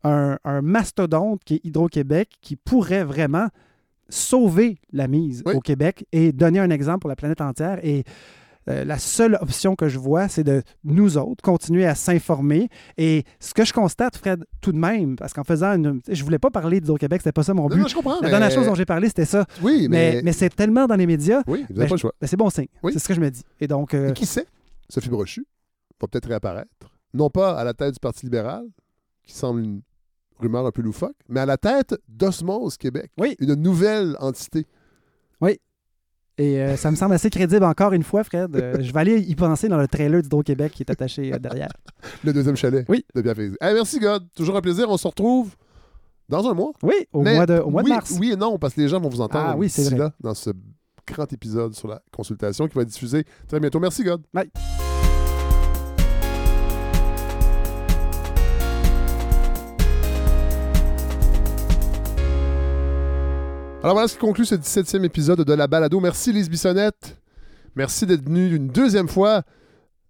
[0.03, 3.47] un, un mastodonte qui est Hydro-Québec qui pourrait vraiment
[4.09, 5.53] sauver la mise Oui.
[5.55, 7.79] au Québec et donner un exemple pour la planète entière.
[7.83, 8.03] Et
[8.69, 12.69] euh, la seule option que je vois, c'est de nous autres continuer à s'informer.
[12.97, 16.01] Et ce que je constate, Fred, tout de même, parce qu'en faisant une.
[16.09, 17.77] Je voulais pas parler d'Hydro-Québec, c'était pas ça mon but.
[17.79, 18.19] non, je comprends.
[18.21, 19.45] la mais- chose dont j'ai parlé, c'était ça.
[19.61, 20.21] Oui, Mais, mais.
[20.23, 22.13] mais c'est tellement dans les médias, Oui, vous ben, n'avez pas le choix.
[22.19, 22.67] ben, c'est bon signe.
[22.83, 22.91] Oui.
[22.93, 23.43] C'est ce que je me dis.
[23.59, 24.45] Et donc, euh, Et qui sait?
[24.89, 25.45] Sophie Brochu
[26.01, 26.69] va peut-être réapparaître.
[27.13, 28.65] Non pas à la tête du Parti libéral,
[29.23, 29.81] qui semble une
[30.39, 33.11] rumeur un peu loufoque, mais à la tête d'Osmose Québec.
[33.17, 33.35] Oui.
[33.39, 34.65] Une nouvelle entité.
[36.39, 38.55] Et euh, ça me semble assez crédible encore une fois, Fred.
[38.55, 41.71] Euh, je vais aller y penser dans le trailer d'Hydro-Québec qui est attaché euh, derrière.
[42.23, 43.03] Le deuxième chalet Oui.
[43.15, 43.51] de Bienfait.
[43.59, 44.23] Hey, merci, God.
[44.35, 44.87] Toujours un plaisir.
[44.89, 45.55] On se retrouve
[46.29, 46.73] dans un mois.
[46.83, 48.15] Oui, au, Mais mois, de, au mois oui, de mars.
[48.19, 50.35] Oui et non, parce que les gens vont vous entendre Ah oui, d'ici là, dans
[50.35, 50.51] ce
[51.07, 53.79] grand épisode sur la consultation qui va être diffusé très bientôt.
[53.79, 54.21] Merci, God.
[54.33, 54.51] Bye.
[63.83, 65.99] Alors voilà ce qui conclut ce 17e épisode de la balado.
[65.99, 67.21] Merci Lise Bissonnette.
[67.75, 69.43] Merci d'être venue une deuxième fois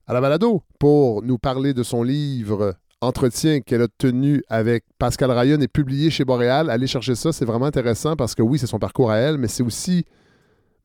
[0.07, 5.31] à la balado pour nous parler de son livre Entretien qu'elle a tenu avec Pascal
[5.31, 6.69] Ryan et publié chez Boréal.
[6.69, 9.49] Allez chercher ça, c'est vraiment intéressant parce que oui, c'est son parcours à elle, mais
[9.49, 10.05] c'est aussi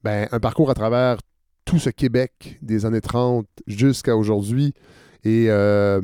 [0.03, 1.19] ben, un parcours à travers
[1.65, 4.75] tout ce Québec des années 30 jusqu'à aujourd'hui
[5.23, 6.01] et euh,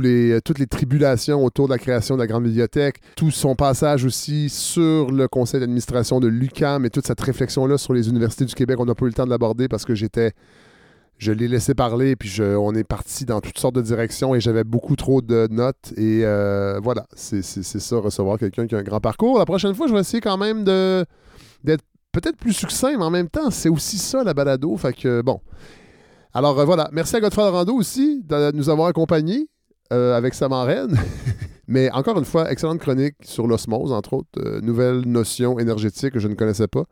[0.00, 4.04] les, toutes les tribulations autour de la création de la Grande Bibliothèque, tout son passage
[4.04, 8.54] aussi sur le conseil d'administration de l'UQAM et toute cette réflexion-là sur les universités du
[8.54, 8.78] Québec.
[8.80, 10.32] On n'a pas eu le temps de l'aborder parce que j'étais.
[11.18, 14.64] Je l'ai laissé parler, puis on est parti dans toutes sortes de directions et j'avais
[14.64, 15.92] beaucoup trop de notes.
[15.96, 19.38] Et euh, voilà, c'est ça, recevoir quelqu'un qui a un grand parcours.
[19.38, 23.28] La prochaine fois, je vais essayer quand même d'être peut-être plus succinct, mais en même
[23.28, 24.76] temps, c'est aussi ça la balado.
[24.76, 25.40] Fait que bon.
[26.34, 29.48] Alors euh, voilà, merci à Godfrey Rando aussi de nous avoir accompagnés
[29.92, 30.96] euh, avec sa marraine.
[31.68, 34.28] Mais encore une fois, excellente chronique sur l'osmose, entre autres.
[34.38, 36.84] euh, nouvelle notion énergétique que je ne connaissais pas.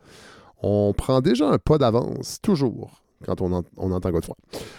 [0.62, 4.36] On prend déjà un pas d'avance, toujours, quand on, en- on entend Godefroy.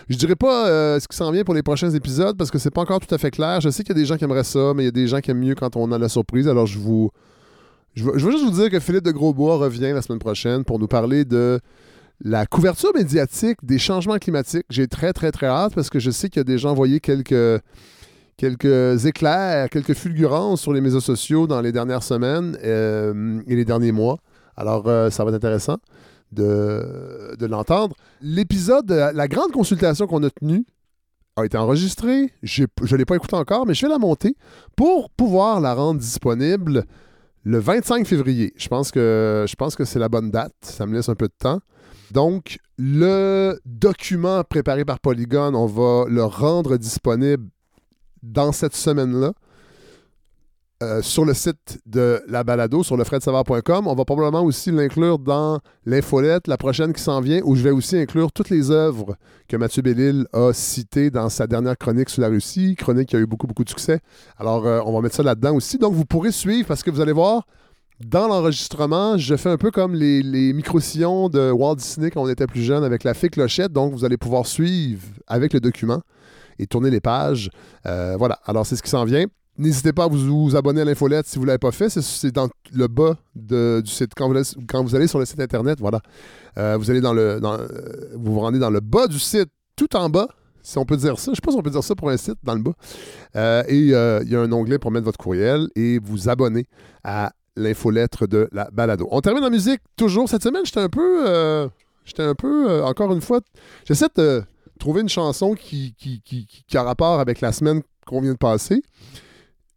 [0.10, 2.72] Je dirais pas euh, ce qui s'en vient pour les prochains épisodes parce que c'est
[2.72, 3.60] pas encore tout à fait clair.
[3.62, 5.08] Je sais qu'il y a des gens qui aimeraient ça, mais il y a des
[5.08, 6.48] gens qui aiment mieux quand on a la surprise.
[6.48, 7.12] Alors je vous.
[7.94, 10.64] Je veux, je veux juste vous dire que Philippe de Grosbois revient la semaine prochaine
[10.64, 11.60] pour nous parler de
[12.24, 14.66] la couverture médiatique des changements climatiques.
[14.70, 17.00] J'ai très, très, très hâte parce que je sais qu'il y a des gens envoyé
[17.02, 17.62] quelques,
[18.38, 23.66] quelques éclairs, quelques fulgurances sur les médias sociaux dans les dernières semaines euh, et les
[23.66, 24.18] derniers mois.
[24.58, 25.78] Alors, euh, ça va être intéressant
[26.32, 27.96] de, de l'entendre.
[28.22, 30.66] L'épisode, de la, grande consultation qu'on a tenue
[31.36, 32.32] a été enregistré.
[32.44, 34.36] J'ai- Je ne l'ai pas écouté encore, mais je vais la monter
[34.76, 36.86] pour pouvoir la rendre disponible
[37.44, 38.54] le 25 février.
[38.58, 40.54] Je pense que, je pense que c'est la bonne date.
[40.62, 41.60] Ça me laisse un peu de temps.
[42.12, 47.48] Donc, le document préparé par Polygon, on va le rendre disponible
[48.24, 49.34] dans cette semaine-là.
[50.82, 53.88] euh, sur le site de la balado, sur lefredsavard.com.
[53.88, 57.70] On va probablement aussi l'inclure dans l'infolette, la prochaine qui s'en vient, où je vais
[57.72, 59.16] aussi inclure toutes les œuvres
[59.48, 63.20] que Mathieu Bellil a citées dans sa dernière chronique sur la Russie, chronique qui a
[63.20, 64.00] eu beaucoup, beaucoup de succès.
[64.38, 65.78] Alors, euh, on va mettre ça là-dedans aussi.
[65.78, 67.46] Donc, vous pourrez suivre parce que vous allez voir,
[68.04, 72.30] dans l'enregistrement, je fais un peu comme les, les micro-sillons de Walt Disney quand on
[72.30, 73.72] était plus jeune avec la fée clochette.
[73.72, 76.02] Donc, vous allez pouvoir suivre avec le document
[76.62, 77.50] et tourner les pages.
[77.86, 78.40] Euh, voilà.
[78.46, 79.26] Alors, c'est ce qui s'en vient.
[79.58, 81.90] N'hésitez pas à vous, abonner à l'infolette si vous ne l'avez pas fait.
[81.90, 84.12] C'est- dans le bas de- du site.
[84.16, 86.00] Quand vous, allez, sur le site Internet, voilà.
[86.58, 87.40] Euh, vous allez dans le.
[87.42, 87.68] dans- euh,
[88.16, 90.28] vous vous rendez dans le bas du site, tout en bas,
[90.64, 91.26] si on peut dire ça.
[91.26, 93.64] Je ne sais pas si on peut dire ça pour un site, dans le bas.
[93.68, 96.66] Et il y a un onglet pour mettre votre courriel et vous abonner
[97.04, 99.08] à l'infolettre de la balado.
[99.12, 100.30] On termine en musique toujours.
[100.30, 101.70] Cette semaine, j'étais un peu.
[102.06, 102.82] j'étais un peu.
[102.84, 103.42] encore une fois,
[103.86, 104.44] j'essaie de
[104.82, 108.38] trouver une chanson qui, qui, qui, qui- a rapport avec la semaine qu'on vient de
[108.38, 108.82] passer.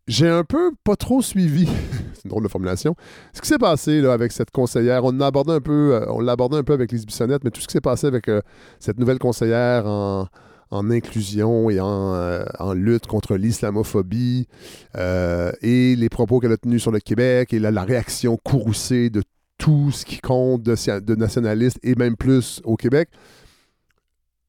[0.09, 1.67] j'ai un peu pas trop suivi,
[2.15, 2.97] c'est une drôle de formulation,
[3.35, 5.05] ce qui s'est passé là, avec cette conseillère.
[5.05, 7.67] On abordé un peu, euh, l'a abordé un peu avec Lise Bissonnette, mais tout ce
[7.67, 8.41] qui s'est passé avec euh,
[8.81, 10.27] cette nouvelle conseillère en,
[10.71, 14.49] en inclusion et en, euh, en lutte contre l'islamophobie
[14.97, 19.23] et les propos qu'elle a tenus sur le Québec et la, réaction courroucée de
[19.59, 23.11] tout ce qui compte de, de nationalistes et même plus au Québec.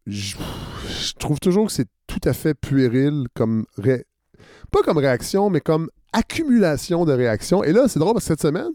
[0.08, 0.36] Je,
[1.20, 4.06] trouve toujours que c'est tout à fait puéril comme ré-
[4.72, 7.64] pas comme réaction, mais comme accumulation de réactions.
[7.64, 8.70] Et là, c'est drôle parce que cette semaine,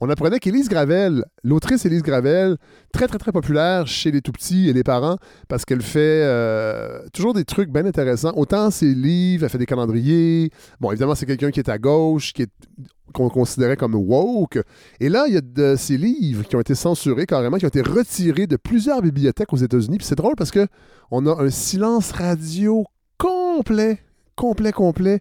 [0.00, 2.56] on apprenait qu'Élise Gravel, l'autrice Élise Gravel,
[2.92, 5.16] très, très, très populaire chez les tout-petits et les parents,
[5.48, 8.32] parce qu'elle fait euh, toujours des trucs bien intéressants.
[8.34, 10.50] Autant ses livres, elle fait des calendriers.
[10.80, 12.50] Bon, évidemment, c'est quelqu'un qui est à gauche, qui est
[13.12, 14.58] qu'on considérait comme woke.
[14.98, 17.68] Et là, il y a de ces livres qui ont été censurés carrément, qui ont
[17.68, 19.98] été retirés de plusieurs bibliothèques aux États-Unis.
[19.98, 20.66] Puis c'est drôle parce que
[21.10, 22.86] on a un silence radio
[23.18, 24.00] complet,
[24.34, 25.20] complet, complet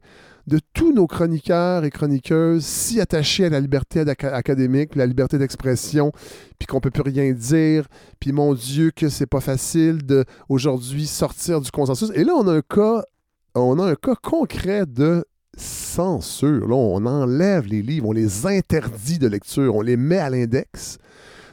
[0.52, 5.38] de tous nos chroniqueurs et chroniqueuses si attachés à la liberté aca- académique, la liberté
[5.38, 6.12] d'expression,
[6.60, 7.88] puis qu'on peut plus rien dire,
[8.20, 12.12] puis mon Dieu que c'est pas facile de aujourd'hui sortir du consensus.
[12.16, 13.02] Et là, on a un cas,
[13.56, 15.24] on a un cas concret de
[15.56, 16.68] censure.
[16.68, 20.98] Là, on enlève les livres, on les interdit de lecture, on les met à l'index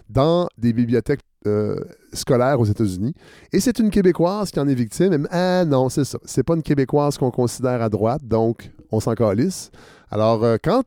[0.08, 1.76] dans des bibliothèques euh,
[2.12, 3.14] scolaires aux États-Unis.
[3.52, 5.28] Et c'est une Québécoise qui en est victime.
[5.30, 6.18] Ah non, c'est ça.
[6.24, 9.70] C'est pas une Québécoise qu'on considère à droite, donc on s'en calisse.
[10.10, 10.82] Alors, euh, quand,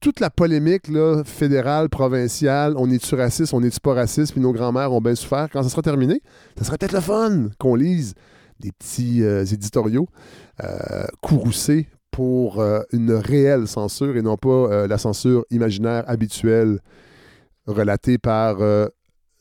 [0.00, 0.90] toute la polémique
[1.24, 5.48] fédérale, provinciale, on est-tu raciste, on est-tu pas raciste, puis nos grands-mères ont bien souffert,
[5.50, 6.20] quand ça sera terminé,
[6.58, 8.14] ça serait peut-être le fun qu'on lise
[8.60, 10.08] des petits euh, éditoriaux
[10.62, 16.78] euh, courroucés pour une réelle censure et non pas la censure imaginaire habituelle
[17.66, 18.56] relatée par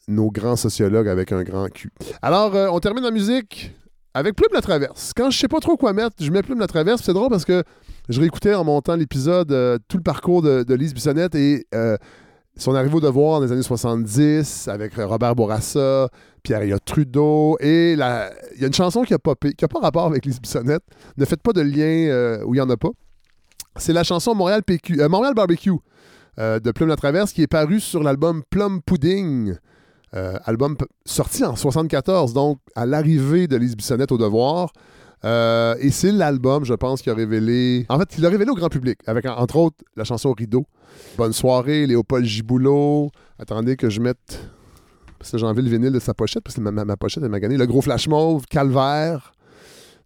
[0.09, 1.89] nos grands sociologues avec un grand cul.
[2.21, 3.73] Alors, on termine la musique
[4.15, 5.11] avec Plume la Traverse.
[5.13, 7.01] Quand je sais pas trop quoi mettre, je mets Plume la Traverse.
[7.03, 7.63] C'est drôle parce que
[8.07, 11.97] je réécoutais en montant l'épisode euh, tout le parcours de, Lise Bissonnette et euh,
[12.55, 16.07] son arrivée au devoir dans les années 70 avec euh, Robert Bourassa,
[16.43, 18.31] Pierre Trudeau et il y a
[18.61, 20.83] une chanson qui a pas qui a pas rapport avec Lise Bissonnette.
[21.17, 22.91] Ne faites pas de lien où il n'y en a pas.
[23.75, 24.61] C'est la chanson Montréal,
[25.09, 25.77] Montréal Barbecue
[26.37, 29.55] de Plume la Traverse qui est parue sur l'album Plum Pudding.
[30.13, 34.71] Euh, album sorti en 74, donc à l'arrivée de Lise Bissonnette au devoir.
[35.23, 37.85] Euh, et c'est l'album, je pense, qui a révélé.
[37.89, 40.65] En fait, il l'a révélé au grand public, avec en- entre autres la chanson Rideau.
[41.17, 43.09] Bonne soirée, Léopold Giboulot.
[43.39, 44.39] Attendez que je mette.
[45.17, 47.23] Parce que j'ai envie le vinyle de sa pochette, parce que ma, ma- ma pochette
[47.23, 47.57] est maganée.
[47.57, 49.31] Le gros flash mauve, Calvaire.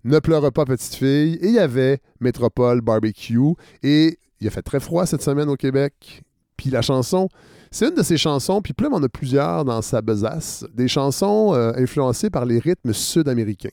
[0.06, 1.34] Ne pleure pas, petite fille.
[1.42, 3.38] Et il y avait Métropole Barbecue.
[3.84, 6.24] Et il a fait très froid cette semaine au Québec.
[6.56, 7.28] Puis la chanson,
[7.72, 11.54] c'est une de ses chansons, puis Plum en a plusieurs dans sa besace, des chansons
[11.54, 13.70] euh, influencées par les rythmes sud-américains.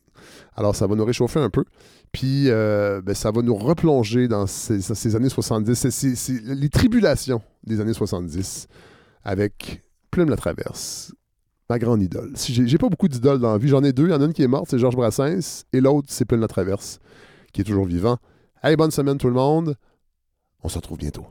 [0.55, 1.65] Alors ça va nous réchauffer un peu,
[2.13, 6.69] puis euh, ben, ça va nous replonger dans ces, années 70, c'est- c'est c'est les
[6.69, 8.67] tribulations des années 70
[9.25, 11.13] avec Plume la Traverse,
[11.69, 12.33] ma grande idole.
[12.37, 14.25] Si J'ai pas beaucoup d'idoles dans la vie, j'en ai deux, il y en a
[14.25, 16.99] une qui est morte, c'est Georges Brassens, et l'autre c'est Plume la Traverse,
[17.53, 18.19] qui est toujours vivant.
[18.63, 19.75] Hey, bonne semaine tout le monde,
[20.63, 21.27] on se retrouve bientôt.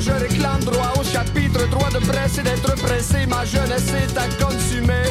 [0.00, 4.26] Je réclame droit au chapitre, droit de presse et d'être pressé, ma jeunesse est à
[4.44, 5.04] consumer.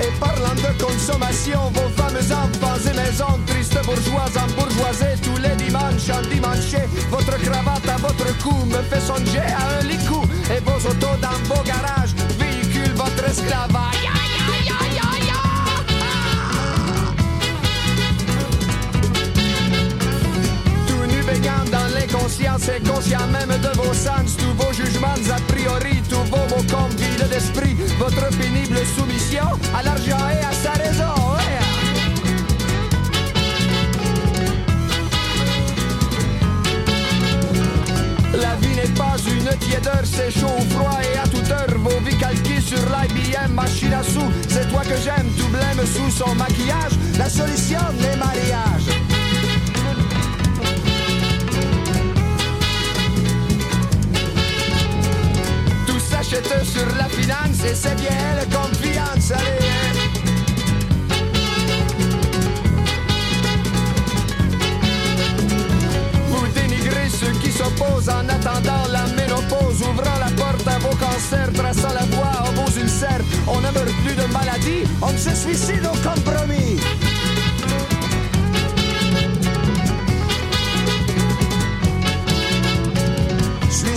[0.00, 6.10] Et parlant de consommation, vos fameux enfants et maisons tristes bourgeoises embourgeoisées tous les dimanches
[6.10, 6.74] en dimanche.
[7.10, 10.22] Votre cravate à votre cou me fait songer à un licou.
[10.54, 14.17] Et vos autos dans vos garages véhiculent votre esclavage.
[21.28, 26.24] Baignant dans l'inconscience et conscient même de vos sens, tous vos jugements a priori, tous
[26.30, 26.94] vos mots comme
[27.28, 31.14] d'esprit, votre pénible soumission à l'argent et à sa raison.
[38.32, 42.00] La vie n'est pas une tiédeur, c'est chaud ou froid et à toute heure vos
[42.06, 44.30] vies calquées sur l'IBM machine à sous.
[44.48, 46.92] C'est toi que j'aime, tout blême sous son maquillage.
[47.18, 49.17] La solution, les mariages.
[56.28, 60.08] j'étais sur la finance et c'est bien la confiance, allez.
[67.10, 72.04] ceux qui s'opposent en attendant la ménopause, ouvrant la porte à vos cancers, traçant la
[72.14, 73.22] voie à vos ulcères.
[73.46, 76.78] On ne meurt plus de maladie, on se suicide au compromis.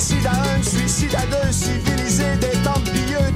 [0.02, 2.82] Suicide à un, suicide à deux, civilisé des temps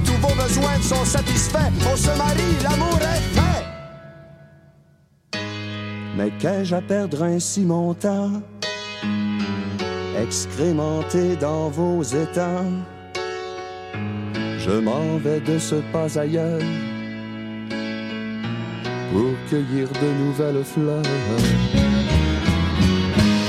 [0.04, 1.70] tous vos besoins sont satisfaits.
[1.88, 3.64] On se marie, l'amour est fait.
[6.16, 8.42] Mais qu'ai-je à perdre ainsi mon temps?
[10.20, 12.64] Excrémenté dans vos états
[14.58, 16.60] Je m'en vais de ce pas ailleurs
[19.12, 21.02] Pour cueillir de nouvelles fleurs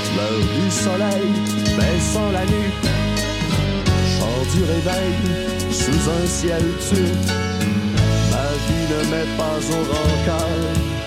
[0.04, 1.32] Fleurs du soleil
[1.76, 2.88] baissant la nuit
[4.54, 5.14] du réveil
[5.70, 7.26] sous un ciel turc
[8.30, 10.98] Ma vie ne met pas au rencard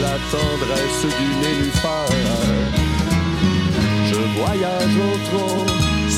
[0.00, 2.08] la tendresse du nénuphar.
[4.08, 5.66] Je voyage au trot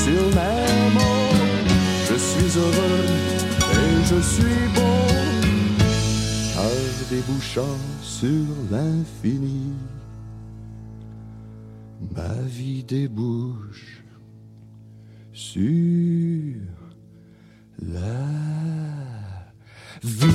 [0.03, 1.33] sur mes mots.
[2.09, 3.05] Je suis heureux
[3.81, 4.99] et je suis beau.
[6.53, 9.73] Car débouchant sur l'infini,
[12.15, 13.98] ma vie débouche
[15.39, 16.59] sur
[17.81, 18.01] la
[20.03, 20.27] vie.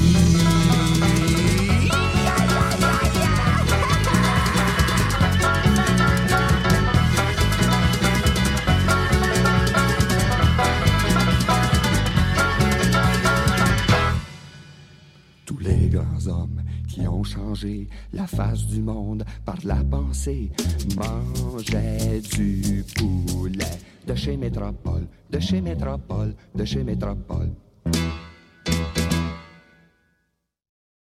[15.45, 20.51] Tous les grands hommes qui ont changé la face du monde par la pensée
[20.97, 23.65] mangeaient du poulet
[24.07, 27.51] de chez Métropole, de chez Métropole, de chez Métropole.